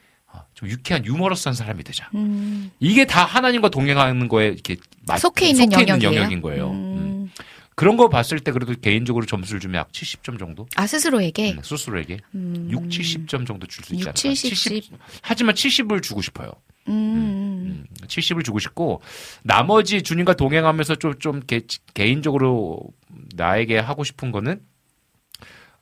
좀 0.54 0.70
유쾌한 0.70 1.06
유머러스한 1.06 1.54
사람이 1.56 1.84
되자. 1.84 2.10
음. 2.16 2.72
이게 2.80 3.06
다 3.06 3.26
하나님과 3.26 3.70
동행하는 3.70 4.28
거에 4.28 4.48
이렇게 4.48 4.78
맞- 5.08 5.18
속해 5.20 5.48
있는 5.50 5.72
영역이에요? 5.72 6.14
영역인 6.16 6.42
거예요. 6.42 6.70
음. 6.72 6.76
음. 6.76 7.32
그런 7.76 7.98
거 7.98 8.08
봤을 8.08 8.40
때 8.40 8.52
그래도 8.52 8.74
개인적으로 8.80 9.26
점수를 9.26 9.60
주면 9.60 9.80
약 9.80 9.92
70점 9.92 10.38
정도? 10.38 10.68
아 10.76 10.86
스스로에게 10.86 11.54
음, 11.54 11.60
스스로에게 11.64 12.20
음. 12.36 12.68
6, 12.70 12.88
70점 12.90 13.48
정도 13.48 13.66
줄 13.66 13.84
수 13.84 13.94
있지 13.96 14.02
6, 14.04 14.08
않을까? 14.10 14.20
70. 14.36 14.92
하지만 15.24 15.56
70을 15.56 16.04
주고 16.04 16.22
싶어요. 16.22 16.52
음. 16.88 17.86
70을 18.06 18.44
주고 18.46 18.60
싶고 18.60 19.02
나머지 19.44 20.04
주님과 20.04 20.36
동행하면서 20.36 20.96
좀 20.96 21.14
좀 21.20 21.42
개인적으로 21.96 22.80
나에게 23.36 23.80
하고 23.80 24.04
싶은 24.04 24.32
거는 24.32 24.62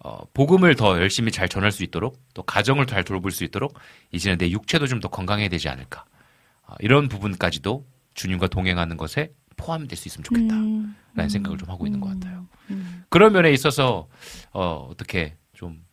어, 0.04 0.26
복음을 0.34 0.76
더 0.76 0.98
열심히 1.00 1.32
잘 1.32 1.48
전할 1.48 1.72
수 1.72 1.84
있도록 1.84 2.20
또 2.34 2.42
가정을 2.44 2.88
잘 2.88 3.04
돌볼 3.04 3.32
수 3.32 3.44
있도록 3.44 3.74
이제는 4.12 4.38
내 4.40 4.50
육체도 4.50 4.88
좀 4.88 5.00
더 5.00 5.10
건강해야 5.10 5.48
되지 5.50 5.70
않을까 5.70 6.06
어, 6.68 6.74
이런 6.80 7.08
부분까지도 7.08 7.86
주님과 8.16 8.48
동행하는 8.48 8.98
것에 8.98 9.32
포함될 9.58 9.96
수 9.98 10.08
있으면 10.08 10.24
좋겠다라는 10.24 10.96
음. 11.18 11.30
생각을 11.30 11.58
좀 11.58 11.70
하고 11.70 11.86
있는 11.86 12.00
것 12.00 12.10
같아요. 12.10 12.48
음. 12.72 13.04
그런 13.10 13.34
면에 13.34 13.52
있어서 13.52 14.08
어, 14.54 14.88
어떻게 14.90 15.38
좀 15.54 15.86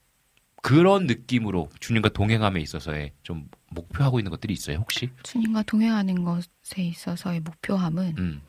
그런 0.63 1.07
느낌으로 1.07 1.69
주님과 1.81 2.09
동행함에 2.11 2.61
있어서의 2.61 3.13
좀 3.23 3.49
목표하고 3.71 4.19
있는 4.21 4.31
것들이 4.31 4.55
있어요 4.55 4.79
혹시? 4.79 5.11
주님과 5.23 5.65
동행하는 5.65 6.25
것에 6.25 6.83
있어서의 6.83 7.41
목표함은 7.41 8.15
음, 8.19 8.41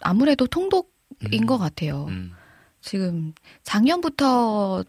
아무래도 0.00 0.46
통독인 0.46 1.42
음. 1.42 1.46
것 1.46 1.58
같아요. 1.58 2.06
음, 2.84 2.88
지금 2.90 3.32
작년부터 3.62 4.84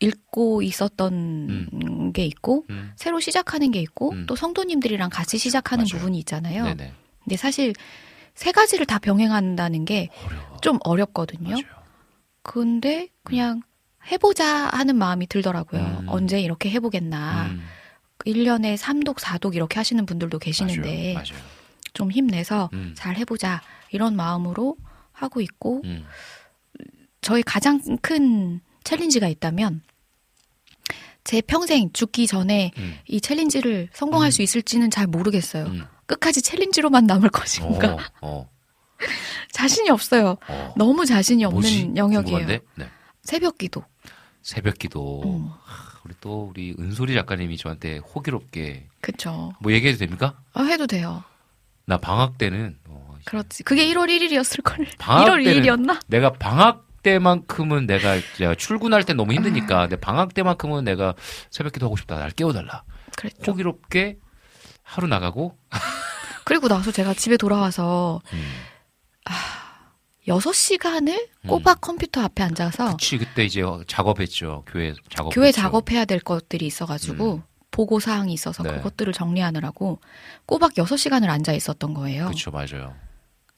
읽고 0.00 0.62
있었던 0.62 2.12
게 2.12 2.24
있고 2.26 2.64
음. 2.70 2.92
새로 2.96 3.20
시작하는 3.20 3.70
게 3.70 3.80
있고 3.80 4.10
음. 4.12 4.26
또 4.26 4.34
성도님들이랑 4.36 5.10
같이 5.10 5.38
시작하는 5.38 5.84
맞아요. 5.84 5.98
부분이 6.00 6.18
있잖아요. 6.20 6.64
네네. 6.64 6.92
근데 7.22 7.36
사실 7.36 7.72
세 8.34 8.50
가지를 8.52 8.86
다 8.86 8.98
병행한다는 8.98 9.84
게 9.84 10.08
좀 10.60 10.78
어렵거든요. 10.82 11.50
맞아요. 11.50 11.62
근데 12.42 13.08
그냥 13.22 13.60
해보자 14.10 14.46
하는 14.72 14.96
마음이 14.96 15.26
들더라고요. 15.26 15.80
음. 15.82 16.08
언제 16.08 16.40
이렇게 16.40 16.70
해보겠나. 16.70 17.46
음, 17.48 17.62
1년에 18.26 18.76
3독, 18.78 19.16
4독 19.18 19.54
이렇게 19.54 19.78
하시는 19.78 20.04
분들도 20.06 20.38
계시는데 20.38 21.12
맞아요. 21.14 21.26
좀 21.92 22.10
힘내서 22.10 22.70
음. 22.72 22.94
잘 22.96 23.16
해보자 23.16 23.60
이런 23.90 24.16
마음으로 24.16 24.76
하고 25.12 25.42
있고 25.42 25.82
음, 25.84 26.06
저희 27.24 27.42
가장 27.42 27.80
큰 28.02 28.60
챌린지가 28.84 29.28
있다면 29.28 29.80
제 31.24 31.40
평생 31.40 31.90
죽기 31.94 32.26
전에 32.26 32.70
음. 32.76 32.98
이 33.08 33.18
챌린지를 33.18 33.88
성공할 33.94 34.28
음. 34.28 34.30
수 34.30 34.42
있을지는 34.42 34.90
잘 34.90 35.06
모르겠어요. 35.06 35.64
음. 35.64 35.84
끝까지 36.04 36.42
챌린지로만 36.42 37.06
남을 37.06 37.30
것인가 37.30 37.94
어, 37.94 37.98
어, 38.20 38.50
자신이 39.52 39.88
없어요. 39.88 40.36
어. 40.46 40.74
너무 40.76 41.06
자신이 41.06 41.42
없는 41.46 41.60
뭐지? 41.60 41.92
영역이에요. 41.96 42.46
네. 42.46 42.60
새벽 43.22 43.56
기도. 43.56 43.82
새벽 44.42 44.78
기도. 44.78 45.22
음. 45.24 45.48
하, 45.64 45.98
우리 46.04 46.12
또 46.20 46.48
우리 46.50 46.76
은솔이 46.78 47.14
작가님이 47.14 47.56
저한테 47.56 47.96
호기롭게 47.96 48.86
그쵸. 49.00 49.54
뭐 49.60 49.72
얘기해도 49.72 49.98
됩니까? 49.98 50.38
아, 50.52 50.62
해도 50.64 50.86
돼요. 50.86 51.24
나 51.86 51.96
방학 51.96 52.36
때는 52.36 52.76
어, 52.86 53.16
그렇지. 53.24 53.62
그게 53.62 53.86
1월 53.86 54.10
1일이었을 54.10 54.62
걸. 54.62 54.86
방학 54.98 55.26
1월 55.26 55.42
때는 55.42 55.62
2일이었나? 55.62 56.00
내가 56.06 56.34
방학 56.34 56.84
때만큼은 57.04 57.86
내가 57.86 58.18
출근할 58.58 59.04
때 59.04 59.12
너무 59.14 59.30
아. 59.30 59.34
힘드니까 59.36 59.86
내 59.88 59.94
방학 59.94 60.34
때만큼은 60.34 60.82
내가 60.82 61.14
새벽 61.50 61.72
기도 61.72 61.86
하고 61.86 61.96
싶다. 61.96 62.18
날 62.18 62.32
깨워달라. 62.32 62.82
그랬죠. 63.16 63.52
호기롭게 63.52 64.18
하루 64.82 65.06
나가고 65.06 65.56
그리고 66.44 66.66
나서 66.68 66.90
제가 66.90 67.14
집에 67.14 67.36
돌아와서 67.36 68.20
음. 68.32 68.42
6시간을 70.26 71.28
꼬박 71.46 71.80
컴퓨터 71.80 72.22
앞에 72.22 72.42
앉아서 72.42 72.92
그치 72.92 73.18
그때 73.18 73.44
이제 73.44 73.62
작업했죠 73.86 74.64
교회 74.66 74.94
작업 75.10 75.30
교회 75.34 75.52
작업해야 75.52 76.04
될 76.06 76.20
것들이 76.20 76.66
있어 76.66 76.86
가지고 76.86 77.42
보고 77.70 78.00
사항이 78.00 78.32
있어서 78.32 78.62
네. 78.62 78.72
그것들을 78.76 79.12
정리하느라고 79.12 80.00
꼬박 80.46 80.74
6시간을 80.74 81.28
앉아 81.28 81.52
있었던 81.54 81.92
거예요. 81.92 82.26
그렇죠 82.26 82.50
맞아요 82.50 82.94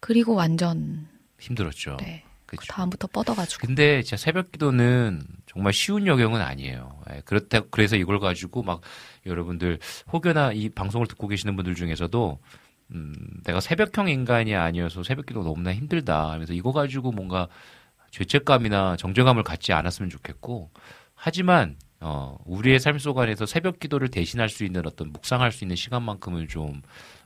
그리고 0.01 0.35
완전 0.35 1.07
힘들었죠 1.39 1.99
네. 2.01 2.25
그. 2.47 2.57
다음부터 2.69 3.09
뻗어가지고 3.09 3.67
근데 3.67 4.03
진짜 4.03 4.17
새벽 4.17 4.53
기도는 4.53 5.23
정말 5.47 5.73
쉬운 5.73 6.07
여경은 6.07 6.41
아니에요. 6.41 7.01
예, 7.13 7.21
그렇다 7.25 7.61
그래서 7.71 7.97
이걸 7.97 8.21
가지고 8.21 8.63
막 8.63 8.81
여러분들 9.27 9.79
혹여나 10.13 10.53
이 10.53 10.69
방송을 10.69 11.07
듣고 11.09 11.29
계시는 11.29 11.57
분들 11.57 11.75
중에서도 11.75 12.39
음, 12.93 13.15
내가 13.45 13.61
새벽형 13.61 14.09
인간이 14.09 14.55
아니어서 14.55 15.03
새벽 15.03 15.27
기도가 15.27 15.47
너무나 15.49 15.75
힘들다 15.75 16.31
하면서 16.31 16.53
이거 16.53 16.73
가지고 16.73 17.11
뭔가 17.13 17.49
죄책감이나 18.13 18.97
정죄감을 18.97 19.43
갖지 19.43 19.73
않았으면 19.73 20.11
좋겠고 20.11 20.71
하지만 21.15 21.77
어, 22.01 22.37
우리의 22.45 22.79
삶 22.81 22.99
속 22.99 23.19
안에서 23.19 23.47
새벽 23.47 23.81
기도를 23.81 24.09
대신할 24.09 24.49
수 24.49 24.65
있는 24.65 24.87
어떤 24.87 25.13
묵상할 25.13 25.51
수 25.53 25.65
있는 25.65 25.77
시간만큼은 25.77 26.49
좀 26.49 26.83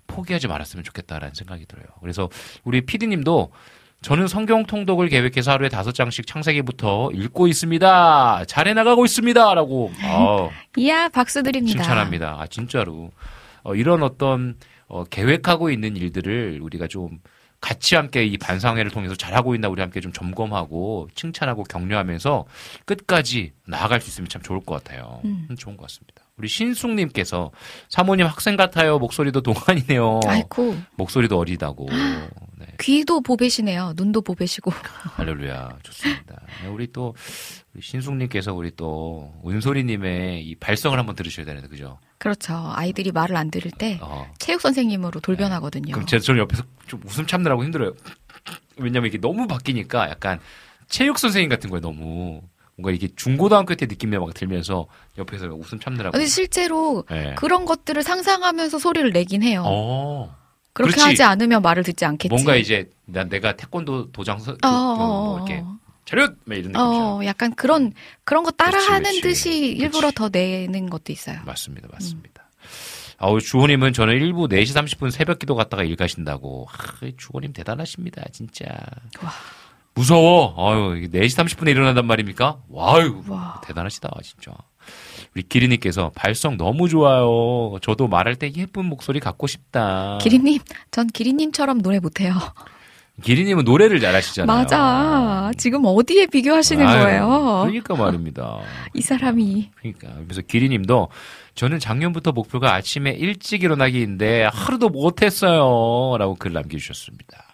포기하지 0.07 0.49
말았으면 0.49 0.85
좋겠다라는 0.85 1.35
생각이 1.35 1.67
들어요. 1.67 1.87
그래서 2.01 2.29
우리 2.65 2.81
피디님도 2.81 3.53
저는 4.03 4.29
성경 4.29 4.65
통독을 4.65 5.09
계획해서 5.09 5.53
하루에 5.53 5.69
다섯 5.69 5.93
장씩 5.93 6.27
창세기부터 6.27 7.11
읽고 7.13 7.49
있습니다. 7.49 8.45
잘해 8.47 8.73
나가고 8.73 9.05
있습니다. 9.05 9.55
라고. 9.55 9.93
어, 10.05 10.51
이야, 10.77 11.09
박수 11.09 11.43
드립니다. 11.43 11.83
칭찬합니다. 11.83 12.37
아, 12.41 12.47
진짜로. 12.47 13.11
어, 13.63 13.75
이런 13.75 14.03
어떤, 14.03 14.57
어, 14.89 15.05
계획하고 15.05 15.71
있는 15.71 15.97
일들을 15.97 16.61
우리가 16.63 16.87
좀 16.87 17.21
같이 17.61 17.95
함께 17.95 18.25
이 18.25 18.39
반상회를 18.39 18.91
통해서 18.91 19.15
잘하고 19.15 19.55
있나 19.55 19.69
우리 19.69 19.83
함께 19.83 20.01
좀 20.01 20.13
점검하고 20.15 21.09
칭찬하고 21.15 21.65
격려하면서 21.65 22.47
끝까지 22.87 23.53
나아갈 23.67 24.01
수 24.01 24.09
있으면 24.09 24.29
참 24.31 24.41
좋을 24.41 24.61
것 24.61 24.83
같아요. 24.83 25.21
음. 25.27 25.47
음, 25.51 25.57
좋은 25.57 25.77
것 25.77 25.83
같습니다. 25.83 26.23
우리 26.39 26.49
신숙님께서 26.49 27.51
사모님 27.91 28.27
학생 28.27 28.57
같아요. 28.57 28.99
목소리도 28.99 29.43
동안이네요. 29.43 30.21
아이고, 30.27 30.75
목소리도 30.97 31.39
어리다고. 31.39 31.87
네. 32.81 32.85
귀도 32.85 33.21
보배시네요. 33.21 33.93
눈도 33.97 34.23
보배시고. 34.23 34.71
할렐루야. 35.17 35.79
좋습니다. 35.83 36.41
네, 36.63 36.69
우리 36.69 36.91
또, 36.93 37.15
우리 37.75 37.83
신숙님께서 37.83 38.55
우리 38.55 38.71
또, 38.75 39.33
은솔이님의 39.47 40.45
이 40.45 40.55
발성을 40.57 40.99
한번 40.99 41.15
들으셔야 41.15 41.45
되는데, 41.47 41.69
그죠? 41.69 41.99
그렇죠. 42.19 42.55
아이들이 42.75 43.13
말을 43.13 43.37
안 43.37 43.51
들을 43.51 43.71
때 43.71 43.99
어. 44.03 44.31
체육 44.39 44.61
선생님으로 44.61 45.21
돌변하거든요. 45.21 45.93
그럼 45.93 46.07
제, 46.07 46.19
저는 46.19 46.41
옆에서 46.41 46.65
좀 46.87 47.01
웃음 47.07 47.27
참느라고 47.27 47.65
힘들어요. 47.65 47.95
왜냐면 48.77 49.09
이게 49.09 49.19
너무 49.19 49.47
바뀌니까 49.47 50.11
약간 50.11 50.39
체육 50.89 51.19
선생님 51.19 51.49
같은 51.49 51.71
거예요, 51.71 51.81
너무. 51.81 52.43
뭔가 52.77 52.91
이게 52.95 53.09
중고등학교 53.15 53.75
때 53.75 53.87
느낌이 53.87 54.17
막 54.19 54.33
들면서 54.35 54.87
옆에서 55.19 55.47
웃음 55.47 55.79
참느라고. 55.79 56.13
근데 56.13 56.27
실제로 56.27 57.05
네. 57.11 57.35
그런 57.37 57.67
것들을 57.67 58.03
상상하면서 58.03 58.79
소리를 58.79 59.11
내긴 59.11 59.43
해요. 59.43 59.63
어. 59.67 60.40
그렇게 60.73 60.93
그렇지. 60.93 61.09
하지 61.09 61.23
않으면 61.23 61.63
말을 61.63 61.83
듣지 61.83 62.05
않겠지. 62.05 62.29
뭔가 62.29 62.57
이제 62.57 62.91
난 63.07 63.29
내가 63.29 63.57
태권도 63.57 64.13
도장 64.13 64.39
서, 64.39 64.53
어, 64.63 64.69
뭐 64.71 65.35
어, 65.35 65.37
이렇게 65.39 65.63
어. 65.65 65.77
차렷 66.05 66.35
막 66.45 66.55
이런 66.55 66.73
느낌이죠. 66.73 66.79
어, 66.81 67.25
약간 67.25 67.55
그런 67.55 67.93
그런 68.25 68.45
거 68.45 68.51
따라하는. 68.51 69.21
듯이 69.21 69.69
일부러 69.73 70.11
더 70.11 70.29
내는 70.29 70.89
것도 70.91 71.13
있어요. 71.13 71.39
맞습니다. 71.45 71.89
맞습니다. 71.93 72.49
아우 73.19 73.41
주호님은 73.41 73.93
저는 73.93 74.15
일부 74.15 74.49
4시 74.49 74.75
30분 74.75 75.11
새벽 75.11 75.39
기도 75.39 75.55
갔다가 75.55 75.83
일 75.85 75.97
가신다고. 75.97 76.69
아, 76.71 77.07
주호님 77.17 77.53
대단하십니다. 77.53 78.23
진짜. 78.33 78.65
와. 79.23 79.31
무서워. 79.95 80.55
아유, 80.57 80.97
이게 80.97 81.21
4시 81.21 81.37
30분에 81.45 81.71
일어난단 81.71 82.07
말입니까? 82.07 82.59
와유. 82.69 83.23
와. 83.29 83.61
대단하시다, 83.67 84.09
진짜. 84.23 84.53
우리 85.35 85.43
기리님께서 85.43 86.11
발성 86.15 86.57
너무 86.57 86.89
좋아요. 86.89 87.79
저도 87.83 88.09
말할 88.09 88.37
때 88.37 88.51
예쁜 88.57 88.87
목소리 88.87 89.21
갖고 89.21 89.47
싶다. 89.47 90.19
기리님, 90.21 90.59
전 90.91 91.07
기리님처럼 91.07 91.83
노래 91.83 92.01
못해요. 92.01 92.35
기리님은 93.23 93.65
노래를 93.65 94.01
잘하시잖아요. 94.01 94.57
맞아. 94.59 95.51
지금 95.57 95.83
어디에 95.85 96.27
비교하시는 96.27 96.87
아유, 96.87 97.03
거예요? 97.03 97.61
그러니까 97.65 97.95
말입니다. 97.95 98.59
이 98.95 99.03
사람이 99.03 99.71
그러니까 99.77 100.09
그래서 100.25 100.41
기리님도 100.41 101.09
저는 101.55 101.79
작년부터 101.81 102.33
목표가 102.33 102.75
아침에 102.75 103.11
일찍 103.11 103.63
일어나기인데 103.63 104.45
하루도 104.45 104.89
못했어요 104.89 106.17
라고 106.19 106.35
글 106.37 106.53
남겨주셨습니다. 106.55 107.45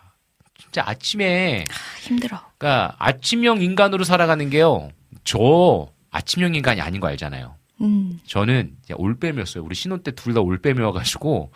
진짜 0.59 0.85
아침에 0.87 1.65
힘들어. 2.01 2.39
그러니까 2.59 2.95
아침형 2.99 3.61
인간으로 3.61 4.05
살아가는 4.05 4.49
게요. 4.51 4.91
저 5.25 5.89
아침형 6.11 6.55
인간이 6.55 6.81
아닌 6.81 7.01
거 7.01 7.09
알잖아요. 7.09 7.57
음. 7.81 8.19
저는 8.27 8.77
올빼미였어요. 8.95 9.63
우리 9.65 9.75
신혼 9.75 10.03
때 10.03 10.13
둘 10.13 10.35
다 10.35 10.41
올빼미여가지고 10.41 11.53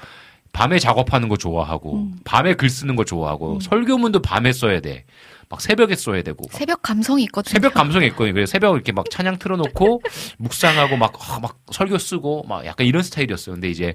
밤에 0.53 0.79
작업하는 0.79 1.29
거 1.29 1.37
좋아하고 1.37 1.97
음. 1.97 2.19
밤에 2.25 2.55
글 2.55 2.69
쓰는 2.71 2.97
거 2.97 3.05
좋아하고 3.05 3.61
설교문도 3.61 4.21
밤에 4.23 4.53
써야 4.53 4.81
돼. 4.81 5.05
막 5.49 5.61
새벽에 5.61 5.97
써야 5.97 6.23
되고 6.23 6.45
새벽 6.51 6.83
감성이 6.83 7.25
있거든요. 7.25 7.53
새벽 7.53 7.75
감성이 7.75 8.07
있거든요. 8.09 8.35
그래서 8.35 8.51
새벽 8.53 8.75
이렇게 8.75 8.93
막 8.93 9.11
찬양 9.11 9.39
틀어놓고 9.39 10.03
묵상하고 10.39 10.97
막, 10.97 11.13
아, 11.29 11.41
막 11.41 11.59
설교 11.73 11.99
쓰고 11.99 12.45
막 12.49 12.65
약간 12.67 12.87
이런 12.87 13.03
스타일이었어요. 13.03 13.55
근데 13.57 13.69
이제 13.69 13.95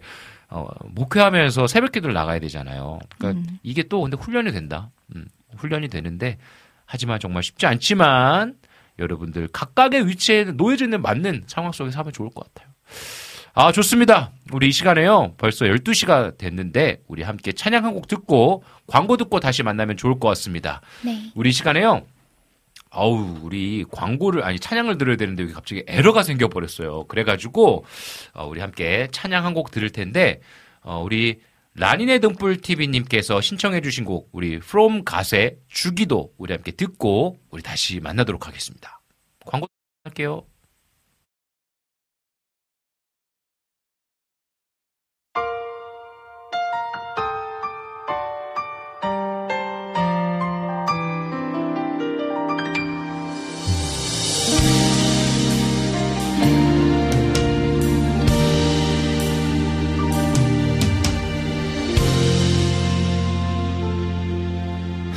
어, 0.49 0.67
목회하면서 0.89 1.67
새벽 1.67 1.91
기도를 1.93 2.13
나가야 2.13 2.39
되잖아요. 2.39 2.99
그러니까 3.17 3.41
음. 3.41 3.59
이게 3.63 3.84
또 3.84 4.01
근데 4.01 4.17
훈련이 4.17 4.51
된다. 4.51 4.91
음, 5.15 5.26
훈련이 5.57 5.88
되는데 5.88 6.38
하지만 6.86 7.19
정말 7.19 7.41
쉽지 7.41 7.65
않지만 7.65 8.55
여러분들 9.00 9.48
각각의 9.52 10.08
위치에 10.08 10.46
놓여져 10.46 10.86
있는 10.86 11.02
맞는 11.02 11.43
상황 11.48 11.72
속에서 11.72 12.00
하면 12.00 12.14
좋을 12.14 12.30
것 12.30 12.54
같아요. 12.54 12.74
아, 13.54 13.72
좋습니다. 13.72 14.32
우리 14.52 14.68
이 14.68 14.72
시간에요. 14.72 15.34
벌써 15.38 15.66
12시가 15.66 16.38
됐는데 16.38 17.02
우리 17.08 17.24
함께 17.24 17.54
찬양 17.54 17.86
한 17.86 17.93
곡 17.93 18.08
듣고 18.08 18.64
광고 18.88 19.16
듣고 19.18 19.39
다시 19.39 19.64
만나면 19.64 19.96
좋을 19.98 20.20
것 20.20 20.28
같습니다. 20.30 20.82
네. 21.04 21.32
우리 21.36 21.50
이 21.50 21.54
시간에요. 21.54 22.06
아우, 22.91 23.39
우리 23.41 23.84
광고를, 23.91 24.43
아니, 24.43 24.58
찬양을 24.60 24.98
들어야 24.98 25.18
되는데 25.18 25.43
여기 25.43 25.54
갑자기 25.54 25.84
에러가 25.88 26.24
생겨 26.24 26.48
버렸어요. 26.48 27.06
그래 27.08 27.24
가지고, 27.26 27.84
어, 28.34 28.46
우리 28.48 28.62
함께 28.62 29.08
찬양 29.12 29.43
한 29.46 29.54
곡 29.54 29.72
들을 29.72 29.89
텐데, 29.89 30.39
어, 30.82 31.02
우리 31.04 31.39
라니네 31.78 32.19
등불 32.19 32.61
TV님께서 32.61 33.41
신청해주신 33.41 34.05
곡, 34.05 34.30
우리 34.32 34.55
From 34.55 35.03
가세 35.03 35.59
주기도 35.67 36.34
우리 36.38 36.53
함께 36.53 36.71
듣고, 36.71 37.38
우리 37.49 37.61
다시 37.61 37.99
만나도록 37.99 38.47
하겠습니다. 38.47 39.01
광고 39.45 39.67
할게요. 40.05 40.45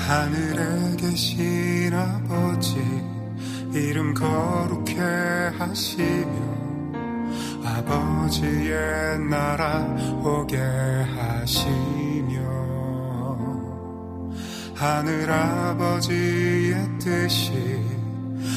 하늘에 0.09 0.97
계신 0.97 1.93
아버지 1.93 2.79
이름 3.75 4.15
거룩해 4.15 5.53
하시며 5.59 6.33
아버지의 7.63 9.19
나라 9.29 9.85
오게 10.25 10.57
하시며 10.57 12.41
하늘 14.75 15.31
아버지의 15.31 16.89
뜻이 16.99 17.53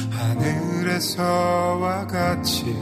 하늘에서와 0.10 2.08
같이 2.08 2.74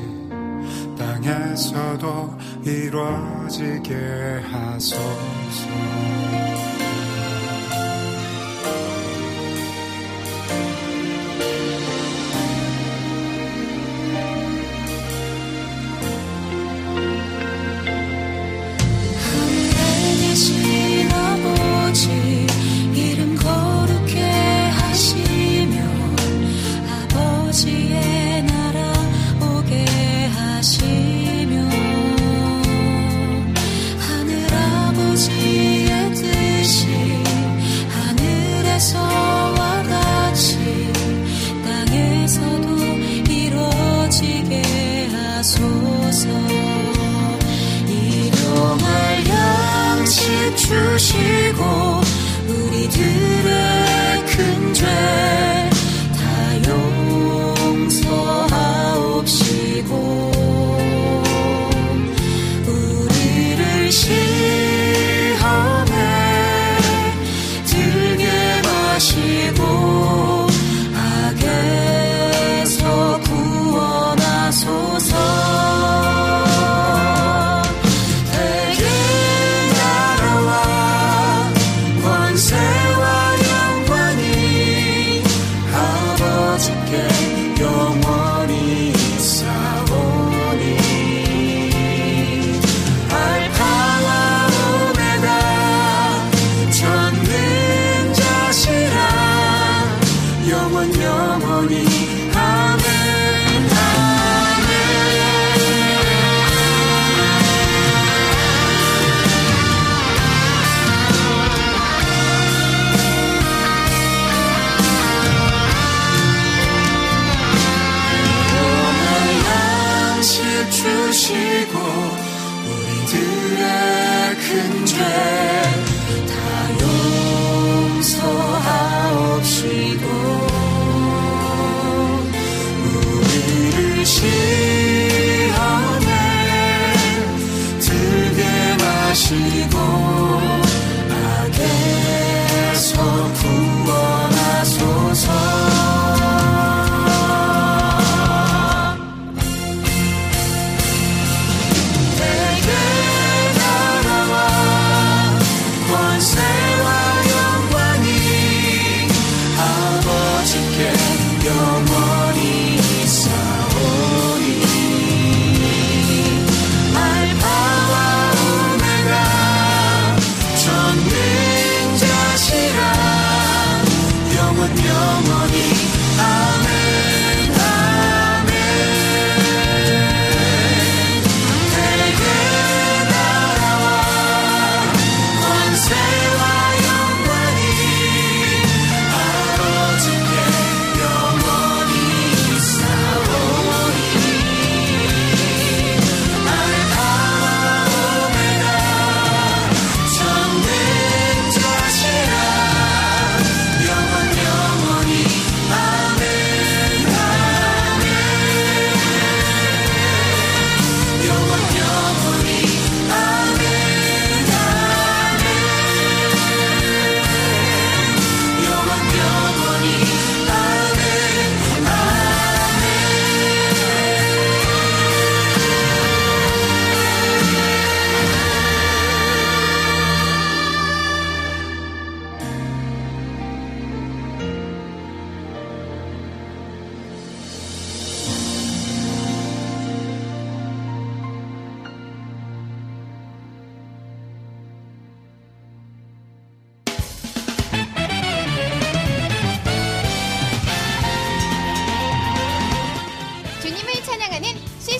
땅에서도 0.95 2.37
이루어지게 2.65 4.43
하소서 4.51 6.28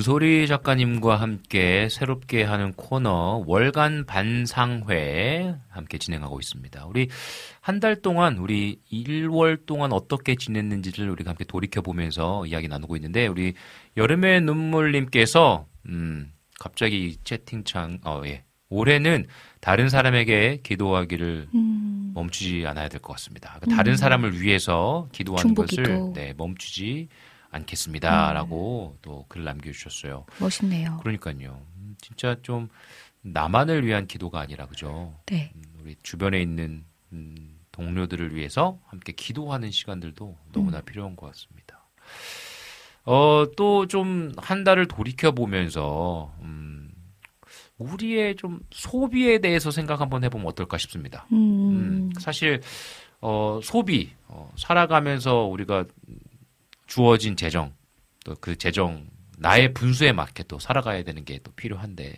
네, 0.00 0.02
은솔이 0.02 0.46
작가님과 0.46 1.16
함께 1.16 1.88
새롭게 1.90 2.42
하는 2.42 2.72
코너 2.72 3.44
월간 3.46 4.06
반상회 4.06 5.54
함께 5.68 5.98
진행하고 5.98 6.40
있습니다. 6.40 6.86
우리 6.86 7.08
한 7.60 7.80
달 7.80 7.96
동안 7.96 8.38
우리 8.38 8.80
1월 8.90 9.66
동안 9.66 9.92
어떻게 9.92 10.36
지냈는지를 10.36 11.10
우리가 11.10 11.30
함께 11.30 11.44
돌이켜 11.44 11.82
보면서 11.82 12.46
이야기 12.46 12.66
나누고 12.68 12.96
있는데 12.96 13.26
우리 13.26 13.52
여름의 13.98 14.40
눈물님께서 14.42 15.66
음, 15.86 16.32
갑자기 16.58 17.04
이 17.08 17.16
채팅창 17.22 17.98
어 18.04 18.22
예. 18.24 18.44
올해는 18.70 19.26
다른 19.60 19.88
사람에게 19.90 20.60
기도하기를 20.62 21.48
음. 21.54 22.12
멈추지 22.14 22.64
않아야 22.66 22.88
될 22.88 23.00
것 23.00 23.12
같습니다. 23.14 23.56
그러니까 23.60 23.76
다른 23.76 23.92
음. 23.92 23.96
사람을 23.96 24.40
위해서 24.40 25.08
기도하는 25.12 25.54
것을 25.54 25.84
중보기도. 25.84 26.12
네, 26.14 26.32
멈추지 26.36 27.08
않겠습니다라고 27.50 28.98
또글 29.02 29.44
남겨주셨어요. 29.44 30.26
멋있네요. 30.40 30.98
그러니까요. 31.02 31.60
음, 31.76 31.96
진짜 32.00 32.36
좀 32.42 32.68
나만을 33.22 33.84
위한 33.84 34.06
기도가 34.06 34.40
아니라 34.40 34.66
그죠. 34.66 35.14
네. 35.26 35.52
음, 35.54 35.62
우리 35.80 35.96
주변에 36.02 36.40
있는 36.40 36.84
음, 37.12 37.58
동료들을 37.72 38.34
위해서 38.34 38.78
함께 38.86 39.12
기도하는 39.12 39.70
시간들도 39.70 40.36
너무나 40.52 40.78
음. 40.78 40.84
필요한 40.84 41.16
것 41.16 41.26
같습니다. 41.26 41.80
어, 43.04 43.44
또 43.56 43.86
좀 43.86 44.32
한 44.36 44.64
달을 44.64 44.86
돌이켜 44.86 45.32
보면서 45.32 46.32
음, 46.42 46.90
우리의 47.78 48.36
좀 48.36 48.60
소비에 48.70 49.38
대해서 49.38 49.70
생각 49.70 50.00
한번 50.00 50.22
해보면 50.24 50.46
어떨까 50.46 50.78
싶습니다. 50.78 51.26
음. 51.32 51.36
음, 51.38 52.10
사실 52.18 52.60
어, 53.22 53.60
소비 53.62 54.10
어, 54.28 54.52
살아가면서 54.56 55.44
우리가 55.44 55.84
주어진 56.94 57.36
재정 57.36 57.72
또 58.24 58.34
그 58.40 58.56
재정 58.56 59.06
나의 59.38 59.72
분수에 59.72 60.12
맞게 60.12 60.42
또 60.48 60.58
살아가야 60.58 61.02
되는 61.04 61.24
게 61.24 61.38
또 61.42 61.50
필요한데 61.52 62.14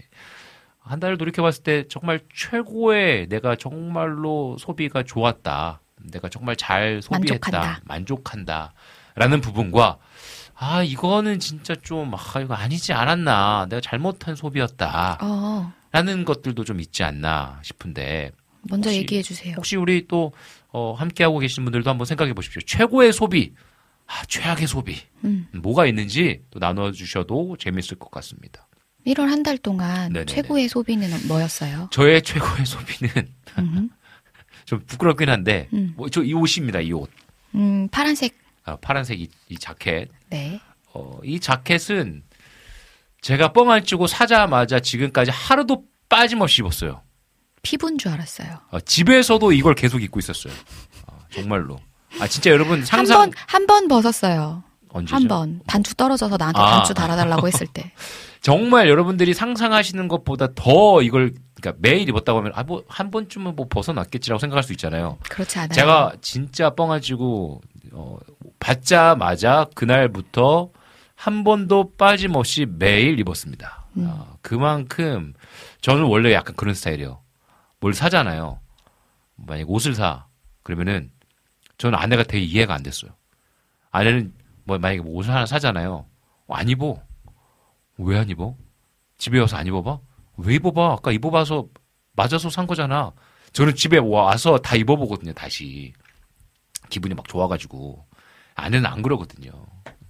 한 0.80 0.98
달을 0.98 1.16
돌이켜 1.18 1.42
봤을 1.42 1.62
때 1.62 1.84
정말 1.88 2.18
최고의 2.34 3.28
내가 3.28 3.54
정말로 3.54 4.56
소비가 4.58 5.04
좋았다. 5.04 5.80
내가 6.10 6.28
정말 6.28 6.56
잘 6.56 7.00
소비했다. 7.00 7.50
만족한다. 7.52 7.80
만족한다. 7.84 8.74
라는 9.14 9.40
부분과 9.40 9.98
아, 10.54 10.82
이거는 10.82 11.38
진짜 11.38 11.74
좀, 11.76 12.12
아, 12.14 12.40
이거 12.40 12.54
아니지 12.54 12.92
않았나. 12.92 13.66
내가 13.68 13.80
잘못한 13.80 14.34
소비였다. 14.36 15.18
어, 15.20 15.72
라는 15.92 16.24
것들도 16.24 16.64
좀 16.64 16.80
있지 16.80 17.02
않나 17.04 17.60
싶은데. 17.62 18.30
먼저 18.68 18.88
혹시- 18.90 19.00
얘기해 19.00 19.22
주세요. 19.22 19.54
혹시 19.56 19.76
우리 19.76 20.06
또, 20.08 20.32
어, 20.68 20.94
함께하고 20.94 21.38
계신 21.38 21.64
분들도 21.64 21.88
한번 21.90 22.04
생각해 22.06 22.32
보십시오. 22.34 22.60
최고의 22.66 23.12
소비. 23.12 23.54
아, 24.12 24.24
최악의 24.26 24.66
소비. 24.66 25.00
음. 25.24 25.48
뭐가 25.54 25.86
있는지 25.86 26.42
또 26.50 26.58
나눠주셔도 26.58 27.56
재밌을 27.56 27.98
것 27.98 28.10
같습니다. 28.10 28.68
1월 29.06 29.26
한 29.28 29.42
달 29.42 29.56
동안 29.58 30.12
네네네. 30.12 30.26
최고의 30.26 30.68
소비는 30.68 31.26
뭐였어요? 31.28 31.88
저의 31.90 32.22
최고의 32.22 32.66
소비는 32.66 33.28
음, 33.58 33.90
좀 34.66 34.80
부끄럽긴 34.86 35.28
한데, 35.30 35.68
음. 35.72 35.94
뭐, 35.96 36.08
저 36.08 36.22
이 36.22 36.34
옷입니다, 36.34 36.80
이 36.80 36.92
옷. 36.92 37.10
음, 37.54 37.88
파란색. 37.88 38.36
아, 38.64 38.76
파란색 38.76 39.20
이, 39.20 39.28
이 39.48 39.56
자켓. 39.58 40.08
네. 40.30 40.60
어, 40.94 41.18
이 41.24 41.40
자켓은 41.40 42.22
제가 43.22 43.52
뻥안 43.52 43.84
치고 43.84 44.06
사자마자 44.06 44.78
지금까지 44.80 45.30
하루도 45.30 45.84
빠짐없이 46.08 46.60
입었어요. 46.62 47.02
피부인 47.62 47.96
줄 47.98 48.12
알았어요. 48.12 48.60
어, 48.70 48.80
집에서도 48.80 49.52
이걸 49.52 49.74
계속 49.74 50.02
입고 50.02 50.18
있었어요. 50.20 50.52
어, 51.06 51.18
정말로. 51.30 51.80
아, 52.20 52.26
진짜 52.28 52.50
여러분 52.50 52.78
한 52.80 52.84
상상. 52.84 53.18
번, 53.18 53.32
한 53.46 53.66
번 53.66 53.88
벗었어요. 53.88 54.62
언제죠? 54.90 55.14
한 55.16 55.28
번. 55.28 55.60
단추 55.66 55.94
떨어져서 55.94 56.36
나한테 56.36 56.60
아. 56.60 56.70
단추 56.78 56.94
달아달라고 56.94 57.46
했을 57.46 57.66
때. 57.66 57.92
정말 58.42 58.88
여러분들이 58.88 59.34
상상하시는 59.34 60.08
것보다 60.08 60.48
더 60.54 61.00
이걸 61.00 61.32
그러니까 61.60 61.78
매일 61.80 62.08
입었다고 62.08 62.40
하면 62.40 62.52
아 62.56 62.64
뭐 62.64 62.82
한 62.88 63.10
번쯤은 63.12 63.54
뭐 63.54 63.68
벗어났겠지라고 63.68 64.40
생각할 64.40 64.64
수 64.64 64.72
있잖아요. 64.72 65.18
그렇지 65.28 65.58
않아요. 65.60 65.68
제가 65.72 66.12
진짜 66.20 66.70
뻥가지고 66.70 67.60
어, 67.92 68.18
받자마자 68.58 69.66
그날부터 69.76 70.70
한 71.14 71.44
번도 71.44 71.92
빠짐없이 71.96 72.66
매일 72.68 73.20
입었습니다. 73.20 73.86
음. 73.96 74.08
어, 74.10 74.36
그만큼 74.42 75.34
저는 75.80 76.02
원래 76.04 76.32
약간 76.32 76.56
그런 76.56 76.74
스타일이에요. 76.74 77.20
뭘 77.78 77.94
사잖아요. 77.94 78.58
만약 79.36 79.70
옷을 79.70 79.94
사 79.94 80.26
그러면은 80.64 81.11
저는 81.82 81.98
아내가 81.98 82.22
되게 82.22 82.44
이해가 82.44 82.74
안 82.74 82.84
됐어요. 82.84 83.10
아내는 83.90 84.32
뭐 84.62 84.78
만약에 84.78 85.00
뭐 85.02 85.14
옷을 85.16 85.34
하나 85.34 85.46
사잖아요. 85.46 86.06
어, 86.46 86.54
안 86.54 86.68
입어. 86.68 87.02
왜 87.98 88.16
안 88.16 88.30
입어? 88.30 88.56
집에 89.18 89.40
와서 89.40 89.56
안 89.56 89.66
입어봐? 89.66 89.98
왜 90.36 90.54
입어봐? 90.54 90.92
아까 90.92 91.10
입어봐서 91.10 91.66
맞아서 92.12 92.50
산 92.50 92.68
거잖아. 92.68 93.10
저는 93.52 93.74
집에 93.74 93.98
와서 93.98 94.58
다 94.58 94.76
입어보거든요. 94.76 95.32
다시 95.32 95.92
기분이 96.88 97.14
막 97.16 97.26
좋아가지고 97.26 98.06
아내는 98.54 98.86
안 98.86 99.02
그러거든요. 99.02 99.50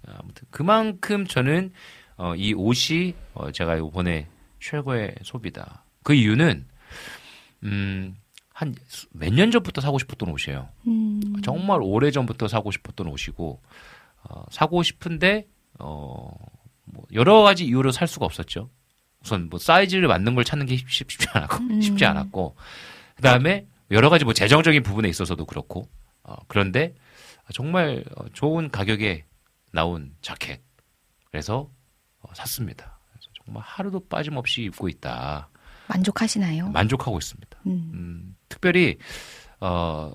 아무튼 0.05 0.45
그만큼 0.51 1.25
저는 1.25 1.73
어, 2.17 2.35
이 2.35 2.53
옷이 2.53 3.15
어, 3.33 3.51
제가 3.51 3.77
이번에 3.77 4.27
최고의 4.59 5.15
소비다. 5.23 5.85
그 6.03 6.13
이유는 6.13 6.67
음, 7.63 8.15
한 8.53 8.73
몇 9.13 9.33
년 9.33 9.51
전부터 9.51 9.81
사고 9.81 9.97
싶었던 9.99 10.29
옷이에요. 10.29 10.69
음. 10.87 11.19
정말 11.43 11.79
오래 11.81 12.11
전부터 12.11 12.47
사고 12.47 12.71
싶었던 12.71 13.07
옷이고 13.07 13.61
어, 14.23 14.43
사고 14.51 14.83
싶은데 14.83 15.47
어, 15.79 16.29
뭐 16.85 17.03
여러 17.13 17.41
가지 17.41 17.65
이유로 17.65 17.91
살 17.91 18.07
수가 18.07 18.25
없었죠. 18.25 18.69
우선 19.23 19.49
뭐 19.49 19.57
사이즈를 19.59 20.07
맞는 20.07 20.35
걸 20.35 20.43
찾는 20.43 20.65
게 20.67 20.75
쉽, 20.77 20.89
쉽지 20.89 21.27
않았고 21.33 21.57
음. 21.63 21.81
쉽지 21.81 22.05
않았고 22.05 22.55
그다음에 23.15 23.65
여러 23.91 24.09
가지 24.09 24.23
뭐 24.25 24.33
재정적인 24.33 24.83
부분에 24.83 25.09
있어서도 25.09 25.45
그렇고 25.45 25.89
어, 26.23 26.35
그런데 26.47 26.93
정말 27.53 28.03
어, 28.15 28.25
좋은 28.33 28.69
가격에 28.69 29.25
나온 29.71 30.13
자켓 30.21 30.61
그래서 31.31 31.69
어, 32.19 32.29
샀습니다. 32.35 32.99
그래서 33.11 33.29
정말 33.43 33.63
하루도 33.65 34.07
빠짐없이 34.07 34.63
입고 34.63 34.87
있다. 34.89 35.49
만족하시나요? 35.87 36.69
만족하고 36.69 37.17
있습니다. 37.17 37.59
음. 37.67 37.91
음, 37.93 38.32
특별히 38.53 38.97
어 39.59 40.13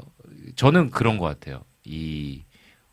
저는 0.57 0.91
그런 0.91 1.19
것 1.19 1.27
같아요. 1.27 1.65
이 1.85 2.45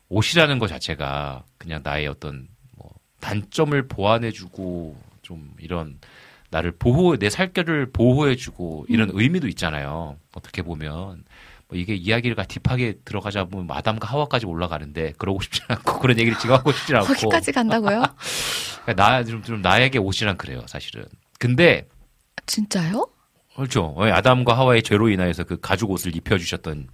옷이라는 0.08 0.58
것 0.58 0.66
자체가 0.68 1.44
그냥 1.58 1.80
나의 1.84 2.08
어떤 2.08 2.48
뭐 2.76 2.90
단점을 3.20 3.86
보완해주고 3.88 4.96
좀 5.22 5.52
이런 5.58 5.98
나를 6.50 6.72
보호 6.72 7.16
내 7.16 7.30
살결을 7.30 7.92
보호해주고 7.92 8.86
이런 8.88 9.10
음. 9.10 9.18
의미도 9.18 9.48
있잖아요. 9.48 10.16
어떻게 10.34 10.62
보면 10.62 11.24
뭐 11.68 11.78
이게 11.78 11.94
이야기가 11.94 12.44
딥하게 12.44 12.94
들어가자 13.04 13.44
보면 13.44 13.66
마담과 13.66 14.08
하와까지 14.08 14.46
올라가는데 14.46 15.14
그러고 15.18 15.40
싶지 15.42 15.62
않고 15.68 15.98
그런 16.00 16.18
얘기를 16.18 16.38
지금 16.38 16.54
하고 16.54 16.72
싶지 16.72 16.94
않고 16.94 17.08
거기까지 17.08 17.52
간다고요? 17.52 18.02
나좀 18.96 19.42
좀 19.42 19.62
나에게 19.62 19.98
옷이란 19.98 20.36
그래요 20.36 20.62
사실은. 20.66 21.04
근데 21.38 21.88
진짜요? 22.46 23.15
그렇죠. 23.56 23.94
어, 23.96 24.04
아담과 24.06 24.56
하와의 24.56 24.82
죄로 24.82 25.08
인하여서 25.08 25.44
그 25.44 25.58
가죽 25.58 25.90
옷을 25.90 26.14
입혀주셨던 26.14 26.88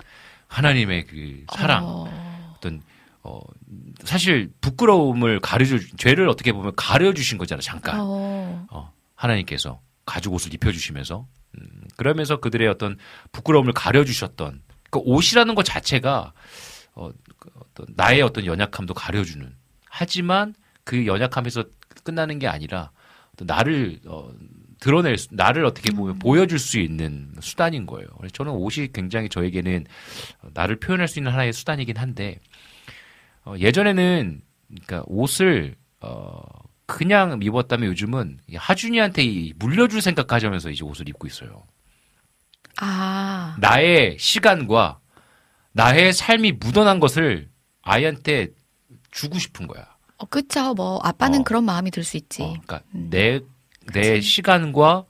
하나님의 0.47 1.07
그 1.07 1.45
사랑, 1.53 1.85
어. 1.85 2.55
어떤 2.57 2.83
어 3.23 3.41
사실 4.05 4.51
부끄러움을 4.61 5.41
가려주 5.41 5.97
죄를 5.97 6.29
어떻게 6.29 6.53
보면 6.53 6.73
가려주신 6.77 7.39
거잖아 7.39 7.61
잠깐. 7.61 8.01
어. 8.01 8.67
어, 8.71 8.93
하나님께서 9.15 9.81
가죽 10.07 10.35
옷을 10.35 10.55
입혀주시면서 10.55 11.27
음, 11.59 11.69
그러면서 11.97 12.39
그들의 12.39 12.67
어떤 12.69 12.97
부끄러움을 13.33 13.73
가려주셨던 13.73 14.63
그 14.91 15.01
옷이라는 15.03 15.55
것 15.55 15.65
자체가 15.65 16.33
어, 16.95 17.11
그 17.39 17.51
어떤 17.57 17.87
나의 17.97 18.23
어떤 18.23 18.45
연약함도 18.47 18.95
가려주는 18.95 19.55
하지만 19.89 20.55
그 20.85 21.07
연약함에서 21.07 21.65
끝나는 22.05 22.39
게 22.39 22.47
아니라 22.47 22.91
나를 23.39 24.01
어, 24.07 24.31
드러낼 24.83 25.17
수, 25.17 25.29
나를 25.31 25.65
어떻게 25.65 25.93
보면 25.93 26.19
보여줄 26.19 26.59
수 26.59 26.81
있는 26.81 27.33
수단인 27.41 27.87
거예요. 27.87 28.09
그래서 28.19 28.33
저는 28.33 28.51
옷이 28.53 28.89
굉장히 28.93 29.29
저에게는 29.29 29.87
나를 30.55 30.81
표현할 30.81 31.07
수 31.07 31.21
있는 31.21 31.31
하나의 31.31 31.53
수단이긴 31.53 31.97
한데 31.99 32.41
어, 33.45 33.55
예전에는 33.57 34.43
그러니까 34.67 35.05
옷을 35.07 35.77
어, 36.01 36.43
그냥 36.87 37.39
입었다면 37.41 37.91
요즘은 37.91 38.41
이 38.49 38.57
하준이한테 38.57 39.23
이 39.23 39.53
물려줄 39.57 40.03
생각하자면서 40.03 40.71
이제 40.71 40.85
옷을 40.85 41.09
입고 41.09 41.29
있어요. 41.29 41.65
아. 42.81 43.55
나의 43.61 44.17
시간과 44.19 44.99
나의 45.71 46.13
삶이 46.13 46.53
묻어난 46.53 46.99
것을 46.99 47.49
아이한테 47.83 48.49
주고 49.13 49.39
싶은 49.39 49.69
거야. 49.69 49.87
어, 50.19 50.27
그쵸. 50.27 50.75
뭐, 50.75 50.99
아빠는 51.03 51.45
그런 51.45 51.65
마음이 51.65 51.91
들 51.93 52.03
수 52.03 52.17
있지. 52.17 52.39
그러니까 52.39 52.81
내, 52.91 53.41
내 53.93 54.21
시간과 54.21 55.05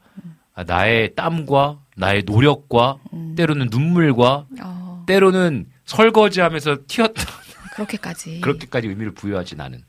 아, 0.55 0.63
나의 0.63 1.15
땀과 1.15 1.79
나의 1.95 2.23
노력과 2.25 2.97
때로는 3.35 3.67
눈물과 3.71 4.47
어, 4.61 5.03
때로는 5.07 5.67
설거지하면서 5.85 6.77
튀었던 6.87 7.13
그렇게까지. 7.73 8.41
그렇게까지 8.41 8.87
의미를 8.87 9.13
부여하지 9.13 9.55
나는. 9.55 9.83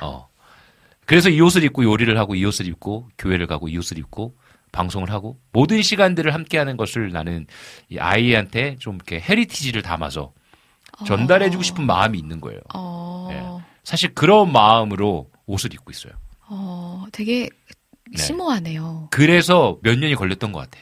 어. 0.00 0.28
그래서 1.04 1.28
이 1.28 1.40
옷을 1.40 1.64
입고 1.64 1.84
요리를 1.84 2.16
하고 2.18 2.34
이 2.34 2.44
옷을 2.44 2.66
입고 2.66 3.08
교회를 3.18 3.46
가고 3.46 3.68
이 3.68 3.76
옷을 3.76 3.98
입고 3.98 4.36
방송을 4.72 5.10
하고 5.10 5.38
모든 5.52 5.82
시간들을 5.82 6.32
함께하는 6.32 6.76
것을 6.76 7.10
나는 7.10 7.46
이 7.88 7.98
아이한테 7.98 8.76
좀 8.78 8.94
이렇게 8.94 9.20
헤리티지를 9.20 9.82
담아서 9.82 10.32
전달해주고 11.06 11.62
싶은 11.62 11.84
마음이 11.86 12.18
있는 12.18 12.40
거예요. 12.40 12.60
어, 12.74 13.28
예. 13.32 13.64
사실 13.82 14.14
그런 14.14 14.52
마음으로 14.52 15.30
옷을 15.46 15.72
입고 15.74 15.90
있어요. 15.90 16.12
어, 16.48 17.04
되게 17.12 17.48
네. 18.16 18.22
심오하네요. 18.22 19.08
그래서 19.10 19.78
몇 19.82 19.98
년이 19.98 20.14
걸렸던 20.14 20.52
것 20.52 20.60
같아. 20.60 20.80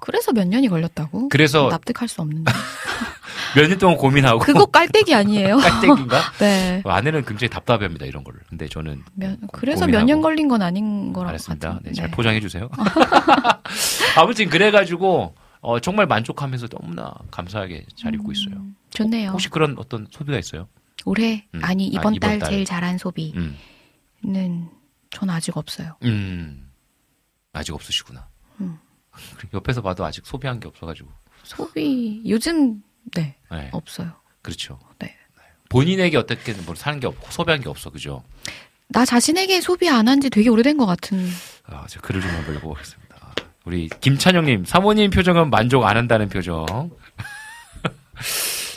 그래서 0.00 0.32
몇 0.32 0.46
년이 0.48 0.68
걸렸다고? 0.68 1.28
그래서- 1.28 1.68
납득할 1.68 2.08
수 2.08 2.22
없는데. 2.22 2.50
몇 3.54 3.68
년 3.68 3.78
동안 3.78 3.96
고민하고. 3.96 4.38
그거 4.40 4.66
깔때기 4.66 5.14
아니에요? 5.14 5.56
깔때기인가? 5.58 6.20
네. 6.40 6.82
아내는 6.84 7.24
굉장히 7.24 7.50
답답해합니다 7.50 8.06
이런 8.06 8.24
거를. 8.24 8.40
근데 8.48 8.68
저는 8.68 9.02
몇- 9.14 9.38
그래서 9.52 9.80
고민하고. 9.80 10.04
몇년 10.06 10.22
걸린 10.22 10.48
건 10.48 10.62
아닌 10.62 11.12
거라고 11.12 11.30
알았습니다. 11.30 11.80
네, 11.82 11.92
잘 11.92 12.10
포장해 12.10 12.40
주세요. 12.40 12.68
아무튼 14.16 14.48
그래가지고 14.48 15.34
어, 15.60 15.80
정말 15.80 16.06
만족하면서 16.06 16.68
너무나 16.68 17.12
감사하게 17.30 17.86
잘 17.96 18.14
입고 18.14 18.32
있어요. 18.32 18.62
좋네요. 18.90 19.30
혹시 19.30 19.48
그런 19.48 19.74
어떤 19.78 20.06
소비가 20.10 20.38
있어요? 20.38 20.68
올해 21.04 21.44
음. 21.54 21.60
아니 21.62 21.86
아, 21.86 22.00
이번, 22.00 22.14
이번 22.14 22.30
달, 22.30 22.38
달. 22.38 22.50
제일 22.50 22.64
잘한 22.64 22.98
소비는 22.98 23.36
음, 23.40 23.56
전 25.16 25.30
아직 25.30 25.56
없어요. 25.56 25.96
음, 26.04 26.70
아직 27.54 27.72
없으시구나. 27.72 28.28
음. 28.60 28.78
옆에서 29.54 29.80
봐도 29.80 30.04
아직 30.04 30.26
소비한 30.26 30.60
게 30.60 30.68
없어가지고. 30.68 31.08
소비 31.42 32.22
요즘 32.28 32.82
네 33.14 33.34
네, 33.50 33.70
없어요. 33.72 34.12
그렇죠. 34.42 34.78
네. 34.98 35.16
본인에게 35.70 36.18
어떻게 36.18 36.52
뭐 36.52 36.74
사는 36.74 37.00
게 37.00 37.06
없고 37.06 37.30
소비한 37.30 37.62
게 37.62 37.68
없어, 37.70 37.88
그죠? 37.90 38.22
나 38.88 39.06
자신에게 39.06 39.62
소비 39.62 39.88
안 39.88 40.06
한 40.06 40.20
지 40.20 40.28
되게 40.28 40.50
오래된 40.50 40.76
것 40.76 40.84
같은. 40.84 41.26
아, 41.64 41.86
제가 41.88 42.06
글을 42.06 42.20
좀 42.20 42.30
한번 42.30 42.54
읽어보겠습니다. 42.56 43.16
우리 43.64 43.88
김찬영님, 43.88 44.64
사모님 44.66 45.10
표정은 45.10 45.48
만족 45.50 45.84
안 45.84 45.96
한다는 45.96 46.28
표정. 46.28 46.66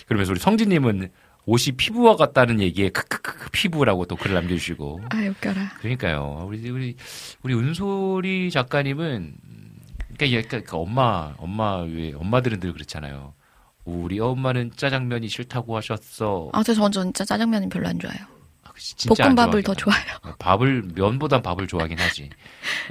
그러면서 0.08 0.32
우리 0.32 0.40
성진님은 0.40 1.12
옷이 1.46 1.76
피부와 1.76 2.16
같다는 2.16 2.60
얘기에 2.60 2.90
크크크 2.90 3.50
피부라고 3.52 4.06
또 4.06 4.16
글을 4.16 4.36
남겨주시고. 4.36 5.02
아 5.10 5.18
웃겨라. 5.18 5.74
그러니까요. 5.80 6.46
우리 6.48 6.70
우리 6.70 6.96
우리 7.42 7.54
은솔이 7.56 8.52
작가님은 8.52 9.34
그러니까 10.16 10.38
얘 10.38 10.42
그러니까 10.44 10.78
엄마 10.78 11.34
엄마 11.38 11.78
왜 11.78 12.14
엄마들은 12.14 12.60
늘 12.60 12.74
그렇잖아요. 12.74 13.34
우리 13.86 14.20
엄마는 14.20 14.72
짜장면이 14.76 15.28
싫다고 15.28 15.76
하셨어. 15.78 16.50
아, 16.54 16.62
저전 16.62 16.92
진짜 16.92 17.26
짜장면은 17.26 17.70
별로 17.70 17.88
안 17.88 17.98
좋아해요. 17.98 18.40
진짜 18.80 19.26
안 19.26 19.36
볶음밥을 19.36 19.64
더 19.64 19.74
좋아해요. 19.74 20.16
어, 20.24 20.34
밥을 20.40 20.84
면보단 20.96 21.42
밥을 21.42 21.68
좋아하긴 21.68 22.00
하지. 22.00 22.30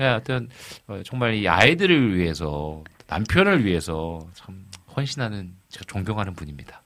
예, 0.01 0.03
하여튼 0.05 0.49
어, 0.87 1.01
정말 1.05 1.35
이 1.35 1.49
아이들을 1.49 2.17
위해서 2.17 2.85
남편을 3.07 3.65
위해서 3.65 4.27
참 4.35 4.67
헌신하는 4.97 5.55
제가 5.71 5.85
존경하는 5.87 6.35
분입니다. 6.35 6.83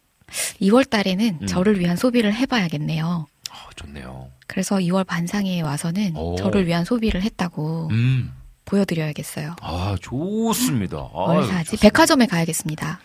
2월 0.60 0.88
달에는 0.88 1.38
음. 1.42 1.46
저를 1.46 1.78
위한 1.78 1.96
소비를 1.96 2.34
해봐야겠네요. 2.34 3.26
어, 3.50 3.70
좋네요. 3.76 4.28
그래서 4.46 4.76
2월 4.76 5.06
반상회에 5.06 5.60
와서는 5.62 6.16
오. 6.16 6.36
저를 6.36 6.66
위한 6.66 6.84
소비를 6.84 7.22
했다고 7.22 7.88
음, 7.90 8.32
보여드려야겠어요. 8.64 9.56
아 9.60 9.96
좋습니다. 10.00 10.96
뭘 11.12 11.38
아유, 11.38 11.46
사지? 11.46 11.76
백화점에 11.78 12.26
가야겠습니다. 12.26 13.00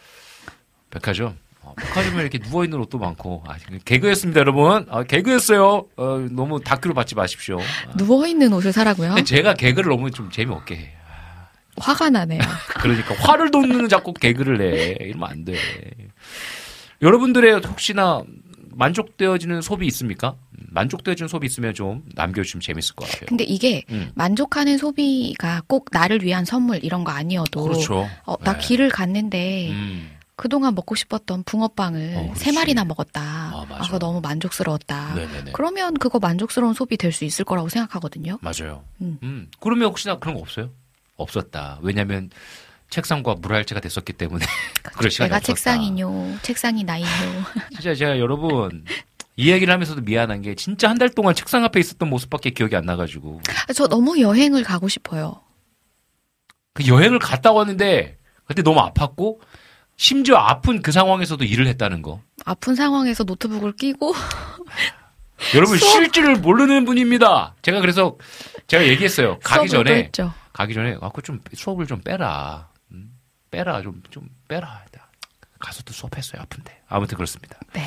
백화점. 0.90 1.38
어, 1.62 1.74
백화점에 1.76 2.22
이렇게 2.22 2.40
누워 2.40 2.64
있는 2.64 2.80
옷도 2.80 2.98
많고. 2.98 3.44
아, 3.46 3.56
개그였습니다, 3.84 4.40
여러분. 4.40 4.86
아, 4.90 5.04
개그였어요. 5.04 5.86
어, 5.98 6.28
너무 6.32 6.62
다큐로 6.62 6.94
받지 6.94 7.14
마십시오. 7.16 7.60
아, 7.60 7.94
누워있는 7.98 8.54
옷을 8.54 8.72
사라고요? 8.72 9.22
제가 9.26 9.54
개그를 9.56 9.90
너무 9.90 10.10
좀 10.12 10.32
재미없게 10.32 10.76
해. 10.76 10.94
아, 11.10 11.50
화가 11.78 12.10
나네요. 12.10 12.40
그러니까 12.80 13.16
화를 13.16 13.52
돋는 13.52 13.90
자꾸 13.90 14.14
개그를 14.14 14.62
해. 14.62 14.96
이러면 15.06 15.30
안 15.30 15.44
돼. 15.44 15.56
여러분들의 17.02 17.62
혹시나 17.66 18.22
만족되어지는 18.72 19.62
소비 19.62 19.88
있습니까? 19.88 20.36
만족되어지는 20.52 21.28
소비 21.28 21.48
있으면 21.48 21.74
좀 21.74 22.04
남겨주시면 22.16 22.62
재밌을 22.62 22.96
것 22.96 23.06
같아요. 23.10 23.26
근데 23.28 23.44
이게 23.44 23.84
음. 23.90 24.12
만족하는 24.16 24.78
소비가 24.78 25.62
꼭 25.68 25.88
나를 25.92 26.24
위한 26.24 26.46
선물 26.46 26.84
이런 26.84 27.04
거 27.04 27.12
아니어도 27.12 27.64
그렇죠. 27.64 28.08
어, 28.26 28.36
나 28.44 28.54
네. 28.54 28.60
길을 28.60 28.90
갔는데 28.90 29.70
음. 29.72 30.12
그동안 30.36 30.76
먹고 30.76 30.94
싶었던 30.94 31.44
붕어빵을 31.44 32.14
어, 32.16 32.34
세 32.36 32.52
마리나 32.52 32.86
먹었다. 32.86 33.22
아, 33.22 33.66
맞아. 33.68 33.86
그거 33.86 33.98
너무 33.98 34.22
만족스러웠다. 34.22 35.16
네네네. 35.16 35.52
그러면 35.54 35.96
그거 35.96 36.20
만족스러운 36.20 36.76
소비 36.76 36.96
될 36.98 37.12
수 37.12 37.26
있을 37.26 37.44
거라고 37.46 37.70
생각하거든요. 37.70 38.38
맞아요. 38.42 38.84
음. 39.02 39.18
음. 39.24 39.50
그러면 39.60 39.88
혹시나 39.90 40.20
그런 40.20 40.36
거 40.36 40.42
없어요? 40.42 40.70
없었다. 41.16 41.80
왜냐면 41.82 42.30
책상과 42.90 43.36
물알체가 43.36 43.82
됐었기 43.82 44.14
때문에 44.14 44.46
그럴 44.98 45.12
시간이 45.12 45.28
내가 45.30 45.38
없었다. 45.38 45.54
책상이뇨, 45.56 46.38
책상이 46.42 46.84
나이뇨. 46.84 47.08
진짜 47.74 47.94
제가 47.96 48.18
여러분 48.20 48.86
이 49.36 49.52
얘기를 49.52 49.72
하면서도 49.74 50.02
미안한 50.02 50.42
게 50.42 50.56
진짜 50.56 50.90
한 50.90 50.98
달 50.98 51.10
동안 51.10 51.36
책상 51.36 51.64
앞에 51.64 51.80
있었던 51.80 52.10
모습밖에 52.10 52.50
기억이 52.52 52.76
안 52.76 52.86
나가지고 52.86 53.42
저 53.76 53.88
너무 53.88 54.20
여행을 54.20 54.64
가고 54.64 54.88
싶어요. 54.88 55.42
그 56.74 56.88
여행을 56.88 57.20
갔다 57.20 57.52
왔는데 57.52 58.18
그때 58.46 58.62
너무 58.64 58.80
아팠고 58.80 59.40
심지어 59.98 60.38
아픈 60.38 60.82
그 60.82 60.92
상황에서도 60.92 61.44
일을 61.44 61.68
했다는 61.68 62.02
거. 62.02 62.22
아픈 62.46 62.76
상황에서 62.76 63.24
노트북을 63.26 63.74
끼고 63.74 64.14
여러분 65.56 65.78
수업- 65.78 65.92
쉴 65.92 66.12
줄을 66.12 66.36
모르는 66.38 66.86
분입니다. 66.86 67.56
제가 67.62 67.80
그래서 67.82 68.18
제가 68.68 68.88
얘기했어요. 68.88 69.38
가기 69.44 69.70
전에 69.70 69.94
했죠. 70.06 70.34
가기 70.54 70.74
전에 70.74 70.98
아그 71.02 71.22
좀 71.22 71.40
수업을 71.54 71.86
좀 71.86 72.02
빼라. 72.02 72.70
음, 73.48 73.52
빼라 73.52 73.82
좀좀 73.82 74.30
빼라. 74.48 74.86
가서 75.60 75.84
또 75.84 75.94
수업했어요. 75.94 76.42
아픈데. 76.44 76.82
아무튼 76.88 77.16
그렇습니다. 77.16 77.60
네. 77.74 77.82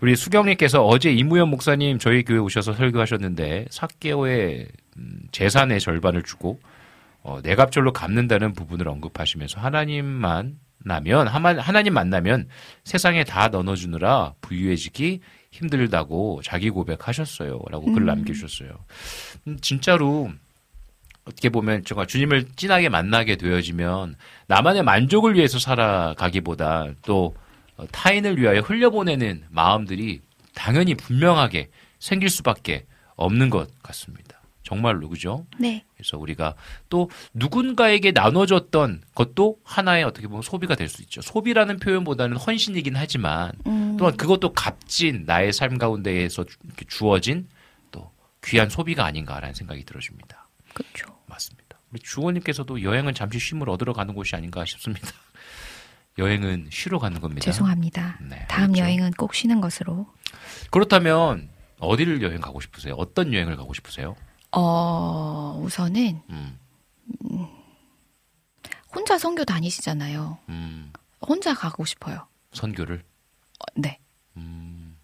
우리 0.00 0.14
수경님께서 0.16 0.84
어제 0.84 1.12
이무현 1.12 1.48
목사님 1.48 1.98
저희 1.98 2.22
교회 2.22 2.38
오셔서 2.38 2.74
설교하셨는데 2.74 3.66
사개오의 3.70 4.68
음, 4.96 5.20
재산의 5.32 5.80
절반을 5.80 6.22
주고 6.22 6.60
어, 7.22 7.40
내갑절로 7.42 7.92
갚는다는 7.92 8.52
부분을 8.52 8.88
언급하시면서 8.88 9.60
하나님만 9.60 10.58
나면 10.84 11.26
하나님 11.26 11.94
만나면 11.94 12.48
세상에 12.84 13.24
다 13.24 13.48
나눠주느라 13.48 14.34
부유해지기 14.40 15.20
힘들다고 15.50 16.40
자기 16.44 16.70
고백하셨어요라고 16.70 17.92
글 17.92 18.02
음. 18.02 18.06
남겨주셨어요. 18.06 18.70
음, 19.48 19.58
진짜로 19.60 20.30
어떻게 21.28 21.50
보면 21.50 21.84
정말 21.84 22.06
주님을 22.06 22.46
진하게 22.56 22.88
만나게 22.88 23.36
되어지면 23.36 24.16
나만의 24.46 24.82
만족을 24.82 25.34
위해서 25.34 25.58
살아가기보다 25.58 26.88
또 27.02 27.34
어, 27.76 27.86
타인을 27.92 28.38
위하여 28.38 28.60
흘려보내는 28.60 29.44
마음들이 29.50 30.20
당연히 30.54 30.94
분명하게 30.94 31.68
생길 31.98 32.30
수밖에 32.30 32.86
없는 33.16 33.50
것 33.50 33.68
같습니다. 33.82 34.40
정말로 34.62 35.08
그죠? 35.08 35.46
네. 35.58 35.84
그래서 35.96 36.18
우리가 36.18 36.54
또 36.90 37.10
누군가에게 37.32 38.12
나눠줬던 38.12 39.02
것도 39.14 39.56
하나의 39.64 40.04
어떻게 40.04 40.26
보면 40.28 40.42
소비가 40.42 40.74
될 40.74 40.88
수 40.88 41.00
있죠. 41.02 41.22
소비라는 41.22 41.78
표현보다는 41.78 42.36
헌신이긴 42.36 42.94
하지만 42.96 43.52
음. 43.66 43.96
또한 43.98 44.16
그것도 44.16 44.52
값진 44.52 45.24
나의 45.26 45.52
삶 45.52 45.78
가운데에서 45.78 46.44
주어진 46.86 47.48
또 47.90 48.10
귀한 48.44 48.68
소비가 48.68 49.04
아닌가라는 49.06 49.54
생각이 49.54 49.84
들어집니다. 49.84 50.47
그렇죠. 50.74 51.18
맞습니다. 51.26 51.78
우리 51.90 52.00
주원님께서도 52.00 52.82
여행은 52.82 53.14
잠시 53.14 53.38
쉼을 53.38 53.68
얻으러 53.70 53.92
가는 53.92 54.14
곳이 54.14 54.36
아닌가 54.36 54.64
싶습니다. 54.64 55.08
여행은 56.18 56.68
쉬러 56.70 56.98
가는 56.98 57.20
겁니다. 57.20 57.42
죄송합니다. 57.42 58.18
네, 58.22 58.44
다음 58.48 58.70
알겠죠. 58.70 58.82
여행은 58.82 59.10
꼭 59.12 59.34
쉬는 59.34 59.60
것으로. 59.60 60.06
그렇다면 60.70 61.48
어디를 61.78 62.22
여행 62.22 62.40
가고 62.40 62.60
싶으세요? 62.60 62.94
어떤 62.94 63.32
여행을 63.32 63.56
가고 63.56 63.72
싶으세요? 63.72 64.16
어, 64.50 65.60
우선은 65.62 66.22
음, 66.30 66.58
음, 67.30 67.46
혼자 68.94 69.16
선교 69.16 69.44
다니시잖아요. 69.44 70.38
음, 70.48 70.92
혼자 71.20 71.54
가고 71.54 71.84
싶어요. 71.84 72.26
선교를 72.52 73.04
어, 73.60 73.64
네. 73.76 74.00
음, 74.36 74.98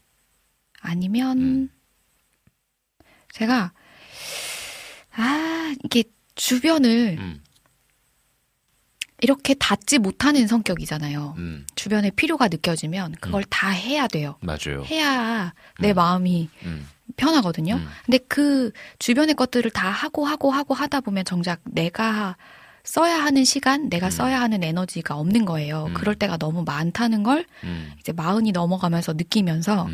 아니면 0.80 1.70
제가 3.32 3.72
아 5.16 5.53
이게 5.82 6.04
주변을 6.34 7.16
음. 7.18 7.40
이렇게 9.20 9.54
닫지 9.54 9.98
못하는 9.98 10.46
성격이잖아요. 10.46 11.34
음, 11.38 11.66
주변에 11.76 12.10
필요가 12.10 12.48
느껴지면 12.48 13.14
그걸 13.20 13.44
다 13.44 13.70
해야 13.70 14.06
돼요. 14.06 14.36
맞아요. 14.40 14.84
해야 14.84 15.54
내 15.80 15.92
마음이 15.92 16.50
음, 16.64 16.86
편하거든요. 17.16 17.80
근데 18.04 18.18
그 18.18 18.72
주변의 18.98 19.34
것들을 19.34 19.70
다 19.70 19.88
하고 19.88 20.26
하고 20.26 20.50
하고 20.50 20.74
하다 20.74 21.00
보면 21.00 21.24
정작 21.24 21.60
내가 21.64 22.36
써야 22.82 23.22
하는 23.22 23.44
시간, 23.44 23.84
음. 23.84 23.88
내가 23.88 24.10
써야 24.10 24.40
하는 24.42 24.62
에너지가 24.62 25.16
없는 25.16 25.46
거예요. 25.46 25.88
그럴 25.94 26.14
때가 26.14 26.36
너무 26.36 26.64
많다는 26.64 27.22
걸 27.22 27.46
음, 27.62 27.92
이제 28.00 28.12
마흔이 28.12 28.52
넘어가면서 28.52 29.14
느끼면서 29.14 29.88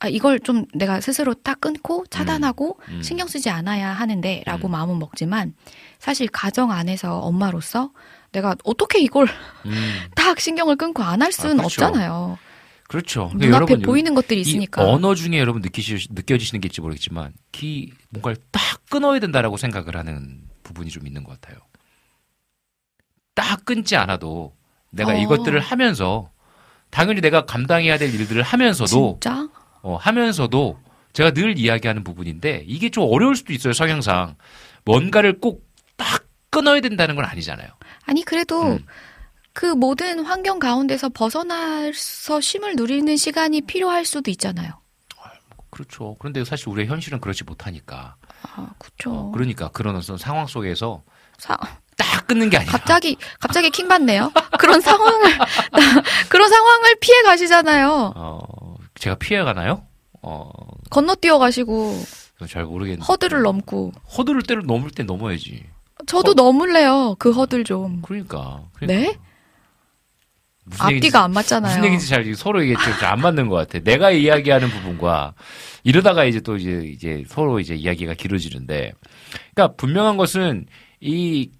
아 0.00 0.06
이걸 0.08 0.38
좀 0.38 0.64
내가 0.74 1.00
스스로 1.00 1.34
딱 1.34 1.60
끊고 1.60 2.04
차단하고 2.08 2.78
음. 2.88 3.02
신경 3.02 3.26
쓰지 3.26 3.50
않아야 3.50 3.90
하는데 3.92 4.42
라고 4.46 4.68
마음은 4.68 4.98
먹지만 4.98 5.54
사실 5.98 6.28
가정 6.28 6.70
안에서 6.70 7.18
엄마로서 7.18 7.90
내가 8.30 8.54
어떻게 8.64 9.00
이걸 9.00 9.26
음. 9.66 9.72
딱 10.14 10.38
신경을 10.38 10.76
끊고 10.76 11.02
안 11.02 11.20
할 11.22 11.32
수는 11.32 11.58
아, 11.58 11.62
그렇죠. 11.64 11.84
없잖아요. 11.84 12.38
그렇죠. 12.88 13.30
눈앞에 13.34 13.48
여러분, 13.48 13.82
보이는 13.82 14.14
것들이 14.14 14.38
이 14.38 14.42
있으니까. 14.42 14.84
언어 14.88 15.14
중에 15.14 15.38
여러분 15.38 15.60
느끼시 15.62 16.08
느껴지시는 16.10 16.60
게일지 16.60 16.80
모르겠지만 16.80 17.32
기 17.52 17.92
뭔가를 18.10 18.36
딱 18.52 18.62
끊어야 18.88 19.18
된다라고 19.18 19.56
생각을 19.56 19.96
하는 19.96 20.42
부분이 20.62 20.90
좀 20.90 21.06
있는 21.06 21.24
것 21.24 21.38
같아요. 21.40 21.58
딱 23.34 23.64
끊지 23.64 23.96
않아도 23.96 24.54
내가 24.90 25.12
어. 25.12 25.14
이것들을 25.16 25.58
하면서 25.60 26.30
당연히 26.90 27.20
내가 27.20 27.44
감당해야 27.44 27.98
될 27.98 28.14
일들을 28.14 28.42
하면서도 28.42 29.18
진짜? 29.20 29.48
어, 29.82 29.96
하면서도 29.96 30.78
제가 31.12 31.32
늘 31.32 31.58
이야기하는 31.58 32.04
부분인데 32.04 32.64
이게 32.66 32.90
좀 32.90 33.04
어려울 33.10 33.34
수도 33.36 33.52
있어요 33.52 33.72
성향상 33.72 34.36
뭔가를 34.84 35.40
꼭 35.40 35.68
딱 35.96 36.24
끊어야 36.50 36.80
된다는 36.80 37.16
건 37.16 37.24
아니잖아요. 37.24 37.68
아니 38.06 38.22
그래도 38.24 38.62
음. 38.62 38.86
그 39.52 39.66
모든 39.66 40.20
환경 40.24 40.60
가운데서 40.60 41.08
벗어나서 41.10 42.40
쉼을 42.40 42.76
누리는 42.76 43.16
시간이 43.16 43.62
필요할 43.62 44.04
수도 44.06 44.30
있잖아요. 44.30 44.70
그렇죠. 45.70 46.16
그런데 46.18 46.44
사실 46.44 46.68
우리의 46.70 46.86
현실은 46.88 47.20
그렇지 47.20 47.44
못하니까. 47.44 48.14
아, 48.42 48.68
그렇죠. 48.78 49.30
그러니까 49.32 49.68
그런 49.68 49.96
어떤 49.96 50.16
상황 50.16 50.46
속에서 50.46 51.02
사- 51.36 51.58
딱 51.96 52.26
끊는 52.28 52.48
게 52.48 52.56
아니라 52.56 52.72
갑자기 52.72 53.16
갑자기 53.40 53.68
킹 53.70 53.88
받네요. 53.88 54.32
그런 54.58 54.80
상황을 54.80 55.32
그런 56.30 56.48
상황을 56.48 56.96
피해 57.00 57.22
가시잖아요. 57.22 58.12
어, 58.16 58.67
제가 58.98 59.16
피해가나요? 59.16 59.82
어, 60.22 60.50
건너뛰어 60.90 61.38
가시고 61.38 61.94
잘 62.48 62.64
모르겠는데. 62.64 63.04
허들을 63.04 63.42
넘고 63.42 63.92
허들을 64.16 64.42
때를 64.42 64.64
넘을 64.66 64.90
때 64.90 65.02
넘어야지. 65.02 65.64
저도 66.06 66.34
넘을래요. 66.34 67.16
그 67.18 67.32
허들 67.32 67.64
좀. 67.64 68.02
그러니까. 68.02 68.62
네? 68.82 69.16
무슨 70.64 70.84
앞뒤가 70.84 71.20
얘기인지- 71.20 71.24
안 71.24 71.32
맞잖아요. 71.32 71.70
무슨 71.70 71.84
얘기인지 71.84 72.08
잘 72.08 72.34
서로 72.34 72.62
이게 72.62 72.74
좀안 72.74 73.20
맞는 73.20 73.48
것 73.48 73.56
같아. 73.56 73.78
내가 73.80 74.10
이야기하는 74.10 74.68
부분과 74.68 75.34
이러다가 75.82 76.24
이제 76.24 76.40
또 76.40 76.56
이제 76.56 76.82
이제 76.92 77.24
서로 77.26 77.58
이제 77.58 77.74
이야기가 77.74 78.14
길어지는데, 78.14 78.92
그러니까 79.54 79.74
분명한 79.76 80.16
것은 80.18 80.66
이 81.00 81.50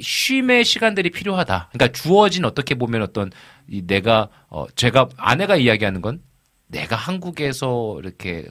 쉼의 0.00 0.64
시간들이 0.64 1.10
필요하다. 1.10 1.68
그러니까 1.72 1.92
주어진 1.96 2.44
어떻게 2.44 2.74
보면 2.74 3.02
어떤 3.02 3.30
이 3.68 3.86
내가 3.86 4.28
어 4.48 4.66
제가 4.74 5.08
아내가 5.16 5.56
이야기하는 5.56 6.00
건 6.00 6.20
내가 6.68 6.96
한국에서 6.96 7.98
이렇게 7.98 8.46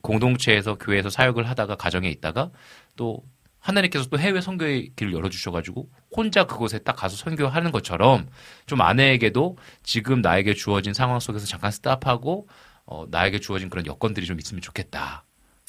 공동체에서 0.00 0.76
교회에서 0.76 1.10
사역을 1.10 1.48
하다가 1.48 1.76
가정에 1.76 2.08
있다가 2.08 2.50
또 2.96 3.22
하나님께서 3.58 4.08
또 4.08 4.18
해외 4.18 4.40
선교의 4.40 4.92
길을 4.94 5.12
열어주셔가지고 5.12 5.90
혼자 6.16 6.44
그곳에 6.44 6.78
딱 6.78 6.94
가서 6.94 7.16
선교하는 7.16 7.72
것처럼 7.72 8.28
좀 8.66 8.80
아내에게도 8.80 9.58
지금 9.82 10.20
나에게 10.20 10.54
주어진 10.54 10.94
상황 10.94 11.18
속에서 11.18 11.46
잠깐 11.46 11.72
스탑하고 11.72 12.48
어, 12.84 13.04
나에게 13.10 13.40
주어진 13.40 13.68
그런 13.68 13.84
여건들이 13.86 14.26
좀 14.26 14.38
있으면 14.38 14.60
좋겠다. 14.62 15.24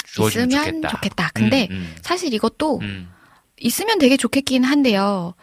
주어지면 0.06 0.52
있으면 0.52 0.66
좋겠다. 0.66 0.90
좋겠다. 0.90 1.30
근데 1.34 1.68
음, 1.72 1.76
음. 1.76 1.96
사실 2.02 2.32
이것도 2.34 2.80
음. 2.82 3.12
있으면 3.60 3.98
되게 3.98 4.16
좋겠긴 4.18 4.64
한데요. 4.64 5.34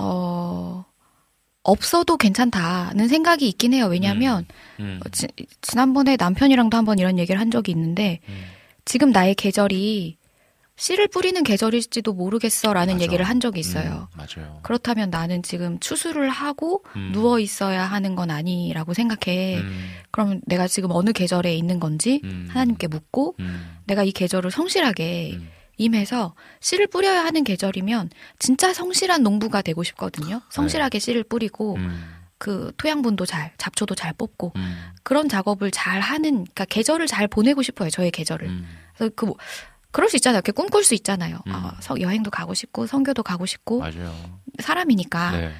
어, 0.00 0.84
없어도 1.64 2.16
괜찮다는 2.16 3.08
생각이 3.08 3.48
있긴 3.48 3.72
해요. 3.72 3.86
왜냐하면 3.86 4.46
음. 4.78 5.00
어, 5.04 5.08
지, 5.10 5.26
지난번에 5.62 6.16
남편이랑도 6.16 6.76
한번 6.76 6.98
이런 6.98 7.18
얘기를 7.18 7.40
한 7.40 7.50
적이 7.50 7.72
있는데 7.72 8.20
음. 8.28 8.44
지금 8.84 9.10
나의 9.10 9.34
계절이 9.34 10.18
씨를 10.76 11.08
뿌리는 11.08 11.40
계절일지도 11.42 12.12
모르겠어라는 12.12 12.94
맞아. 12.94 13.04
얘기를 13.04 13.24
한 13.24 13.38
적이 13.38 13.60
있어요. 13.60 14.08
음, 14.12 14.18
맞아요. 14.18 14.58
그렇다면 14.62 15.08
나는 15.08 15.42
지금 15.42 15.78
추수를 15.78 16.28
하고 16.30 16.84
음. 16.96 17.10
누워 17.12 17.38
있어야 17.38 17.84
하는 17.84 18.16
건 18.16 18.30
아니라고 18.30 18.92
생각해. 18.92 19.58
음, 19.58 19.90
그러면 20.10 20.40
내가 20.46 20.66
지금 20.66 20.90
어느 20.90 21.12
계절에 21.12 21.54
있는 21.56 21.78
건지 21.78 22.20
음. 22.24 22.48
하나님께 22.50 22.88
묻고 22.88 23.36
음, 23.38 23.78
내가 23.86 24.02
이 24.02 24.10
계절을 24.10 24.50
성실하게 24.50 25.34
음. 25.34 25.48
임해서 25.76 26.34
씨를 26.60 26.86
뿌려야 26.86 27.24
하는 27.24 27.44
계절이면 27.44 28.10
진짜 28.38 28.72
성실한 28.72 29.22
농부가 29.22 29.62
되고 29.62 29.82
싶거든요. 29.82 30.40
성실하게 30.50 30.98
씨를 30.98 31.24
뿌리고 31.24 31.74
음, 31.76 32.04
그 32.38 32.72
토양분도 32.76 33.26
잘, 33.26 33.52
잡초도 33.58 33.94
잘 33.94 34.12
뽑고 34.12 34.52
음, 34.56 34.76
그런 35.02 35.28
작업을 35.28 35.70
잘 35.70 36.00
하는, 36.00 36.30
그러니까 36.44 36.64
계절을 36.66 37.06
잘 37.06 37.26
보내고 37.28 37.62
싶어요. 37.62 37.90
저의 37.90 38.10
계절을. 38.10 38.46
음. 38.48 38.66
그래서 38.96 39.12
그 39.16 39.24
뭐, 39.24 39.36
그럴 39.90 40.08
수 40.08 40.16
있잖아요. 40.16 40.38
이렇게 40.38 40.52
꿈꿀 40.52 40.84
수 40.84 40.94
있잖아요. 40.94 41.38
음. 41.46 41.52
아, 41.52 41.76
서- 41.80 42.00
여행도 42.00 42.30
가고 42.30 42.52
싶고 42.54 42.86
성교도 42.86 43.22
가고 43.22 43.46
싶고 43.46 43.78
맞아요. 43.80 44.12
사람이니까 44.60 45.30
네. 45.32 45.52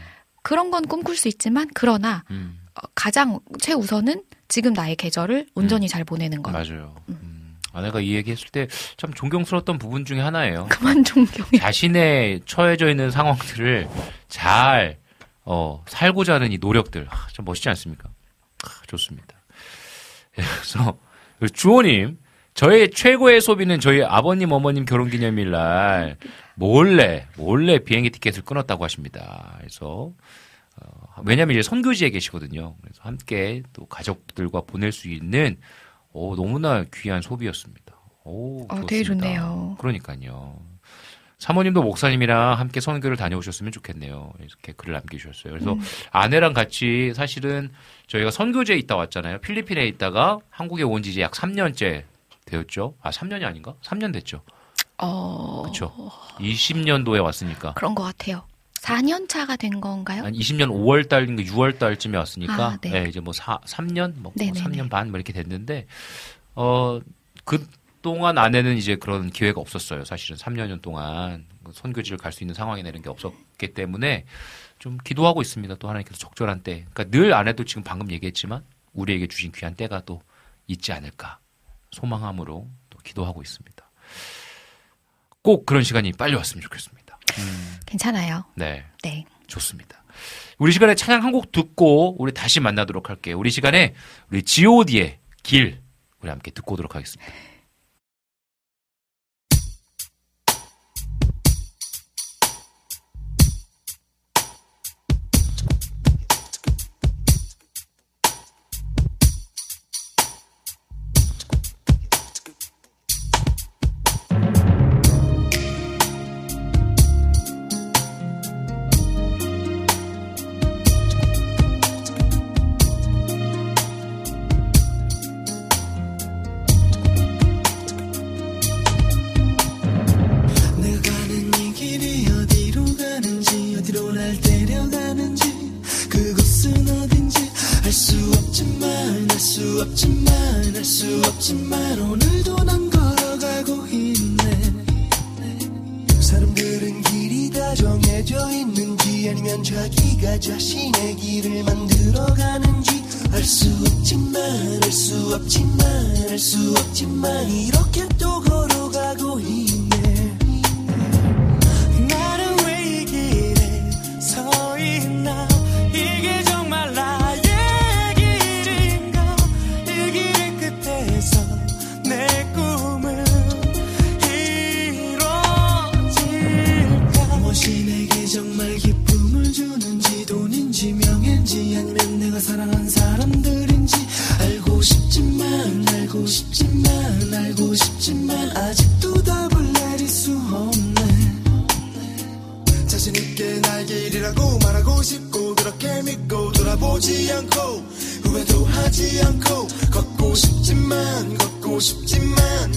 그런 0.43 0.71
건 0.71 0.87
꿈꿀 0.87 1.17
수 1.17 1.29
있지만 1.29 1.69
그러나 1.75 2.25
음, 2.31 2.59
어, 2.75 2.87
가장 2.95 3.39
최우선은 3.61 4.25
지금 4.49 4.73
나의 4.73 4.97
계절을 4.97 5.47
온전히 5.55 5.89
잘 5.89 6.05
보내는 6.05 6.43
것. 6.43 6.51
맞아요. 6.51 6.95
음. 7.09 7.34
아 7.75 7.83
내가 7.83 8.01
이 8.01 8.15
얘기했을 8.15 8.49
때 8.49 8.69
참 8.97 9.13
존경스러웠던 9.13 9.79
부분 9.79 10.05
중에 10.05 10.21
하나예요. 10.21 10.67
그만 10.71 11.05
존경해. 11.05 11.59
자신의 11.59 12.41
처해져 12.47 12.89
있는 12.89 13.11
상황들을 13.11 13.89
잘 14.29 14.99
어, 15.45 15.85
살고자 15.87 16.35
하는 16.35 16.53
이 16.53 16.59
노력들 16.59 17.07
아, 17.11 17.27
참 17.33 17.45
멋있지 17.45 17.69
않습니까? 17.69 18.09
아, 18.65 18.69
좋습니다. 18.87 19.35
그래서 20.35 20.97
주호님 21.53 22.19
저의 22.55 22.91
최고의 22.91 23.41
소비는 23.41 23.81
저희 23.81 24.03
아버님 24.03 24.53
어머님 24.53 24.85
결혼기념일 24.85 25.51
날 25.51 26.17
몰래 26.55 27.27
몰래 27.37 27.79
비행기 27.81 28.11
티켓을 28.11 28.43
끊었다고 28.45 28.85
하십니다. 28.85 29.57
그래서 29.59 30.13
어, 30.81 31.23
왜냐하면 31.25 31.57
이제 31.57 31.63
선교지에 31.63 32.11
계시거든요. 32.11 32.77
그래서 32.81 33.01
함께 33.03 33.63
또 33.73 33.87
가족들과 33.87 34.63
보낼 34.63 34.93
수 34.93 35.09
있는 35.09 35.57
오, 36.15 36.35
너무나 36.37 36.85
귀한 36.95 37.21
소비였습니다. 37.21 37.95
오, 38.25 38.65
어, 38.69 38.87
되게. 38.87 39.03
좋네요. 39.03 39.77
그러니까요. 39.79 40.57
사모님도 41.39 41.83
목사님이랑 41.83 42.59
함께 42.59 42.81
선교를 42.81 43.17
다녀오셨으면 43.19 43.71
좋겠네요. 43.73 44.33
이렇게 44.41 44.73
글을 44.73 44.95
남겨주셨어요. 44.95 45.53
그래서 45.53 45.73
음. 45.75 45.81
아내랑 46.13 46.55
같이 46.55 47.13
사실은 47.15 47.71
저희가 48.07 48.31
선교제에 48.31 48.77
있다 48.79 48.97
왔잖아요. 48.97 49.41
필리핀에 49.41 49.85
있다가 49.89 50.39
한국에 50.49 50.85
온 50.85 51.03
지 51.03 51.11
이제 51.11 51.21
약 51.21 51.33
3년째 51.33 52.05
되었죠. 52.47 52.95
아, 53.03 53.11
3년이 53.11 53.45
아닌가? 53.45 53.75
3년 53.83 54.13
됐죠. 54.13 54.41
어, 54.99 55.63
그렇죠. 55.63 55.93
20년도에 56.39 57.23
왔으니까. 57.23 57.75
그런 57.75 57.95
것 57.95 58.05
같아요. 58.05 58.45
4년 58.85 59.29
차가 59.29 59.57
된 59.57 59.81
건가요? 59.81 60.23
한 60.25 60.33
20년 60.33 60.69
5월 60.69 61.09
달인가 61.09 61.43
6월 61.43 61.79
달쯤에 61.79 62.17
왔으니까 62.19 62.55
아, 62.67 62.77
네. 62.81 62.91
네, 62.91 63.09
이제 63.09 63.21
뭐 63.21 63.33
4, 63.33 63.59
3년 63.67 64.15
뭐 64.17 64.33
네네네. 64.37 64.61
3년 64.61 64.91
반 64.91 65.09
뭐 65.11 65.19
이렇게 65.19 65.33
됐는데 65.33 65.87
어 66.55 67.01
그 67.45 67.67
동안 68.03 68.37
아내는 68.39 68.77
이제 68.77 68.97
그런 68.97 69.31
기회가 69.31 69.61
없었어요. 69.61 70.05
사실은 70.05 70.37
3년 70.37 70.81
동안 70.83 71.47
그 71.65 71.73
선교지를 71.73 72.19
갈 72.19 72.33
수 72.33 72.43
있는 72.43 72.55
상황이나 72.55 72.89
이런 72.91 73.01
게 73.03 73.09
없었기 73.09 73.73
때문에 73.75 74.25
좀 74.79 74.99
기도하고 75.03 75.41
있습니다. 75.41 75.75
또 75.77 75.89
하나님께서 75.89 76.19
적절한 76.19 76.63
때. 76.63 76.85
그러니까 76.93 77.05
늘 77.05 77.33
아내도 77.33 77.65
지금 77.65 77.83
방금 77.83 78.11
얘기했지만 78.11 78.63
우리에게 78.93 79.27
주신 79.27 79.53
귀한 79.53 79.75
때가 79.75 80.03
또 80.05 80.21
있지 80.67 80.93
않을까 80.93 81.39
소망함으로 81.93 82.69
또 82.91 82.99
기도하고 83.05 83.41
있습니다. 83.43 83.91
꼭 85.43 85.67
그런 85.67 85.83
시간이 85.83 86.13
빨리 86.13 86.35
왔으면 86.35 86.63
좋겠습니다. 86.63 87.04
음, 87.39 87.77
괜찮아요. 87.87 88.45
네. 88.55 88.85
네. 89.03 89.25
좋습니다. 89.47 90.03
우리 90.59 90.73
시간에 90.73 90.95
찬양 90.95 91.23
한 91.25 91.33
곡 91.33 91.51
듣고 91.53 92.17
우리 92.23 92.33
다시 92.33 92.61
만나도록 92.61 93.11
할게요. 93.11 93.39
우리 93.39 93.51
시간에 93.51 93.95
우리 94.31 94.43
G.O.D의 94.43 95.19
길 95.43 95.81
우리 96.21 96.31
함께 96.31 96.51
듣고 96.53 96.75
오도록 96.75 96.95
하겠습니다. 96.95 97.31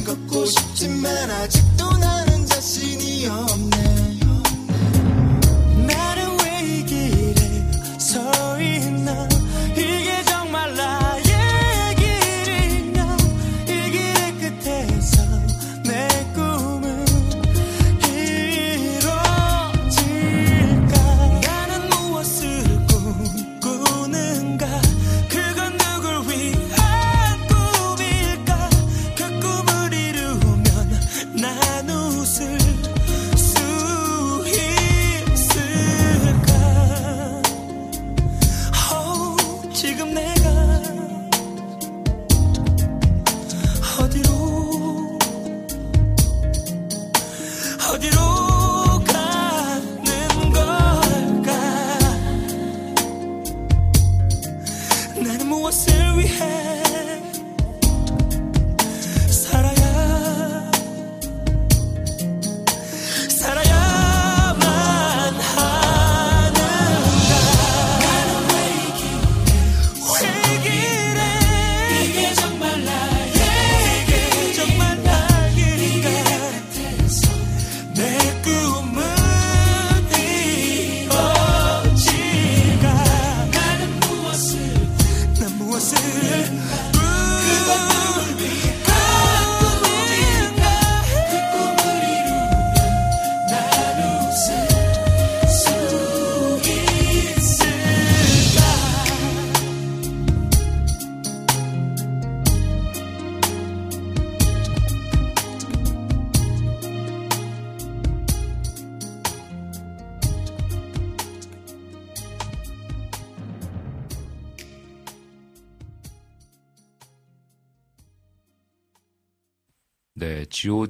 걷고 0.08 0.46
싶지만 0.46 1.30
아직도 1.30 1.97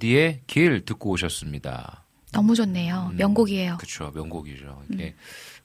G.O.D의 0.08 0.42
길 0.48 0.86
듣고 0.86 1.10
오셨습니다. 1.12 2.06
너무 2.32 2.56
좋네요. 2.56 3.12
명곡이에요. 3.16 3.78
그렇죠, 3.78 4.12
명곡이죠. 4.12 4.84
이게 4.90 5.16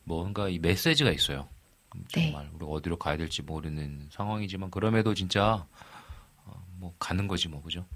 뭔가 0.05 0.49
이 0.49 0.59
메시지가 0.59 1.13
있어요. 1.13 1.49
네. 2.15 2.33
정말 2.33 2.49
우리가 2.55 2.71
어디로 2.71 2.97
가야 2.99 3.17
될지 3.17 3.43
모르는 3.43 4.09
상황이지만 4.11 4.71
그럼에도 4.71 5.15
진짜 5.15 5.67
어, 6.45 6.67
뭐 6.79 6.95
가는 6.99 7.29
거지 7.29 7.49
뭐 7.49 7.63
그죠? 7.63 7.87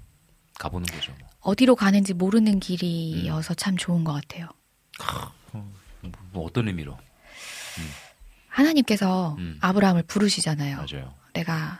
가보는 0.59 0.85
거죠. 0.87 1.13
뭐. 1.19 1.27
어디로 1.41 1.75
가는지 1.75 2.13
모르는 2.13 2.59
길이어서 2.59 3.53
참 3.53 3.75
좋은 3.75 4.03
것 4.03 4.13
같아요. 4.13 4.47
뭐 6.31 6.45
어떤 6.45 6.67
의미로? 6.67 6.97
하나님께서 8.47 9.35
음. 9.37 9.57
아브라함을 9.61 10.03
부르시잖아요. 10.03 10.77
맞아요. 10.77 11.13
내가 11.33 11.79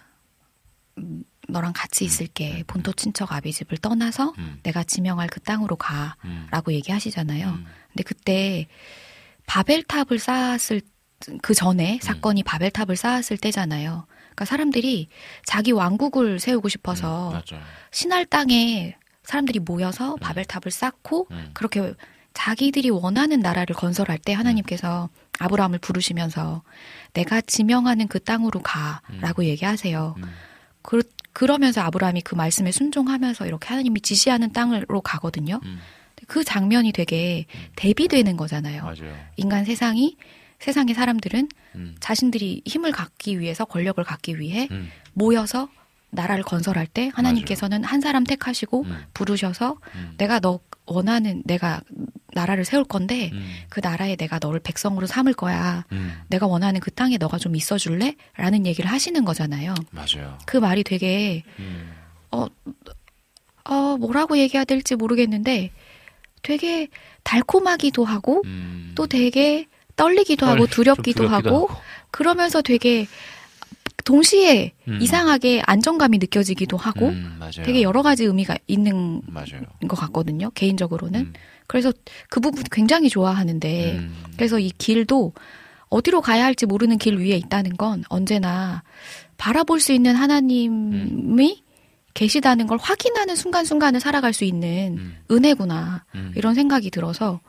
음, 0.98 1.23
너랑 1.48 1.74
같이 1.76 2.06
있을게. 2.06 2.64
본토 2.68 2.91
친척 2.94 3.32
아비 3.32 3.52
집을 3.53 3.78
떠나서 3.78 4.34
음. 4.38 4.60
내가 4.64 4.84
지명할 4.84 5.28
그 5.30 5.40
땅으로 5.40 5.78
음. 6.26 6.48
가라고 6.49 6.74
얘기하시잖아요. 6.74 7.60
근데 7.90 8.03
그때 8.03 8.68
바벨탑을 9.45 10.19
쌓았을 10.19 10.82
그 11.41 11.53
전에 11.53 11.99
사건이 12.02 12.44
바벨탑을 12.44 12.95
쌓았을 12.95 13.38
때잖아요. 13.38 14.06
그러니까 14.19 14.45
사람들이 14.45 15.10
자기 15.45 15.72
왕국을 15.72 16.40
세우고 16.40 16.69
싶어서. 16.69 17.32
신할 17.91 18.26
땅에 18.26 18.95
사람들이 19.24 19.60
모여서 19.60 20.15
바벨탑을 20.18 20.72
쌓고 20.72 21.28
음. 21.32 21.49
그렇게 21.53 21.94
자기들이 22.34 22.91
원하는 22.91 23.40
나라를 23.40 23.76
건설할 23.76 24.19
때 24.19 24.32
하나님께서 24.34 25.10
아브라함을 25.40 25.80
부르시면서 25.80 26.61
내가 27.14 27.41
지명하는 27.41 28.07
그 28.07 28.19
땅으로 28.19 28.61
가라고 28.61 29.44
얘기하세요. 29.44 30.15
그, 30.84 31.02
그러면서 31.38 31.81
아브라함이 31.81 32.22
그 32.22 32.34
말씀에 32.34 32.72
순종하면서 32.72 33.45
이렇게 33.45 33.68
하나님이 33.68 34.01
지시하는 34.01 34.53
땅으로 34.53 35.01
가거든요. 35.01 35.61
그 36.26 36.43
장면이 36.43 36.93
되게 36.93 37.45
대비되는 37.76 38.35
거잖아요. 38.38 38.81
맞아요. 38.81 39.15
인간 39.35 39.64
세상이 39.64 40.18
세상의 40.57 40.95
사람들은 40.95 41.47
음. 41.76 41.95
자신들이 41.99 42.64
힘을 42.65 42.91
갖기 42.91 43.39
위해서 43.39 43.65
권력을 43.65 44.03
갖기 44.03 44.39
위해 44.39 44.68
음. 44.72 44.89
모여서 45.14 45.69
나라를 46.09 46.43
건설할 46.43 46.88
때 46.88 47.11
하나님께서는 47.14 47.84
한 47.84 48.01
사람 48.01 48.23
택하시고 48.23 48.85
음. 48.85 49.05
부르셔서 49.14 49.77
내가 50.18 50.39
너 50.39 50.59
원하는 50.88 51.43
내가 51.45 51.81
나라를 52.34 52.65
세울 52.65 52.84
건데 52.85 53.31
그 53.69 53.80
나라에 53.84 54.15
내가 54.15 54.39
너를 54.41 54.59
백성으로 54.59 55.05
삼을 55.05 55.34
거야. 55.34 55.85
음. 55.91 56.22
내가 56.30 56.47
원하는 56.47 56.80
그 56.80 56.91
땅에 56.91 57.18
너가 57.18 57.38
좀 57.38 57.55
있어 57.55 57.77
줄래? 57.77 58.15
라는 58.35 58.65
얘기를 58.65 58.89
하시는 58.89 59.23
거잖아요. 59.26 59.76
맞아요. 59.91 60.38
그 60.45 60.57
말이 60.57 60.84
되게 60.84 61.43
음. 61.59 61.91
어, 62.31 62.45
어 63.65 63.97
뭐라고 63.97 64.38
얘기해야 64.38 64.64
될지 64.65 64.95
모르겠는데 64.95 65.72
되게 66.41 66.88
달콤하기도 67.23 68.05
하고 68.05 68.41
또 68.95 69.07
되게 69.07 69.68
떨리기도 69.97 70.45
떨- 70.45 70.55
하고 70.55 70.68
좀 70.68 70.84
두렵기도, 70.84 71.26
두렵기도 71.27 71.27
하고, 71.51 71.69
그러면서 72.11 72.61
되게 72.61 73.07
동시에 74.03 74.73
음. 74.88 74.99
이상하게 75.02 75.61
안정감이 75.65 76.18
느껴지기도 76.19 76.77
하고 76.77 77.10
음. 77.10 77.39
되게 77.65 77.81
여러 77.81 78.02
가지 78.02 78.23
의미가 78.23 78.57
있는 78.68 79.22
맞아요. 79.27 79.64
것 79.88 79.98
같거든요. 79.98 80.49
개인적으로는. 80.52 81.19
음. 81.19 81.34
그래서 81.68 81.91
그 82.30 82.39
부분 82.39 82.64
굉장히 82.72 83.10
좋아하는데 83.10 84.10
그래서 84.35 84.60
이 84.60 84.72
길도 84.77 85.34
어디로 85.89 86.22
가야 86.22 86.45
할지 86.45 86.65
모르는 86.65 86.98
길 86.98 87.18
위에 87.18 87.35
있다는 87.35 87.76
건 87.76 88.03
언제나 88.07 88.84
바라볼 89.38 89.81
수 89.81 89.91
있는 89.91 90.15
하나님이 90.15 91.64
계시다는 92.14 92.65
걸 92.65 92.80
확인하는 92.81 93.35
순간순간을 93.35 93.99
살아갈 93.99 94.34
수 94.34 94.44
있는 94.44 95.14
은혜구나 95.30 96.06
음. 96.15 96.34
이런 96.35 96.56
생각이 96.56 96.89
들어서. 96.89 97.41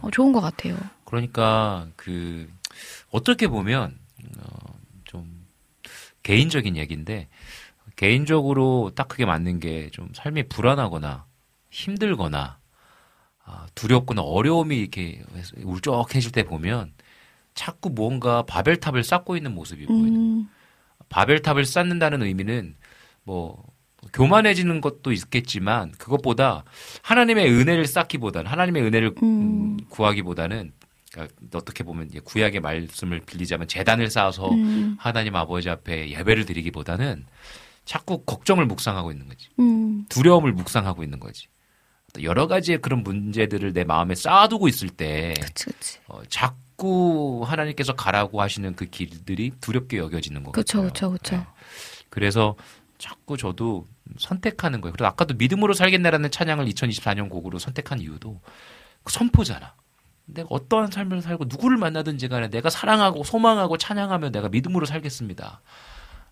어, 0.00 0.10
좋은 0.10 0.32
것 0.32 0.40
같아요. 0.40 0.76
그러니까 1.04 1.88
그 1.96 2.48
어떻게 3.10 3.48
보면 3.48 3.96
어, 4.38 4.44
좀 4.44 4.53
개인적인 6.24 6.76
얘기인데 6.76 7.28
개인적으로 7.96 8.90
딱 8.96 9.06
그게 9.06 9.24
맞는 9.24 9.60
게 9.60 9.88
좀 9.92 10.08
삶이 10.12 10.48
불안하거나 10.48 11.26
힘들거나 11.70 12.58
아, 13.46 13.66
두렵거나 13.74 14.22
어려움이 14.22 14.76
이렇게 14.76 15.22
울적해질 15.62 16.32
때 16.32 16.42
보면 16.44 16.92
자꾸 17.54 17.90
뭔가 17.90 18.42
바벨탑을 18.42 19.04
쌓고 19.04 19.36
있는 19.36 19.54
모습이 19.54 19.86
보여요. 19.86 20.00
음, 20.02 20.48
바벨탑을 21.08 21.64
쌓는다는 21.66 22.22
의미는 22.22 22.74
뭐 23.22 23.62
교만해지는 24.12 24.80
것도 24.80 25.12
있겠지만 25.12 25.92
그것보다 25.92 26.64
하나님의 27.02 27.50
은혜를 27.52 27.86
쌓기보다는 27.86 28.50
하나님의 28.50 28.82
은혜를 28.82 29.14
음, 29.22 29.76
구하기보다는 29.90 30.72
그러니까 31.14 31.34
어떻게 31.54 31.84
보면 31.84 32.10
구약의 32.24 32.60
말씀을 32.60 33.20
빌리자면 33.20 33.68
재단을 33.68 34.10
쌓아서 34.10 34.50
음. 34.50 34.96
하나님 34.98 35.36
아버지 35.36 35.70
앞에 35.70 36.10
예배를 36.10 36.44
드리기보다는 36.44 37.24
자꾸 37.84 38.24
걱정을 38.24 38.66
묵상하고 38.66 39.12
있는 39.12 39.28
거지. 39.28 39.48
음, 39.60 40.06
두려움을 40.08 40.52
묵상하고 40.52 41.04
있는 41.04 41.20
거지. 41.20 41.46
여러 42.22 42.46
가지의 42.46 42.80
그런 42.80 43.02
문제들을 43.02 43.72
내 43.72 43.84
마음에 43.84 44.14
쌓아두고 44.14 44.68
있을 44.68 44.88
때 44.88 45.34
어, 46.06 46.22
자꾸 46.28 47.42
하나님께서 47.44 47.94
가라고 47.94 48.40
하시는 48.40 48.74
그 48.74 48.86
길들이 48.86 49.52
두렵게 49.60 49.98
여겨지는 49.98 50.44
것 50.44 50.52
그렇죠. 50.52 50.80
그렇죠, 50.80 51.10
그렇죠. 51.10 51.46
그래서 52.10 52.56
자꾸 52.98 53.36
저도 53.36 53.86
선택하는 54.18 54.80
거예요. 54.80 54.92
그래서 54.92 55.08
아까도 55.08 55.34
믿음으로 55.34 55.74
살겠네라는 55.74 56.30
찬양을 56.30 56.66
2024년 56.66 57.28
곡으로 57.28 57.58
선택한 57.58 58.00
이유도 58.00 58.40
그 59.02 59.12
선포잖아. 59.12 59.74
내가 60.26 60.48
어떠한 60.50 60.90
삶을 60.90 61.22
살고 61.22 61.44
누구를 61.48 61.76
만나든지 61.76 62.28
간에 62.28 62.48
내가 62.48 62.70
사랑하고 62.70 63.24
소망하고 63.24 63.76
찬양하며 63.76 64.30
내가 64.30 64.48
믿음으로 64.48 64.86
살겠습니다. 64.86 65.60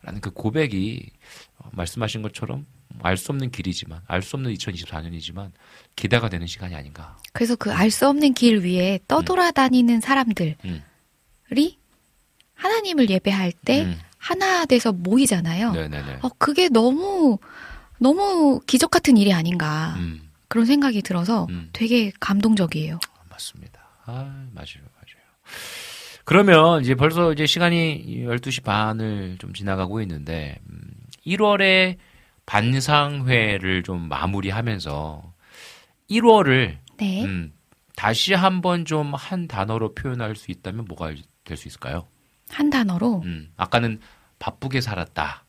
라는 0.03 0.21
그 0.21 0.31
고백이 0.31 1.11
어, 1.59 1.69
말씀하신 1.73 2.23
것처럼 2.23 2.67
알 3.03 3.17
수 3.17 3.31
없는 3.33 3.51
길이지만 3.51 4.01
알 4.07 4.23
수 4.23 4.37
없는 4.37 4.53
2024년이지만 4.55 5.51
기대가 5.97 6.29
되는 6.29 6.47
시간이 6.47 6.75
아닌가. 6.75 7.17
그래서 7.33 7.55
그 7.57 7.71
알 7.73 7.91
수 7.91 8.09
없는 8.09 8.35
길 8.35 8.59
위에 8.65 8.99
떠돌아다니는 9.09 10.01
사람들이 10.01 10.57
음. 10.65 10.83
하나님을 12.55 13.11
예배할 13.11 13.53
때 13.53 13.83
음. 13.85 13.99
하나 14.19 14.65
돼서 14.67 14.93
모이잖아요. 14.93 15.73
네네네. 15.73 16.19
어, 16.23 16.29
그게 16.39 16.69
너무 16.69 17.39
너무 17.99 18.61
기적 18.67 18.91
같은 18.91 19.17
일이 19.17 19.33
아닌가 19.33 19.95
음. 19.99 20.31
그런 20.49 20.67
생각이 20.67 21.03
들어서 21.03 21.47
되게 21.73 22.13
감동적이에요. 22.21 22.99
맞습니다. 23.31 23.72
아, 24.05 24.47
맞아요, 24.53 24.83
맞아요. 24.95 25.23
그러면 26.25 26.83
이제 26.83 26.95
벌써 26.95 27.33
이제 27.33 27.47
시간이 27.47 28.05
12시 28.27 28.63
반을 28.63 29.37
좀 29.39 29.53
지나가고 29.53 30.01
있는데, 30.03 30.59
음, 30.71 30.81
1월에 31.27 31.97
반상회를 32.47 33.83
좀 33.83 34.09
마무리하면서 34.09 35.33
1월을 36.11 36.79
네. 36.99 37.25
음, 37.25 37.53
다시 37.97 38.35
한번 38.35 38.85
좀 38.85 39.15
한 39.15 39.47
단어로 39.49 39.95
표현할 39.95 40.37
수 40.37 40.51
있다면 40.51 40.85
뭐가 40.87 41.13
될 41.45 41.57
수 41.57 41.69
있을까요? 41.69 42.07
한 42.51 42.71
단어로 42.71 43.23
음, 43.25 43.53
아까는 43.57 44.01
바쁘게 44.39 44.81
살았다. 44.81 45.45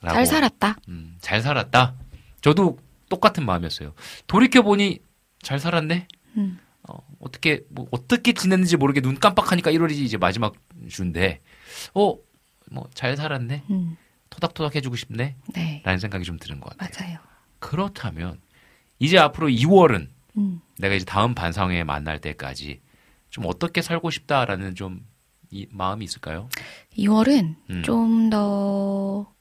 라고. 0.00 0.14
잘 0.14 0.26
살았다. 0.26 0.76
음, 0.88 1.16
잘 1.20 1.40
살았다. 1.40 1.94
저도 2.40 2.78
똑같은 3.08 3.44
마음이었어요. 3.46 3.94
돌이켜 4.26 4.62
보니 4.62 4.98
잘 5.42 5.58
살았네. 5.58 6.06
음. 6.36 6.58
어, 7.28 7.30
어떻게 7.30 7.64
뭐 7.68 7.86
어떻게 7.90 8.32
지냈는지 8.32 8.76
모르게 8.76 9.00
눈 9.00 9.18
깜빡하니까 9.18 9.70
1월이 9.72 9.92
이제 9.92 10.16
마지막 10.16 10.54
주인데, 10.88 11.40
어, 11.94 12.16
뭐 12.70 12.88
잘 12.94 13.16
살았네. 13.16 13.64
음. 13.70 13.96
토닥토닥 14.30 14.76
해주고 14.76 14.96
싶네. 14.96 15.36
네. 15.54 15.82
라는 15.84 15.98
생각이 15.98 16.24
좀 16.24 16.38
드는 16.38 16.60
것 16.60 16.76
같아요. 16.76 17.06
맞아요. 17.06 17.18
그렇다면 17.60 18.40
이제 18.98 19.18
앞으로 19.18 19.48
2월은 19.48 20.08
음. 20.36 20.60
내가 20.78 20.94
이제 20.94 21.04
다음 21.04 21.34
반상회에 21.34 21.84
만날 21.84 22.20
때까지 22.20 22.80
좀 23.30 23.44
어떻게 23.46 23.80
살고 23.82 24.10
싶다라는 24.10 24.74
좀 24.74 25.06
이, 25.50 25.66
마음이 25.70 26.04
있을까요? 26.04 26.50
2월은 26.98 27.56
음. 27.70 27.82
좀 27.82 28.28
더, 28.28 29.32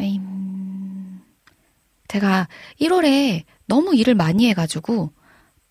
음, 0.00 1.22
제가 2.08 2.48
1월에 2.78 3.44
너무 3.66 3.94
일을 3.94 4.14
많이 4.14 4.48
해가지고 4.50 5.13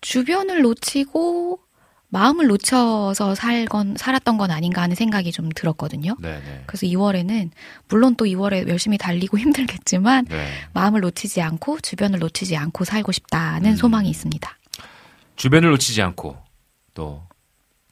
주변을 0.04 0.62
놓치고 0.62 1.60
마음을 2.08 2.46
놓쳐서 2.46 3.34
살건, 3.34 3.96
살았던 3.96 4.38
건 4.38 4.50
아닌가 4.50 4.82
하는 4.82 4.94
생각이 4.94 5.32
좀 5.32 5.48
들었거든요. 5.48 6.16
네네. 6.20 6.64
그래서 6.66 6.86
2월에는 6.86 7.50
물론 7.88 8.14
또 8.14 8.24
2월에 8.24 8.68
열심히 8.68 8.98
달리고 8.98 9.36
힘들겠지만 9.38 10.26
네. 10.26 10.48
마음을 10.72 11.00
놓치지 11.00 11.40
않고 11.42 11.80
주변을 11.80 12.20
놓치지 12.20 12.56
않고 12.56 12.84
살고 12.84 13.12
싶다는 13.12 13.72
음. 13.72 13.76
소망이 13.76 14.08
있습니다. 14.08 14.58
주변을 15.36 15.70
놓치지 15.70 16.02
않고 16.02 16.36
또 16.94 17.34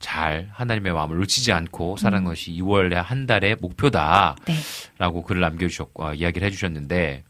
잘 0.02 0.51
하나님의 0.52 0.93
마음을 0.93 1.16
놓치지 1.18 1.52
않고 1.52 1.97
사는 1.97 2.18
음. 2.18 2.24
것이 2.24 2.52
2월의 2.52 2.94
한 2.94 3.24
달의 3.24 3.56
목표다라고 3.60 4.36
네. 4.44 5.22
글을 5.26 5.40
남겨주셨고 5.40 6.05
아, 6.05 6.12
이야기를 6.12 6.47
해주셨는데 6.48 7.24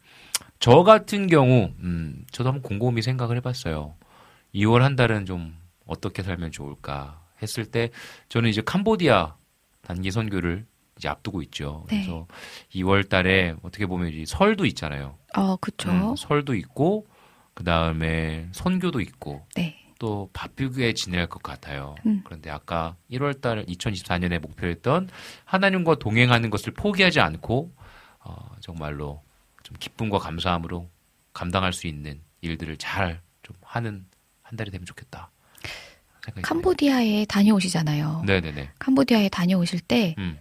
저 0.59 0.83
같은 0.83 1.27
경우, 1.27 1.71
음, 1.81 2.25
저도 2.33 2.49
한번 2.49 2.63
곰곰이 2.63 3.03
생각을 3.03 3.37
해봤어요. 3.37 3.95
2월 4.55 4.81
한 4.81 4.97
달은 4.97 5.27
좀 5.27 5.57
어떻게 5.87 6.23
살면 6.23 6.53
좋을까 6.53 7.23
했을 7.43 7.67
때 7.67 7.91
저는 8.29 8.51
이제 8.51 8.63
캄보디아 8.63 9.37
단기 9.83 10.11
선교를 10.11 10.67
이제 10.97 11.09
앞두고 11.09 11.43
있죠. 11.43 11.85
네. 11.89 12.03
그래서 12.03 12.27
2월 12.75 13.09
달에 13.09 13.55
어떻게 13.63 13.87
보면 13.87 14.13
이 14.13 14.27
설도 14.27 14.67
있잖아요. 14.67 15.19
어, 15.35 15.57
그쵸. 15.57 15.91
음, 15.91 16.17
설도 16.17 16.55
있고 16.55 17.07
그 17.55 17.65
다음에 17.65 18.49
선교도 18.53 19.01
있고 19.01 19.47
네. 19.57 19.79
또 19.99 20.31
바쁘게 20.33 20.95
지낼 20.95 21.29
것 21.29 21.43
같아요. 21.43 21.95
음. 22.07 22.23
그런데 22.25 22.51
아까 22.51 22.97
1월 23.11 23.41
달 23.41 23.65
2024년에 23.67 24.41
목표했던 24.41 25.09
하나님과 25.45 25.97
동행하는 25.97 26.51
것을 26.51 26.73
포기하지 26.73 27.21
않고 27.21 27.73
어, 28.21 28.57
정말로 28.61 29.23
좀 29.63 29.77
기쁨과 29.79 30.19
감사함으로 30.19 30.89
감당할 31.33 31.73
수 31.73 31.87
있는 31.87 32.21
일들을 32.41 32.77
잘 32.77 33.23
좀 33.43 33.57
하는 33.63 34.07
한 34.53 34.57
달이 34.59 34.71
되면 34.71 34.85
좋겠다. 34.85 35.31
캄보디아에 36.43 37.25
다녀오시잖아요. 37.25 38.23
네네네. 38.27 38.71
캄보디아에 38.79 39.29
다녀오실 39.31 39.81
때 39.81 40.15
음. 40.19 40.39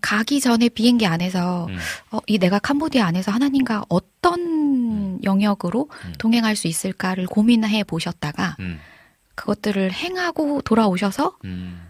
가기 0.00 0.40
전에 0.40 0.68
비행기 0.68 1.06
안에서 1.06 1.66
음. 1.66 1.76
어, 2.12 2.18
이 2.26 2.38
내가 2.38 2.58
캄보디아 2.60 3.04
안에서 3.04 3.30
하나님과 3.32 3.84
어떤 3.88 5.22
영역으로 5.22 5.90
동행할 6.18 6.56
수 6.56 6.66
있을까를 6.68 7.26
고민해 7.26 7.84
보셨다가 7.84 8.56
음. 8.60 8.80
그것들을 9.34 9.92
행하고 9.92 10.62
돌아오셔서 10.62 11.36
음. 11.44 11.82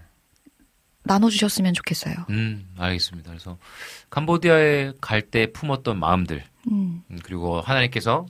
나눠주셨으면 1.05 1.75
좋겠어요. 1.75 2.15
음, 2.31 2.69
알겠습니다. 2.77 3.31
그래서 3.31 3.59
캄보디아에 4.11 4.95
갈 5.01 5.23
때 5.31 5.53
품었던 5.53 5.99
마음들, 6.01 6.43
음. 6.73 7.03
음, 7.09 7.19
그리고 7.23 7.61
하나님께서 7.61 8.27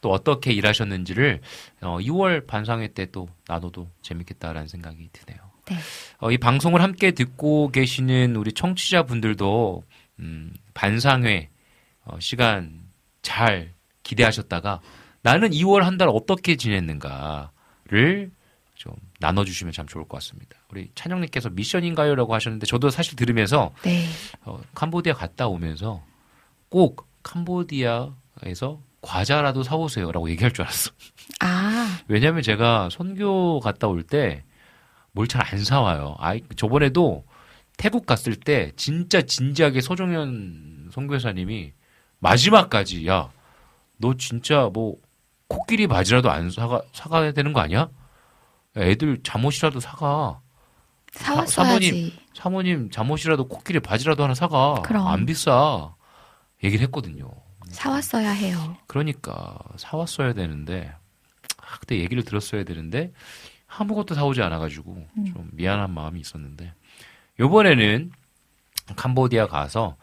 또 0.00 0.10
어떻게 0.12 0.52
일하셨는지를 0.52 1.40
어, 1.82 1.98
2월 2.00 2.46
반상회 2.46 2.88
때 2.88 3.06
또 3.12 3.28
나눠도 3.48 3.88
재밌겠다라는 4.02 4.68
생각이 4.68 5.08
드네요. 5.12 5.38
네. 5.66 5.76
어, 6.18 6.30
이 6.30 6.38
방송을 6.38 6.82
함께 6.82 7.10
듣고 7.12 7.70
계시는 7.70 8.36
우리 8.36 8.52
청취자분들도 8.52 9.82
음, 10.20 10.52
반상회 10.74 11.50
어, 12.04 12.18
시간 12.20 12.80
잘 13.22 13.72
기대하셨다가 14.02 14.80
나는 15.22 15.50
2월 15.50 15.80
한 15.82 15.98
달 15.98 16.08
어떻게 16.08 16.56
지냈는가를 16.56 18.30
좀 18.74 18.94
나눠주시면 19.18 19.72
참 19.74 19.86
좋을 19.86 20.04
것 20.08 20.16
같습니다. 20.18 20.56
우리 20.70 20.90
찬영님께서 20.94 21.50
미션인가요라고 21.50 22.34
하셨는데 22.34 22.64
저도 22.66 22.88
사실 22.90 23.16
들으면서 23.16 23.72
네. 23.82 24.06
어, 24.44 24.58
캄보디아 24.74 25.12
갔다 25.14 25.46
오면서 25.48 26.02
꼭 26.70 27.06
캄보디아에서 27.22 28.80
과자라도 29.02 29.62
사오세요라고 29.62 30.30
얘기할 30.30 30.52
줄 30.52 30.64
알았어. 30.64 30.90
아, 31.40 31.98
왜냐하면 32.08 32.42
제가 32.42 32.88
선교 32.90 33.60
갔다 33.60 33.88
올 33.88 34.02
때 34.04 34.44
뭘 35.14 35.26
잘 35.28 35.42
안 35.52 35.64
사와요. 35.64 36.16
아, 36.20 36.34
저번에도 36.56 37.24
태국 37.76 38.06
갔을 38.06 38.36
때 38.36 38.72
진짜 38.76 39.22
진지하게 39.22 39.80
서종현 39.80 40.90
선교사님이 40.92 41.72
마지막까지 42.20 43.06
야, 43.08 43.30
너 43.96 44.14
진짜 44.16 44.68
뭐 44.72 44.96
코끼리 45.48 45.86
바지라도 45.88 46.30
안 46.30 46.50
사가 46.50 46.82
사가야 46.92 47.32
되는 47.32 47.52
거 47.52 47.60
아니야? 47.60 47.80
야, 47.80 47.88
애들 48.76 49.20
잠옷이라도 49.24 49.80
사가. 49.80 50.40
사-. 51.12 51.44
사모님, 51.46 52.12
사모님 52.34 52.90
잠옷이라도 52.90 53.48
코끼리 53.48 53.80
바지라도 53.80 54.22
하나 54.22 54.34
사가. 54.34 54.82
그럼. 54.82 55.08
안 55.08 55.26
비싸. 55.26 55.94
얘기를 56.62 56.84
했거든요. 56.86 57.30
사왔어야 57.70 58.30
해요. 58.30 58.76
그러니까 58.86 59.58
사왔어야 59.76 60.32
되는데 60.32 60.92
아, 61.58 61.78
그때 61.80 61.98
얘기를 61.98 62.22
들었어야 62.24 62.64
되는데 62.64 63.12
아무것도 63.68 64.14
사오지 64.14 64.42
않아가지고 64.42 65.06
음. 65.16 65.24
좀 65.26 65.48
미안한 65.52 65.92
마음이 65.92 66.20
있었는데 66.20 66.72
요번에는 67.38 68.10
캄보디아 68.96 69.46
가서 69.46 69.96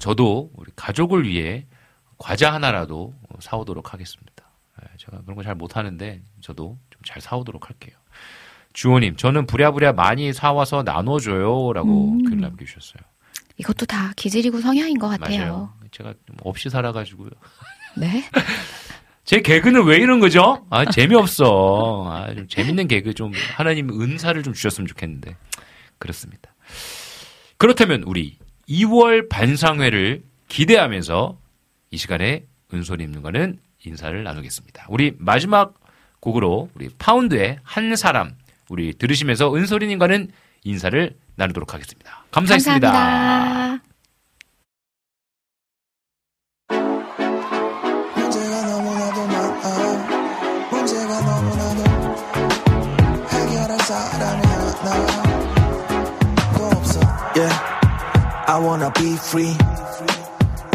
저도 0.00 0.50
우리 0.54 0.72
가족을 0.74 1.26
위해 1.28 1.66
과자 2.18 2.52
하나라도 2.52 3.14
사오도록 3.40 3.92
하겠습니다. 3.92 4.32
예, 4.82 4.96
제가 4.96 5.20
그런 5.22 5.36
거 5.36 5.42
잘 5.42 5.54
못하는데 5.54 6.22
저도 6.40 6.78
좀 6.90 7.02
잘 7.04 7.20
사오도록 7.20 7.68
할게요. 7.68 7.96
주호님, 8.72 9.16
저는 9.16 9.46
부랴부랴 9.46 9.92
많이 9.92 10.32
사와서 10.32 10.82
나눠줘요 10.84 11.72
라고 11.74 12.12
음. 12.12 12.24
글 12.24 12.40
남겨주셨어요. 12.40 13.02
이것도 13.58 13.86
다 13.86 14.12
기질이고 14.16 14.60
성향인 14.60 14.98
것 14.98 15.08
같아요. 15.08 15.38
맞아요. 15.38 15.74
제가 15.90 16.14
좀 16.26 16.36
없이 16.42 16.70
살아가지고요. 16.70 17.30
네. 17.96 18.24
제 19.24 19.40
개그는 19.40 19.84
왜 19.84 19.98
이런 19.98 20.18
거죠? 20.20 20.66
아, 20.70 20.84
재미없어. 20.84 22.06
아, 22.08 22.34
좀 22.34 22.48
재밌는 22.48 22.88
개그 22.88 23.14
좀 23.14 23.32
하나님 23.54 23.88
은사를 23.88 24.42
좀 24.42 24.52
주셨으면 24.52 24.88
좋겠는데. 24.88 25.36
그렇습니다. 25.98 26.52
그렇다면 27.56 28.02
우리 28.02 28.38
2월 28.68 29.28
반상회를 29.28 30.22
기대하면서 30.48 31.38
이 31.90 31.96
시간에 31.96 32.46
은솔님과는 32.74 33.60
인사를 33.84 34.22
나누겠습니다. 34.24 34.86
우리 34.88 35.14
마지막 35.18 35.74
곡으로 36.20 36.70
우리 36.74 36.88
파운드의 36.98 37.58
한 37.62 37.94
사람 37.96 38.34
우리 38.68 38.92
들으시면서 38.94 39.54
은솔이님과는 39.54 40.30
인사를 40.64 41.16
나누도록 41.36 41.74
하겠습니다. 41.74 42.21
감사했습니다. 42.32 42.90
감사합니다. 42.90 43.82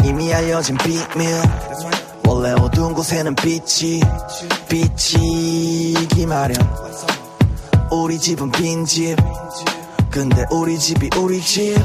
이미 0.04 0.32
알려진 0.32 0.76
비밀. 0.78 1.28
원래 2.26 2.52
어두운 2.52 2.94
곳에는 2.94 3.34
빛이 3.34 4.00
비치기 4.68 6.26
마련. 6.26 6.56
우리 7.90 8.18
집은 8.18 8.50
빈집 8.52 9.16
근데 10.18 10.44
우리 10.50 10.76
집이 10.76 11.10
우리 11.16 11.40
집. 11.40 11.76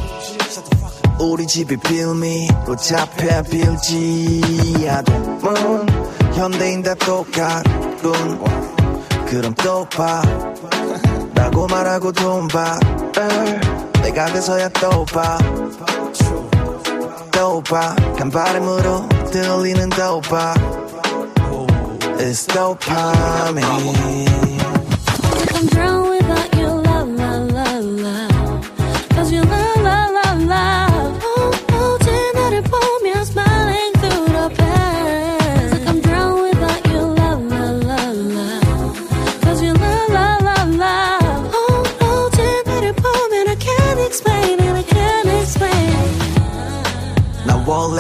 우리 1.20 1.46
집이 1.46 1.78
빌미로 1.78 2.76
잡혀 2.78 3.44
빌지야 3.44 5.04
됨은 5.04 5.86
현대인 6.34 6.82
다 6.82 6.96
똑같군. 6.96 8.12
그럼 9.28 9.54
또봐. 9.54 10.24
라고 11.36 11.68
말하고 11.68 12.12
돈봐. 12.12 12.80
내가 14.02 14.26
그서야 14.34 14.68
또봐. 14.70 15.38
또봐. 17.32 17.96
간발음으로 18.18 19.10
들리는 19.32 19.90
또봐. 19.92 20.56
It's 22.18 22.48
dopamine 22.48 23.94
I'm 25.54 25.68
drowned 25.68 26.10
without 26.10 26.53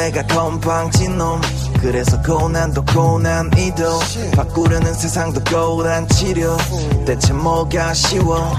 나 0.03 0.07
원래가 0.07 0.21
건방진 0.23 1.17
놈. 1.17 1.39
그래서 1.79 2.21
고난도 2.21 2.83
고난이도. 2.83 3.99
바꾸려는 4.35 4.93
세상도 4.93 5.41
고난 5.45 6.05
치료. 6.09 6.57
대체 7.05 7.31
뭐가 7.31 7.93
쉬워? 7.93 8.53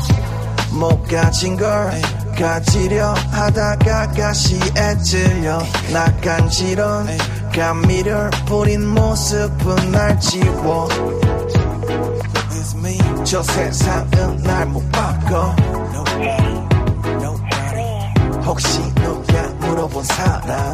못 0.70 1.06
가진 1.06 1.54
걸 1.56 2.00
가지려 2.38 3.12
하다가 3.30 4.12
가시에 4.12 4.96
찔려. 5.02 5.62
나 5.92 6.10
간지런 6.22 7.08
감미를 7.54 8.30
뿌린 8.46 8.86
모습은 8.88 9.92
날 9.92 10.18
지워. 10.20 10.88
저 13.22 13.42
세상은 13.42 14.36
날 14.42 14.66
못 14.66 14.82
바꿔. 14.90 15.54
혹시 18.46 18.78
누가 18.94 19.42
물어본 19.60 20.04
사람 20.04 20.73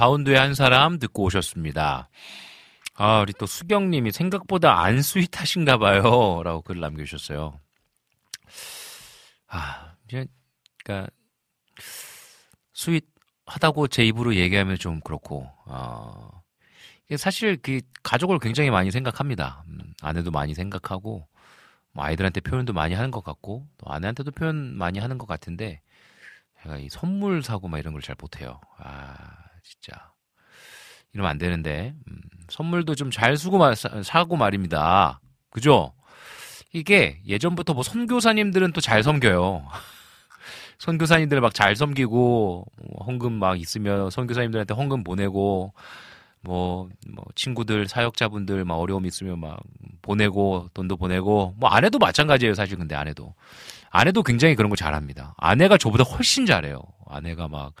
네, 0.00 0.02
파운드의 0.02 0.38
한 0.38 0.54
사람 0.54 0.98
듣고 0.98 1.24
오셨습니다. 1.24 2.08
아, 2.94 3.20
우리 3.20 3.34
또 3.34 3.44
수경님이 3.44 4.12
생각보다 4.12 4.80
안 4.80 5.02
sweet하신가 5.02 5.76
봐요. 5.76 6.42
라고 6.42 6.62
글 6.62 6.80
남겨주셨어요. 6.80 7.60
아, 9.48 9.92
이제, 10.06 10.26
그니까, 10.82 11.06
sweet하다고 12.72 13.88
제 13.88 14.02
입으로 14.06 14.36
얘기하면 14.36 14.78
좀 14.78 15.00
그렇고, 15.00 15.50
어, 15.66 16.30
사실 17.18 17.58
그 17.60 17.82
가족을 18.02 18.38
굉장히 18.38 18.70
많이 18.70 18.90
생각합니다. 18.90 19.64
음, 19.68 19.92
아내도 20.00 20.30
많이 20.30 20.54
생각하고, 20.54 21.26
뭐 21.92 22.04
아이들한테 22.06 22.40
표현도 22.40 22.72
많이 22.72 22.94
하는 22.94 23.10
것 23.10 23.22
같고, 23.22 23.66
또 23.76 23.92
아내한테도 23.92 24.30
표현 24.30 24.78
많이 24.78 24.98
하는 24.98 25.18
것 25.18 25.26
같은데, 25.28 25.82
제가 26.62 26.78
이 26.78 26.88
선물 26.88 27.42
사고 27.42 27.68
막 27.68 27.78
이런 27.78 27.92
걸 27.92 28.00
잘 28.00 28.16
못해요. 28.18 28.60
아, 28.78 29.39
진짜. 29.62 30.12
이러면 31.12 31.30
안 31.30 31.38
되는데, 31.38 31.94
음, 32.08 32.20
선물도 32.48 32.94
좀잘 32.94 33.36
쓰고 33.36 33.58
마, 33.58 33.74
사고 33.74 34.36
말입니다. 34.36 35.20
그죠? 35.50 35.92
이게 36.72 37.20
예전부터 37.26 37.74
뭐 37.74 37.82
선교사님들은 37.82 38.72
또 38.72 38.80
잘 38.80 39.02
섬겨요. 39.02 39.66
선교사님들 40.78 41.40
막 41.40 41.52
잘 41.54 41.76
섬기고, 41.76 42.64
뭐 42.88 43.04
헌금 43.06 43.32
막 43.34 43.60
있으면 43.60 44.10
선교사님들한테 44.10 44.74
헌금 44.74 45.04
보내고, 45.04 45.74
뭐, 46.42 46.88
뭐, 47.12 47.24
친구들, 47.34 47.86
사역자분들 47.86 48.64
막 48.64 48.76
어려움 48.76 49.04
있으면 49.04 49.38
막 49.40 49.60
보내고, 50.00 50.70
돈도 50.72 50.96
보내고, 50.96 51.54
뭐 51.58 51.68
아내도 51.68 51.98
마찬가지예요, 51.98 52.54
사실 52.54 52.78
근데 52.78 52.94
아내도. 52.94 53.34
아내도 53.90 54.22
굉장히 54.22 54.54
그런 54.54 54.70
거 54.70 54.76
잘합니다. 54.76 55.34
아내가 55.36 55.76
저보다 55.76 56.04
훨씬 56.04 56.46
잘해요. 56.46 56.80
아내가 57.06 57.46
막, 57.48 57.74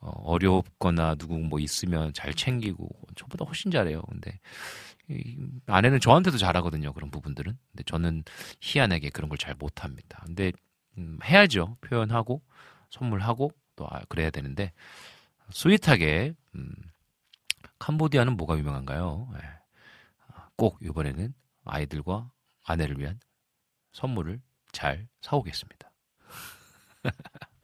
어, 0.00 0.10
어렵거나 0.24 1.14
누구 1.16 1.38
뭐 1.38 1.58
있으면 1.60 2.12
잘 2.14 2.34
챙기고, 2.34 2.88
저보다 3.16 3.44
훨씬 3.44 3.70
잘해요. 3.70 4.02
근데, 4.02 4.38
이, 5.08 5.36
아내는 5.66 6.00
저한테도 6.00 6.38
잘하거든요. 6.38 6.92
그런 6.92 7.10
부분들은. 7.10 7.56
근데 7.72 7.82
저는 7.86 8.24
희한하게 8.60 9.10
그런 9.10 9.28
걸 9.28 9.38
잘 9.38 9.54
못합니다. 9.56 10.22
근데, 10.26 10.52
음, 10.98 11.18
해야죠. 11.24 11.76
표현하고, 11.82 12.42
선물하고, 12.90 13.52
또, 13.76 13.86
아, 13.90 14.00
그래야 14.08 14.30
되는데, 14.30 14.72
스윗하게, 15.50 16.34
음, 16.56 16.72
캄보디아는 17.78 18.36
뭐가 18.36 18.58
유명한가요? 18.58 19.28
네. 19.34 19.38
꼭 20.56 20.78
이번에는 20.82 21.34
아이들과 21.64 22.30
아내를 22.64 22.98
위한 22.98 23.20
선물을 23.92 24.40
잘 24.72 25.08
사오겠습니다. 25.20 25.90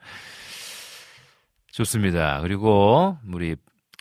좋습니다. 1.73 2.41
그리고 2.43 3.17
우리 3.33 3.57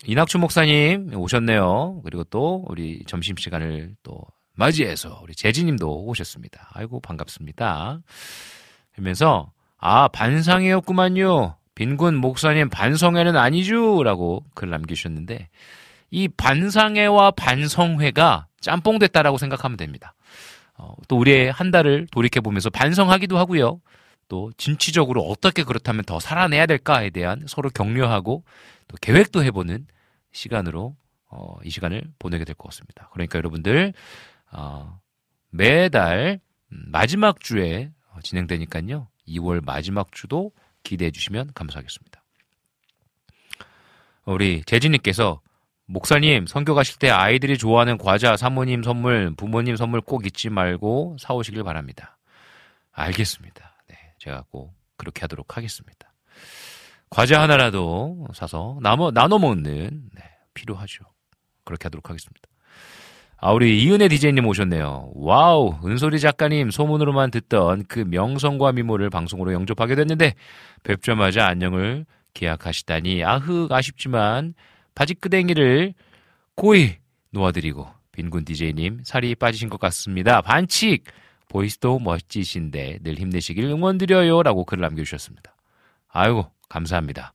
이낙주 0.06 0.40
목사님 0.40 1.12
오셨네요. 1.16 2.02
그리고 2.04 2.24
또 2.26 2.66
우리 2.68 3.04
점심 3.08 3.38
시간을 3.38 3.96
또 4.04 4.22
맞이해서 4.56 5.22
우리 5.24 5.34
재진님도 5.34 6.06
오셨습니다. 6.06 6.70
아이고 6.74 7.00
반갑습니다. 7.00 8.02
그러면서 8.94 9.52
아 9.78 10.08
반상이었구만요. 10.10 11.56
빈군 11.74 12.18
목사님 12.18 12.70
반성회는 12.70 13.38
아니죠라고 13.38 14.44
글 14.54 14.70
남기셨는데 14.70 15.48
이 16.12 16.28
반상회와 16.28 17.32
반성회가 17.32 18.48
짬뽕 18.60 19.00
됐다라고 19.00 19.38
생각하면 19.38 19.78
됩니다. 19.78 20.14
어, 20.78 20.94
또 21.08 21.18
우리의 21.18 21.52
한 21.52 21.72
달을 21.72 22.08
돌이켜 22.12 22.42
보면서 22.42 22.70
반성하기도 22.70 23.38
하고요. 23.38 23.80
또 24.32 24.50
진취적으로 24.56 25.24
어떻게 25.24 25.66
그렇다면 25.66 26.06
더 26.06 26.22
살아내야 26.22 26.66
될까에 26.66 27.10
대한 27.10 27.44
서로 27.50 27.70
격려하고 27.70 28.46
또 28.88 28.98
계획도 29.02 29.44
해보는 29.44 29.88
시간으로 30.32 30.96
어, 31.28 31.58
이 31.66 31.70
시간을 31.70 32.06
보내게 32.18 32.46
될 32.46 32.56
것 32.56 32.70
같습니다. 32.70 33.10
그러니까 33.12 33.40
여러분들 33.40 33.92
어, 34.54 35.02
매달 35.50 36.40
음, 36.72 36.84
마지막 36.88 37.42
주에 37.42 37.92
진행되니까요. 38.24 39.10
2월 39.28 39.66
마지막 39.66 40.14
주도 40.14 40.54
기대해 40.84 41.12
주시면 41.12 41.52
감사하겠습니다. 41.54 42.24
우리 44.24 44.64
재진님께서 44.64 45.42
목사님, 45.88 46.48
선교 46.48 46.74
가실 46.74 47.00
때 47.00 47.10
아이들이 47.10 47.58
좋아하는 47.58 47.98
과자, 47.98 48.38
사모님 48.38 48.82
선물, 48.84 49.36
부모님 49.36 49.76
선물 49.76 50.00
꼭 50.00 50.26
잊지 50.26 50.50
말고 50.50 51.18
사오시길 51.20 51.66
바랍니다. 51.66 52.18
알겠습니다. 52.94 53.71
네, 54.22 54.26
제가 54.26 54.44
꼭 54.50 54.74
그렇게 54.98 55.22
하도록 55.22 55.58
하겠습니다. 55.58 56.14
과자 57.10 57.42
하나라도 57.42 58.28
사서 58.34 58.78
나눠, 58.82 59.12
나눠 59.12 59.40
먹는, 59.40 60.10
네, 60.16 60.22
필요하죠. 60.54 61.04
그렇게 61.66 61.84
하도록 61.86 62.10
하겠습니다. 62.10 62.48
아, 63.38 63.52
우리 63.52 63.84
이은혜 63.84 64.08
디제이님 64.08 64.46
오셨네요. 64.46 65.12
wow, 65.16 65.80
은솔이 65.84 66.20
작가님 66.20 66.70
소문으로만 66.70 67.32
듣던 67.32 67.86
그 67.88 68.00
명성과 68.00 68.72
미모를 68.74 69.10
방송으로 69.10 69.52
영접하게 69.54 69.96
됐는데 69.96 70.36
뵙자마자 70.84 71.48
안녕을 71.48 72.06
계약하시다니 72.36 73.24
아흐 73.24 73.68
아쉽지만 73.72 74.54
바지끄댕이를 74.94 75.96
고이 76.56 76.98
놓아드리고 77.32 77.88
빈군 78.12 78.46
DJ님 78.46 79.02
살이 79.04 79.34
빠지신 79.34 79.70
것 79.70 79.80
같습니다. 79.80 80.42
반칙! 80.42 81.04
보이스도 81.52 82.00
멋지신데 82.00 83.00
늘 83.04 83.16
힘내시길 83.16 83.66
응원드려요. 83.66 84.42
라고 84.42 84.64
글을 84.64 84.82
남겨주셨습니다. 84.82 85.54
아이고, 86.08 86.50
감사합니다. 86.70 87.34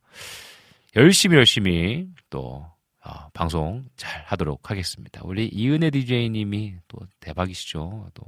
열심히 0.97 1.37
열심히 1.37 2.09
또 2.31 2.67
어, 3.05 3.29
방송 3.35 3.85
잘 3.97 4.23
하도록 4.25 4.71
하겠습니다. 4.71 5.21
우리 5.25 5.47
이은혜 5.49 5.91
DJ님이 5.91 6.77
또 6.89 6.99
대박이시죠. 7.21 8.09
또 8.15 8.25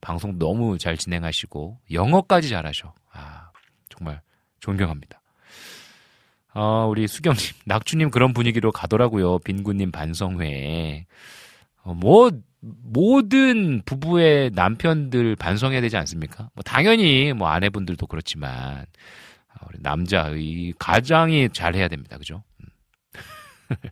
방송 0.00 0.38
너무 0.38 0.78
잘 0.78 0.96
진행하시고 0.96 1.80
영어까지 1.92 2.48
잘하셔. 2.48 2.94
아, 3.12 3.50
정말 3.90 4.22
존경합니다. 4.60 5.20
어, 6.54 6.86
우리 6.88 7.06
수경님, 7.06 7.44
낙주님 7.66 8.10
그런 8.10 8.32
분위기로 8.32 8.72
가더라고요. 8.72 9.40
빈구님 9.40 9.92
반성회. 9.92 11.06
어, 11.82 11.92
뭐, 11.92 12.30
모든 12.82 13.82
부부의 13.84 14.50
남편들 14.54 15.36
반성해야 15.36 15.80
되지 15.80 15.96
않습니까? 15.98 16.50
뭐, 16.54 16.62
당연히 16.62 17.32
뭐 17.32 17.48
아내분들도 17.48 18.06
그렇지만, 18.06 18.86
어, 19.54 19.66
우리 19.68 19.78
남자, 19.82 20.30
이 20.34 20.72
가장이 20.78 21.50
잘해야 21.52 21.88
됩니다. 21.88 22.18
그죠? 22.18 22.42
음. 22.60 22.66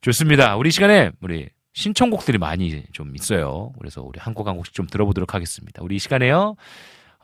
좋습니다. 0.00 0.56
우리 0.56 0.70
시간에 0.70 1.10
우리 1.20 1.48
신청곡들이 1.74 2.38
많이 2.38 2.84
좀 2.92 3.14
있어요. 3.16 3.72
그래서 3.78 4.02
우리 4.02 4.18
한 4.20 4.34
곡 4.34 4.48
한 4.48 4.56
곡씩 4.56 4.72
좀 4.74 4.86
들어보도록 4.86 5.34
하겠습니다. 5.34 5.82
우리 5.82 5.96
이 5.96 5.98
시간에요. 5.98 6.56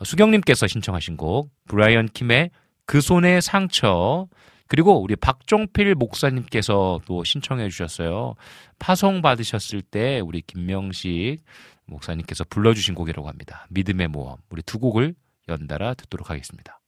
수경님께서 0.02 0.66
신청하신 0.66 1.16
곡, 1.16 1.50
브라이언 1.68 2.08
킴의 2.08 2.50
그 2.86 3.00
손의 3.00 3.40
상처 3.40 4.26
그리고 4.72 5.02
우리 5.02 5.16
박종필 5.16 5.94
목사님께서 5.96 7.02
또 7.04 7.24
신청해 7.24 7.68
주셨어요. 7.68 8.36
파송 8.78 9.20
받으셨을 9.20 9.82
때 9.82 10.20
우리 10.20 10.40
김명식 10.40 11.44
목사님께서 11.84 12.44
불러주신 12.48 12.94
곡이라고 12.94 13.28
합니다. 13.28 13.66
믿음의 13.68 14.08
모험. 14.08 14.38
우리 14.48 14.62
두 14.62 14.78
곡을 14.78 15.14
연달아 15.46 15.92
듣도록 15.92 16.30
하겠습니다. 16.30 16.80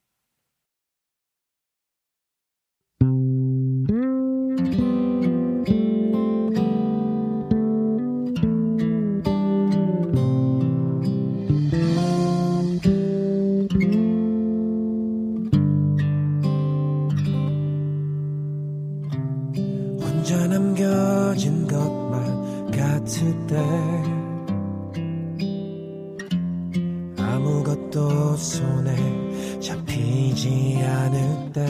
때 23.55 23.61
아무것도 27.23 28.37
손에 28.37 29.61
잡히지 29.61 30.83
않을 30.85 31.53
때 31.53 31.65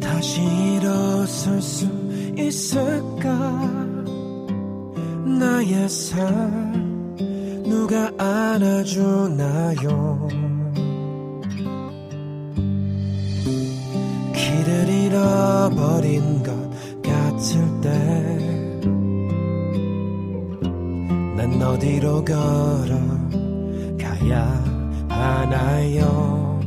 다시 0.00 0.42
일어설 0.42 1.62
수 1.62 1.86
있을까? 2.36 3.30
나의 5.38 5.88
삶 5.88 7.14
누가 7.64 8.10
안아주나요? 8.18 9.82
길을 14.34 14.88
잃어버린 14.88 16.42
것 16.42 16.52
같을 17.02 17.80
때 17.80 18.51
넌 21.58 21.62
어디로 21.62 22.24
걸어가야 22.24 22.94
하나요? 25.08 26.60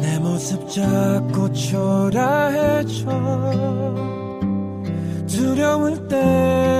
내 0.00 0.18
모습 0.18 0.68
자꾸 0.70 1.52
초라해져 1.52 3.06
두려울 5.26 6.08
때 6.08 6.78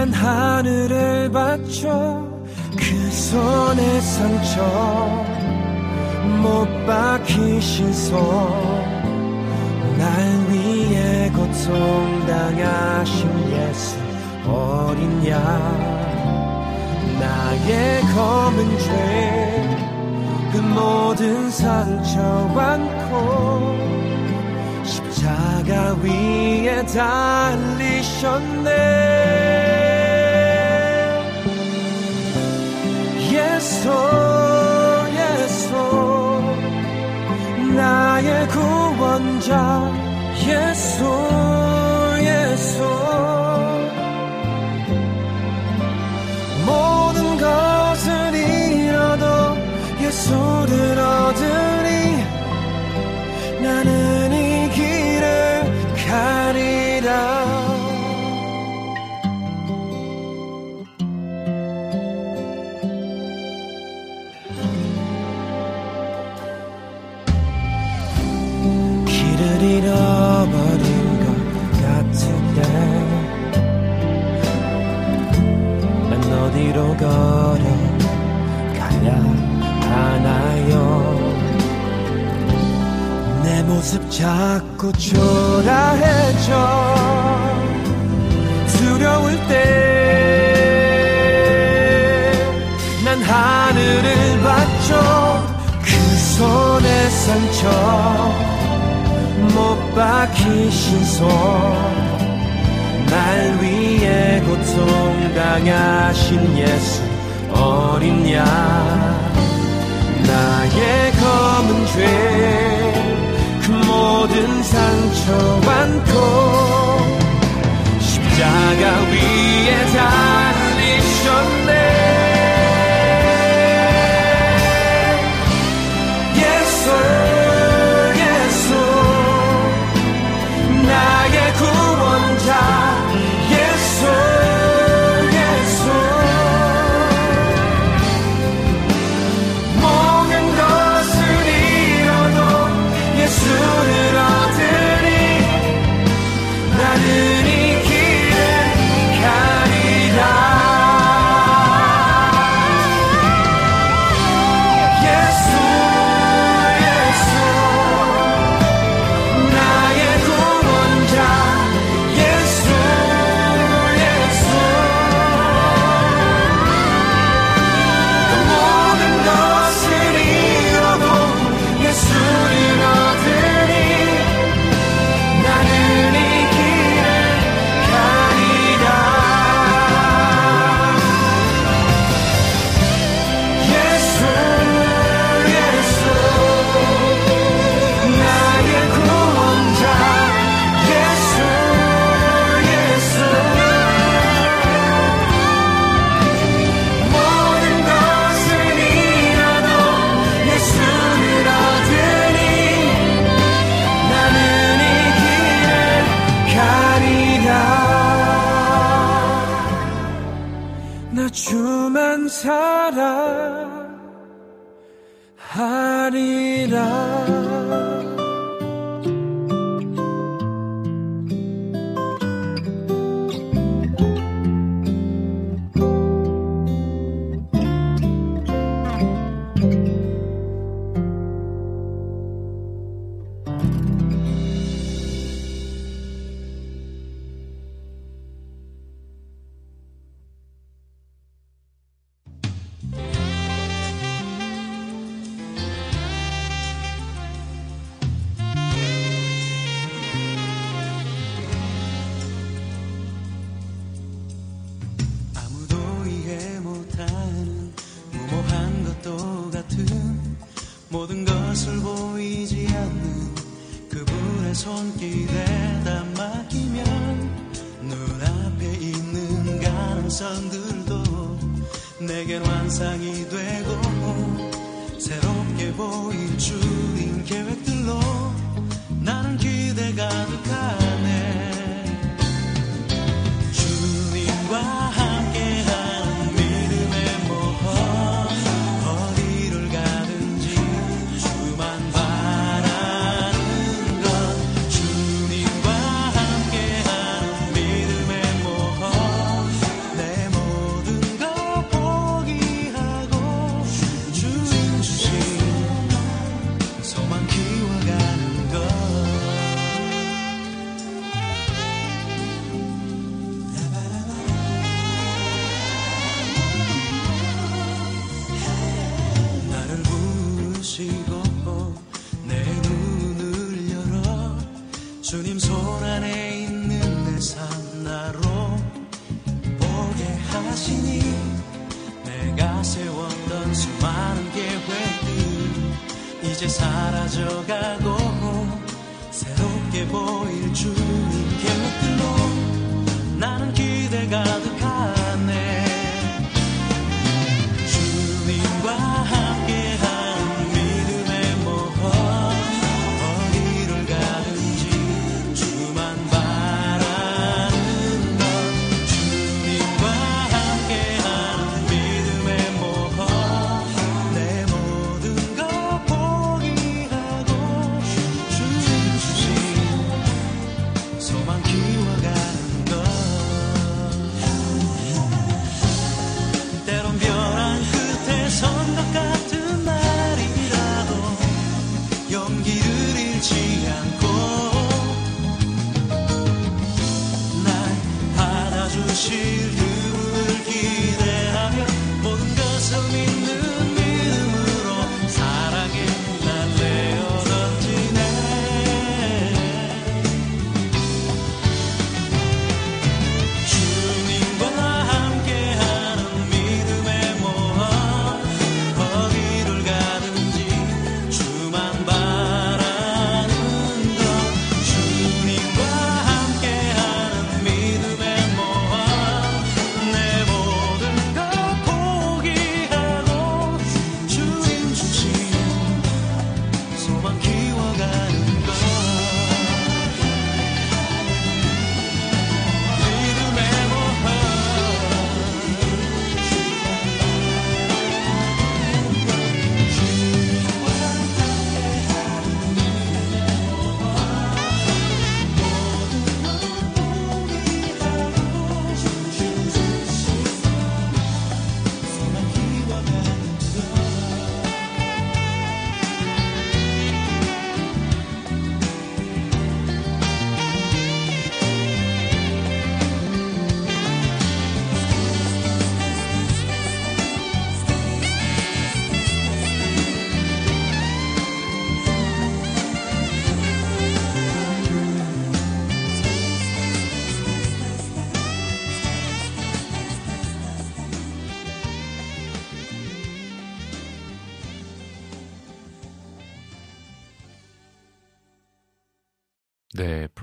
난 0.00 0.12
하늘을 0.12 1.30
바쳐 1.32 2.24
그 2.76 3.10
손의 3.10 4.00
상처 4.00 5.24
못 6.40 6.86
박히신 6.86 7.92
손. 7.92 8.79
고통당하신 11.70 13.52
예수 13.52 13.96
어린 14.46 15.26
양. 15.28 15.38
나의 17.20 18.00
검은 18.14 18.78
죄 18.78 18.90
그 20.52 20.56
모든 20.58 21.48
상처 21.50 22.20
안고 22.58 23.76
십자가 24.84 25.94
위에 26.02 26.84
달리셨네. 26.86 28.68
예수 33.30 33.88
예수 35.14 35.70
나의 37.76 38.48
구원자. 38.48 40.09
예수 40.50 41.04
예수. 42.20 42.82
모든 46.66 47.36
것을 47.38 48.34
잃어도 48.34 49.24
예수를 50.02 50.98
얻으니 50.98 51.88
나는 53.62 53.99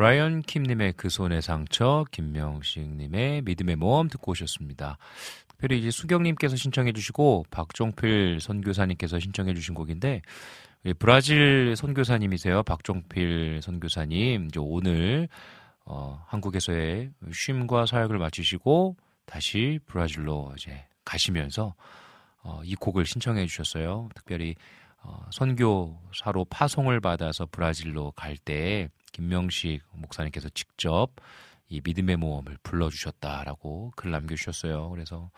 브라이언 0.07 0.43
킴님의 0.43 0.93
그 0.95 1.09
손의 1.09 1.41
상처, 1.41 2.05
김명식님의 2.11 3.41
믿음의 3.41 3.75
모험 3.75 4.07
듣고 4.07 4.31
오셨습니다. 4.31 4.97
특별히 5.49 5.79
이제 5.79 5.91
수경님께서 5.91 6.55
신청해주시고 6.55 7.47
박종필 7.51 8.39
선교사님께서 8.39 9.19
신청해주신 9.19 9.73
곡인데 9.73 10.21
예, 10.85 10.93
브라질 10.93 11.75
선교사님이세요, 11.75 12.63
박종필 12.63 13.59
선교사님. 13.61 14.45
이제 14.45 14.61
오늘 14.61 15.27
어, 15.83 16.23
한국에서의 16.27 17.11
쉼과 17.33 17.85
사역을 17.85 18.17
마치시고 18.17 18.95
다시 19.25 19.81
브라질로 19.87 20.53
이제 20.57 20.85
가시면서 21.03 21.75
어, 22.43 22.61
이 22.63 22.75
곡을 22.75 23.05
신청해 23.05 23.45
주셨어요. 23.45 24.07
특별히 24.15 24.55
어, 25.03 25.25
선교사로 25.31 26.45
파송을 26.49 27.01
받아서 27.01 27.45
브라질로 27.51 28.13
갈 28.15 28.37
때 28.37 28.87
김명식 29.11 29.81
목사님께서 29.93 30.49
직접 30.49 31.09
이 31.69 31.81
믿음의 31.83 32.17
모험을 32.17 32.57
불러주셨다라고 32.63 33.93
글 33.95 34.11
남겨주셨어요. 34.11 34.89
그래서 34.89 35.31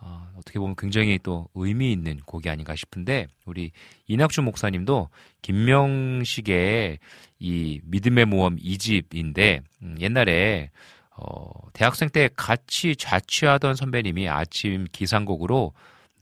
어, 0.00 0.28
어떻게 0.36 0.58
보면 0.58 0.76
굉장히 0.76 1.18
또 1.22 1.48
의미 1.54 1.92
있는 1.92 2.18
곡이 2.26 2.50
아닌가 2.50 2.76
싶은데 2.76 3.26
우리 3.44 3.72
이낙주 4.06 4.42
목사님도 4.42 5.08
김명식의 5.42 6.98
이 7.38 7.80
믿음의 7.84 8.26
모험 8.26 8.56
2집인데 8.56 9.62
음, 9.82 9.96
옛날에 10.00 10.70
어, 11.16 11.44
대학생 11.72 12.08
때 12.10 12.28
같이 12.36 12.96
자취하던 12.96 13.76
선배님이 13.76 14.28
아침 14.28 14.86
기상곡으로 14.90 15.72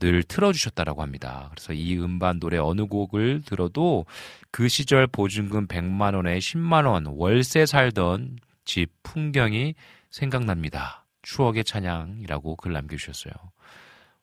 늘 0.03 0.25
틀어주셨다라고 0.25 1.01
합니다. 1.01 1.49
그래서 1.53 1.73
이 1.73 1.97
음반 1.97 2.41
노래 2.41 2.59
어느 2.59 2.87
곡을 2.87 3.43
들어도 3.47 4.05
그 4.51 4.69
시절 4.69 5.07
보증금 5.07 5.69
100만 5.69 6.17
원에 6.17 6.39
10만 6.39 6.89
원 6.91 7.07
월세 7.07 7.67
살던 7.67 8.39
집 8.65 8.91
풍경이 9.05 9.77
생각납니다. 10.11 11.05
추억의 11.23 11.63
찬양이라고 11.63 12.57
글 12.57 12.73
남겨주셨어요. 12.73 13.33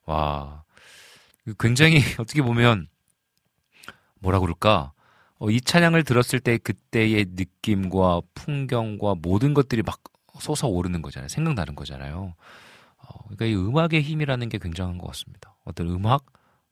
와, 0.05 0.63
굉장히 1.57 1.99
어떻게 2.19 2.41
보면 2.41 2.89
뭐라 4.19 4.41
그럴까? 4.41 4.91
어, 5.37 5.49
이 5.49 5.61
찬양을 5.61 6.03
들었을 6.03 6.41
때 6.41 6.57
그때의 6.57 7.27
느낌과 7.29 8.19
풍경과 8.33 9.15
모든 9.21 9.53
것들이 9.53 9.81
막 9.83 10.01
솟아오르는 10.41 11.01
거잖아요. 11.01 11.29
생각나는 11.29 11.75
거잖아요. 11.75 12.33
어, 12.97 13.23
그러니까 13.29 13.45
이 13.45 13.55
음악의 13.55 14.01
힘이라는 14.01 14.49
게 14.49 14.57
굉장한 14.57 14.97
것 14.97 15.07
같습니다. 15.07 15.55
어떤 15.69 15.89
음악, 15.89 16.25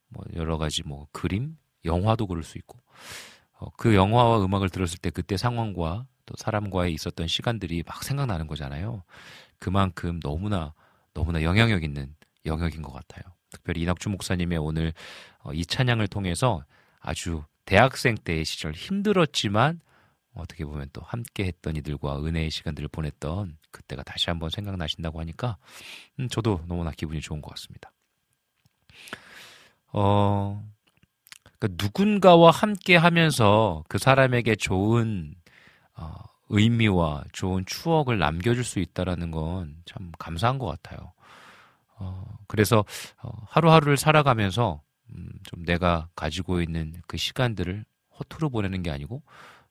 뭐 0.10 0.26
여러 0.36 0.57
가지 0.57 0.84
뭐 0.84 1.07
그림, 1.11 1.57
영화도 1.86 2.28
그럴 2.28 2.44
수 2.44 2.57
있고 2.57 2.80
어, 3.60 3.69
그 3.78 3.95
영화와 3.95 4.44
음악을 4.44 4.69
들었을 4.69 4.98
때 4.99 5.10
그때 5.10 5.38
상황과 5.38 6.06
또 6.26 6.34
사람과의 6.38 6.94
있었던 6.94 7.28
시간들이 7.28 7.84
막 7.86 8.03
생각나는 8.03 8.48
거잖아요. 8.48 9.03
그만큼 9.60 10.19
너무나 10.19 10.74
너무나 11.14 11.41
영향력 11.41 11.84
있는 11.84 12.15
영역인 12.45 12.82
것 12.82 12.91
같아요. 12.91 13.24
특별히 13.52 13.82
이낙주 13.82 14.10
목사님의 14.10 14.57
오늘 14.57 14.94
어, 15.40 15.53
이 15.53 15.65
찬양을 15.65 16.07
통해서 16.07 16.64
아주 16.99 17.44
대학생 17.65 18.15
때의 18.15 18.45
시절 18.45 18.74
힘들었지만 18.74 19.82
어떻게 20.34 20.65
보면 20.65 20.90
또 20.94 21.02
함께 21.02 21.45
했던 21.45 21.76
이들과 21.76 22.24
은혜의 22.24 22.52
시간들을 22.52 22.90
보냈던 22.90 23.57
그때가 23.72 24.03
다시 24.03 24.30
한번 24.30 24.49
생각나신다고 24.49 25.19
하니까 25.19 25.57
음, 26.19 26.28
저도 26.30 26.64
너무나 26.68 26.91
기분이 26.91 27.22
좋은 27.22 27.41
것 27.41 27.49
같습니다. 27.52 27.91
어, 29.94 30.64
그러니까 31.60 31.84
누군가와 31.84 32.52
함께 32.52 32.95
하면서 32.95 33.84
그 33.90 33.98
사람에게 33.98 34.56
좋은 34.56 35.36
어, 35.98 36.14
의미와 36.49 37.26
좋은 37.34 37.65
추억을 37.65 38.19
남겨줄 38.19 38.64
수 38.64 38.80
있다라는 38.80 39.32
건 39.32 39.76
참 39.86 40.11
감사한 40.19 40.60
것 40.60 40.68
같아요. 40.68 41.14
어, 41.99 42.26
그래서 42.48 42.86
어, 43.24 43.32
하루하루를 43.49 43.98
살아가면서 43.98 44.82
음, 45.11 45.30
좀 45.45 45.65
내가 45.65 46.10
가지고 46.15 46.61
있는 46.61 46.94
그 47.07 47.18
시간들을 47.18 47.86
허투루 48.19 48.49
보내는 48.49 48.84
게 48.84 48.91
아니고 48.91 49.24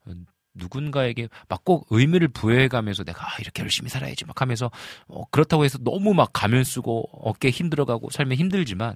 어, 0.07 0.13
누군가에게 0.57 1.29
막 1.49 1.65
꼭 1.65 1.87
의미를 1.91 2.29
부여해가면서 2.29 3.03
내가 3.03 3.25
아, 3.27 3.37
이렇게 3.41 3.63
열심히 3.63 3.91
살아야지 3.91 4.25
막 4.25 4.41
하면서 4.41 4.71
어, 5.09 5.25
그렇다고 5.31 5.65
해서 5.65 5.79
너무 5.79 6.15
막 6.15 6.31
가면 6.33 6.63
쓰고 6.63 7.09
어깨 7.13 7.51
힘들어가고 7.51 8.11
삶에 8.11 8.37
힘들지만 8.37 8.95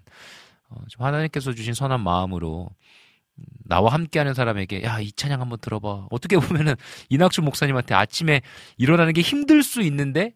어, 0.69 0.77
좀 0.89 1.05
하나님께서 1.05 1.53
주신 1.53 1.75
선한 1.75 2.01
마음으로 2.01 2.71
음, 3.39 3.45
나와 3.67 3.93
함께하는 3.93 4.35
사람에게 4.35 4.85
야 4.85 5.01
이 5.01 5.11
찬양 5.13 5.41
한번 5.41 5.59
들어봐. 5.59 6.07
어떻게 6.11 6.37
보면은 6.39 6.77
이낙준 7.09 7.45
목사님한테 7.45 7.95
아침에 7.95 8.41
일어나는 8.77 9.13
게 9.13 9.21
힘들 9.21 9.63
수 9.65 9.81
있는데 9.83 10.33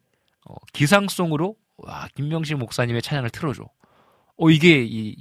어, 0.49 0.55
기상송으로 0.73 1.55
와 1.77 2.09
김명식 2.17 2.57
목사님의 2.59 3.01
찬양을 3.03 3.31
틀어줘. 3.31 3.65
어 4.37 4.51
이게 4.51 4.83
이 4.85 5.15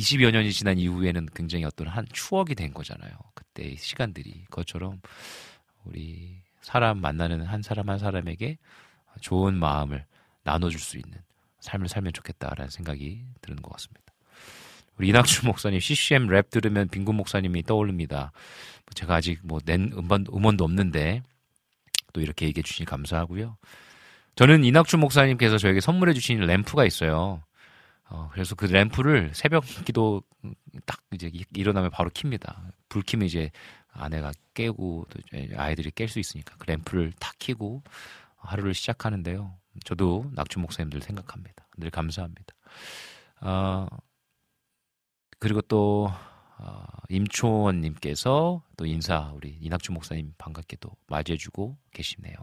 20여 0.00 0.32
년이 0.32 0.52
지난 0.52 0.78
이후에는 0.78 1.28
굉장히 1.34 1.64
어떤 1.64 1.86
한 1.86 2.04
추억이 2.12 2.56
된 2.56 2.74
거잖아요. 2.74 3.12
그때 3.34 3.76
시간들이 3.76 4.44
그것처럼 4.50 5.00
우리 5.86 6.42
사람 6.60 7.00
만나는 7.00 7.42
한 7.42 7.62
사람 7.62 7.88
한 7.88 7.98
사람에게 7.98 8.58
좋은 9.20 9.54
마음을 9.54 10.04
나눠줄 10.42 10.80
수 10.80 10.96
있는 10.98 11.18
삶을 11.60 11.88
살면 11.88 12.12
좋겠다라는 12.12 12.70
생각이 12.70 13.24
드는 13.40 13.62
것 13.62 13.72
같습니다. 13.72 14.02
우리 14.98 15.08
이낙준 15.08 15.46
목사님 15.46 15.80
CCM 15.80 16.26
랩 16.28 16.50
들으면 16.50 16.88
빈군 16.88 17.16
목사님이 17.16 17.62
떠오릅니다. 17.64 18.32
제가 18.94 19.16
아직 19.16 19.40
뭐 19.42 19.60
낸 19.64 19.92
음반, 19.96 20.24
음원도 20.32 20.64
없는데 20.64 21.22
또 22.12 22.20
이렇게 22.20 22.46
얘기해 22.46 22.62
주시니 22.62 22.86
감사하고요. 22.86 23.56
저는 24.36 24.64
이낙준 24.64 25.00
목사님께서 25.00 25.58
저에게 25.58 25.80
선물해 25.80 26.14
주신 26.14 26.40
램프가 26.40 26.84
있어요. 26.84 27.42
어, 28.08 28.28
그래서 28.32 28.54
그 28.54 28.66
램프를 28.66 29.32
새벽 29.34 29.64
기도 29.84 30.22
딱 30.84 31.00
이제 31.12 31.30
일어나면 31.54 31.90
바로 31.90 32.08
킵니다. 32.10 32.54
불 32.88 33.02
켜면 33.02 33.26
이제 33.26 33.50
아내가 33.96 34.32
깨고 34.54 35.06
아이들이 35.56 35.90
깰 35.90 36.08
수 36.08 36.18
있으니까 36.18 36.54
그 36.58 36.66
램프를 36.66 37.12
탁 37.18 37.34
켜고 37.38 37.82
하루를 38.36 38.74
시작하는데요. 38.74 39.54
저도 39.84 40.30
낙준 40.34 40.62
목사님들 40.62 41.02
생각합니다. 41.02 41.66
늘 41.76 41.90
감사합니다. 41.90 42.54
어, 43.40 43.86
그리고 45.38 45.60
또 45.62 46.10
어, 46.58 46.84
임초원님께서 47.10 48.62
또 48.76 48.86
인사 48.86 49.30
우리 49.34 49.58
이낙준 49.60 49.94
목사님 49.94 50.32
반갑게 50.38 50.78
또 50.80 50.90
맞이해주고 51.08 51.76
계시네요. 51.92 52.34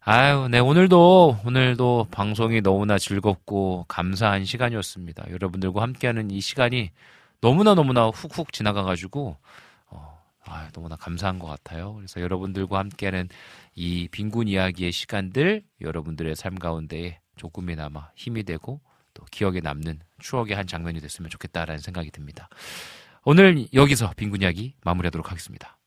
아유, 0.00 0.48
네 0.50 0.58
오늘도 0.58 1.40
오늘도 1.44 2.08
방송이 2.10 2.60
너무나 2.62 2.98
즐겁고 2.98 3.84
감사한 3.88 4.44
시간이었습니다. 4.44 5.30
여러분들과 5.30 5.82
함께하는 5.82 6.30
이 6.30 6.40
시간이 6.40 6.90
너무나 7.40 7.74
너무나 7.74 8.08
훅훅 8.08 8.52
지나가가지고 8.52 9.28
어, 9.28 9.38
아, 10.50 10.68
너무나 10.72 10.96
감사한 10.96 11.38
것 11.38 11.46
같아요. 11.46 11.94
그래서 11.94 12.20
여러분들과 12.20 12.78
함께하는 12.78 13.28
이 13.74 14.08
빈곤 14.10 14.48
이야기의 14.48 14.92
시간들 14.92 15.62
여러분들의 15.80 16.34
삶 16.36 16.56
가운데 16.56 17.20
조금이나마 17.36 18.10
힘이 18.16 18.42
되고 18.42 18.80
또 19.14 19.24
기억에 19.30 19.60
남는 19.60 20.00
추억의 20.20 20.56
한 20.56 20.66
장면이 20.66 21.00
됐으면 21.00 21.30
좋겠다라는 21.30 21.80
생각이 21.80 22.10
듭니다. 22.10 22.48
오늘 23.24 23.66
여기서 23.72 24.12
빈곤 24.16 24.42
이야기 24.42 24.74
마무리하도록 24.84 25.30
하겠습니다. 25.30 25.77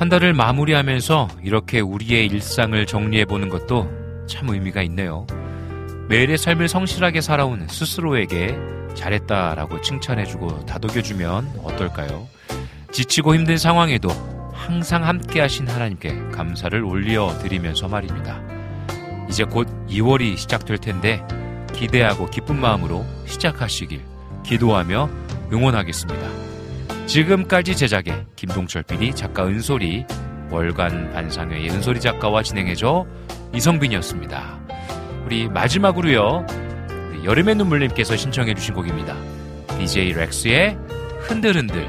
한 0.00 0.08
달을 0.08 0.32
마무리하면서 0.32 1.28
이렇게 1.42 1.80
우리의 1.80 2.24
일상을 2.24 2.86
정리해보는 2.86 3.50
것도 3.50 4.26
참 4.26 4.48
의미가 4.48 4.80
있네요. 4.84 5.26
매일의 6.08 6.38
삶을 6.38 6.68
성실하게 6.68 7.20
살아온 7.20 7.68
스스로에게 7.68 8.56
잘했다라고 8.94 9.82
칭찬해주고 9.82 10.64
다독여주면 10.64 11.60
어떨까요? 11.62 12.26
지치고 12.90 13.34
힘든 13.34 13.58
상황에도 13.58 14.08
항상 14.54 15.06
함께 15.06 15.42
하신 15.42 15.68
하나님께 15.68 16.30
감사를 16.32 16.82
올려드리면서 16.82 17.88
말입니다. 17.88 18.40
이제 19.28 19.44
곧 19.44 19.68
2월이 19.90 20.38
시작될 20.38 20.78
텐데 20.78 21.22
기대하고 21.74 22.30
기쁜 22.30 22.58
마음으로 22.58 23.04
시작하시길 23.26 24.00
기도하며 24.44 25.10
응원하겠습니다. 25.52 26.49
지금까지 27.10 27.74
제작의 27.74 28.24
김동철 28.36 28.84
PD, 28.84 29.12
작가 29.16 29.44
은솔이, 29.44 30.06
월간 30.48 31.10
반상회의 31.10 31.68
은솔이 31.68 31.98
작가와 31.98 32.44
진행해줘 32.44 33.04
이성빈이었습니다. 33.52 34.60
우리 35.24 35.48
마지막으로요, 35.48 36.46
우리 37.10 37.24
여름의 37.24 37.56
눈물님께서 37.56 38.16
신청해주신 38.16 38.74
곡입니다. 38.74 39.16
DJ 39.76 40.12
렉스의 40.12 40.78
흔들흔들. 41.22 41.84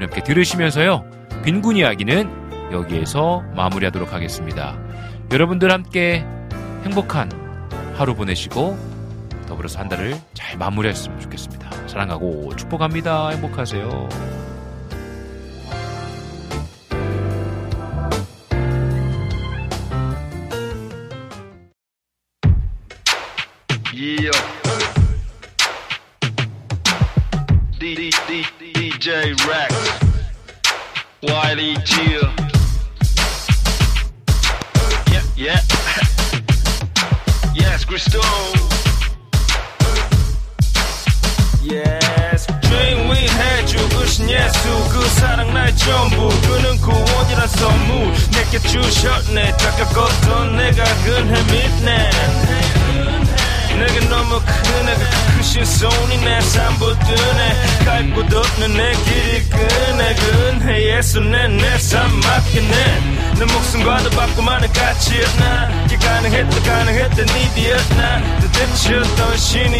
함께 0.00 0.22
들으시면서요, 0.22 1.04
빈군 1.44 1.76
이야기는 1.76 2.72
여기에서 2.72 3.42
마무리하도록 3.54 4.10
하겠습니다. 4.10 4.80
여러분들 5.30 5.70
함께 5.70 6.24
행복한 6.84 7.30
하루 7.94 8.14
보내시고 8.14 8.78
더불어서 9.46 9.80
한 9.80 9.90
달을 9.90 10.16
잘 10.32 10.56
마무리했으면 10.56 11.20
좋겠습니다. 11.20 11.88
사랑하고 11.88 12.56
축복합니다. 12.56 13.28
행복하세요. 13.28 14.41
Wiley 31.82 31.84
Chill. 31.84 32.30
Yeah, 35.10 35.22
yeah. 35.36 35.60
yes, 37.54 37.84
Crystal. 37.84 38.22
Yes. 41.62 42.46
주인 42.62 43.10
위해주 43.10 43.88
그신 43.90 44.30
예수 44.30 44.88
그 44.90 45.08
사랑 45.08 45.52
나의 45.52 45.76
전부 45.76 46.28
그는 46.42 46.76
구원이란 46.80 47.48
선물 47.48 48.12
내게 48.32 48.58
주셨네 48.58 49.56
착각했던 49.56 50.56
내가 50.56 50.84
근해 51.04 51.42
믿네 51.44 52.10
내게 53.78 54.00
너무 54.08 54.40
큰 54.40 54.86
내가 54.86 55.00
크신 55.36 55.64
손이 55.64 56.18
내 56.18 56.40
삶부 56.40 56.98
뜨네 56.98 57.71
갈곳 57.84 58.32
없는 58.32 58.74
내 58.74 58.92
길이 58.92 59.42
끄네 59.48 60.14
근해 60.14 60.96
예수 60.96 61.20
내내삶 61.20 62.10
맡기네. 62.20 63.12
내 63.38 63.44
목숨과도 63.44 64.10
바꾸만은 64.10 64.72
가치였나? 64.72 65.84
이게 65.86 65.96
가능했다 65.96 66.62
가능했다 66.62 67.22
니 67.22 67.54
뒤였나? 67.54 68.40
뜻이었던 68.52 69.36
신이 69.36 69.78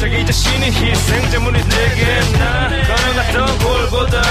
자기 0.00 0.24
자신이 0.24 0.66
희생제물이 0.66 1.62
되겠나? 1.68 2.68
걸어갔던 2.86 3.58
골보다 3.58 4.22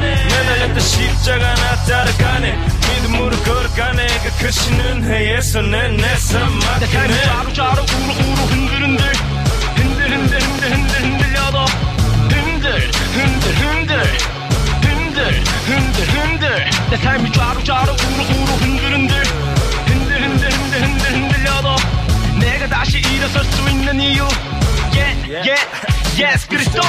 매달렸던 0.00 0.80
십자가 0.80 1.54
나 1.54 1.76
따라가네. 1.84 2.58
믿음으로 2.94 3.36
걸어가네. 3.42 4.06
그 4.22 4.44
크신 4.44 4.80
은혜에서 4.80 5.62
내내삶 5.62 6.50
맡기네. 6.58 7.22
좌로 7.24 7.52
좌로 7.52 7.82
우로 7.82 8.12
우로 8.14 8.42
흔들 8.46 8.80
흔들 15.70 16.06
흔들. 16.08 16.70
내 16.90 16.96
삶이 16.96 17.32
좌로 17.32 17.62
좌로 17.62 17.92
우로 17.92 18.24
우로 18.24 18.52
흔들 18.56 18.92
흔들. 18.92 19.22
흔들 19.86 20.22
흔들 20.22 20.50
흔들 20.52 20.82
흔들 20.82 21.12
흔들려도 21.12 21.76
내가 22.40 22.66
다시 22.68 22.98
일어설 22.98 23.44
수 23.44 23.68
있는 23.70 24.00
이유. 24.00 24.26
Yeah. 24.92 25.30
Yeah. 25.30 25.60
Yes 26.18 26.48
그리스도 26.48 26.80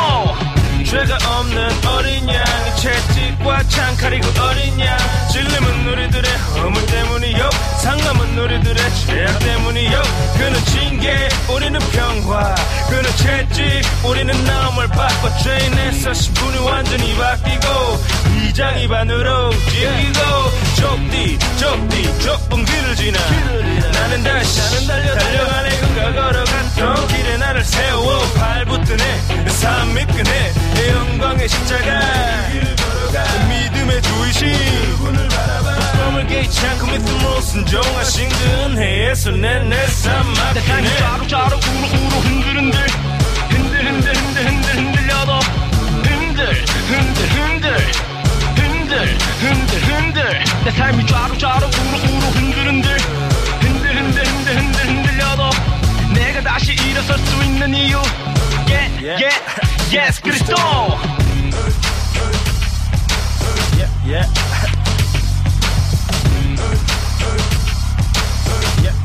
죄가 0.92 1.18
없는 1.40 1.70
어린 1.88 2.28
양이 2.28 2.76
채찍과 2.76 3.64
창칼이고 3.70 4.28
어린 4.42 4.78
양. 4.82 4.98
질림은 5.32 5.88
우리들의 5.88 6.32
허물 6.58 6.86
때문이요. 6.86 7.50
상감은 7.82 8.38
우리들의 8.38 8.76
죄악 9.08 9.40
때문이요. 9.40 10.02
그는 10.38 10.66
징계 10.66 11.30
우리는 11.48 11.80
평화. 11.94 12.54
그는 12.90 13.10
채찍 13.16 13.82
우리는 14.04 14.44
나음을 14.44 14.90
받고 14.90 15.30
죄인에서 15.38 16.14
신분이 16.14 16.58
완전히 16.60 17.16
바뀌고 17.16 17.68
이장이 18.50 18.86
반으로 18.90 19.50
찢기고 19.70 20.20
좁디 20.76 21.40
좁디 21.58 22.20
좁은 22.20 22.66
길을 22.66 22.96
지나 22.98 23.20
나는 23.94 24.24
다시 24.24 24.86
달려가네. 24.88 25.70
그가 25.80 26.12
걸어갔던 26.12 27.08
길에 27.08 27.38
나를 27.38 27.64
세워. 27.64 28.20
발붙드네. 28.36 29.48
삶 29.62 29.94
미끄네 29.94 30.54
내 30.82 30.90
영광의 30.90 31.48
십자가 31.48 32.00
믿음의 33.48 34.02
주이신 34.02 34.52
깨지 36.28 36.66
않고 36.66 36.88
믿음으로 36.88 37.42
순종하신 37.42 38.30
근혜에서 38.30 39.32
내내 39.32 39.86
삼아 39.88 40.54
세상이 40.54 40.88
좌로좌로 40.98 41.58
우로우로 41.58 42.16
흔들흔들 42.22 42.80
흔들흔들 43.50 44.16
흔들흔들 44.16 44.76
흔들려도 44.76 45.40
흔들 46.04 46.66
흔들 46.88 47.30
흔들 47.30 47.78
흔들 48.56 49.18
흔들 49.40 49.82
흔들 49.82 50.44
내 50.64 50.72
삶이 50.72 51.06
좌로좌로 51.06 51.68
우로우로 51.68 52.26
흔들흔들 52.32 52.98
흔들흔들 53.60 54.26
흔들흔들 54.26 54.88
흔들려도 54.88 55.50
내가 56.14 56.42
다시 56.42 56.74
일어설 56.74 57.20
수 57.20 57.44
있는 57.44 57.76
이유 57.76 58.02
Yeah, 58.72 59.20
yeah, 59.20 59.36
yes, 59.92 60.20
Cristo. 60.20 60.56
Yeah, 63.76 63.90
yeah. 64.08 64.26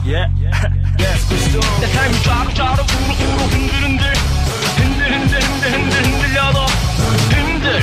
Yeah, 0.06 0.30
yeah, 0.40 0.72
yes, 1.00 1.24
Cristo. 1.26 1.60
The 1.80 1.88
time 1.92 2.12
you 2.12 2.20
try 2.20 2.46
to 2.46 2.54
try 2.54 2.76
to 2.76 2.84
fool, 2.84 3.14
fool, 3.18 3.48
흔들, 3.50 4.14
흔들, 4.78 5.10
흔들, 5.10 5.42
흔들, 5.42 5.72
흔들, 5.72 6.66
흔들, 7.34 7.82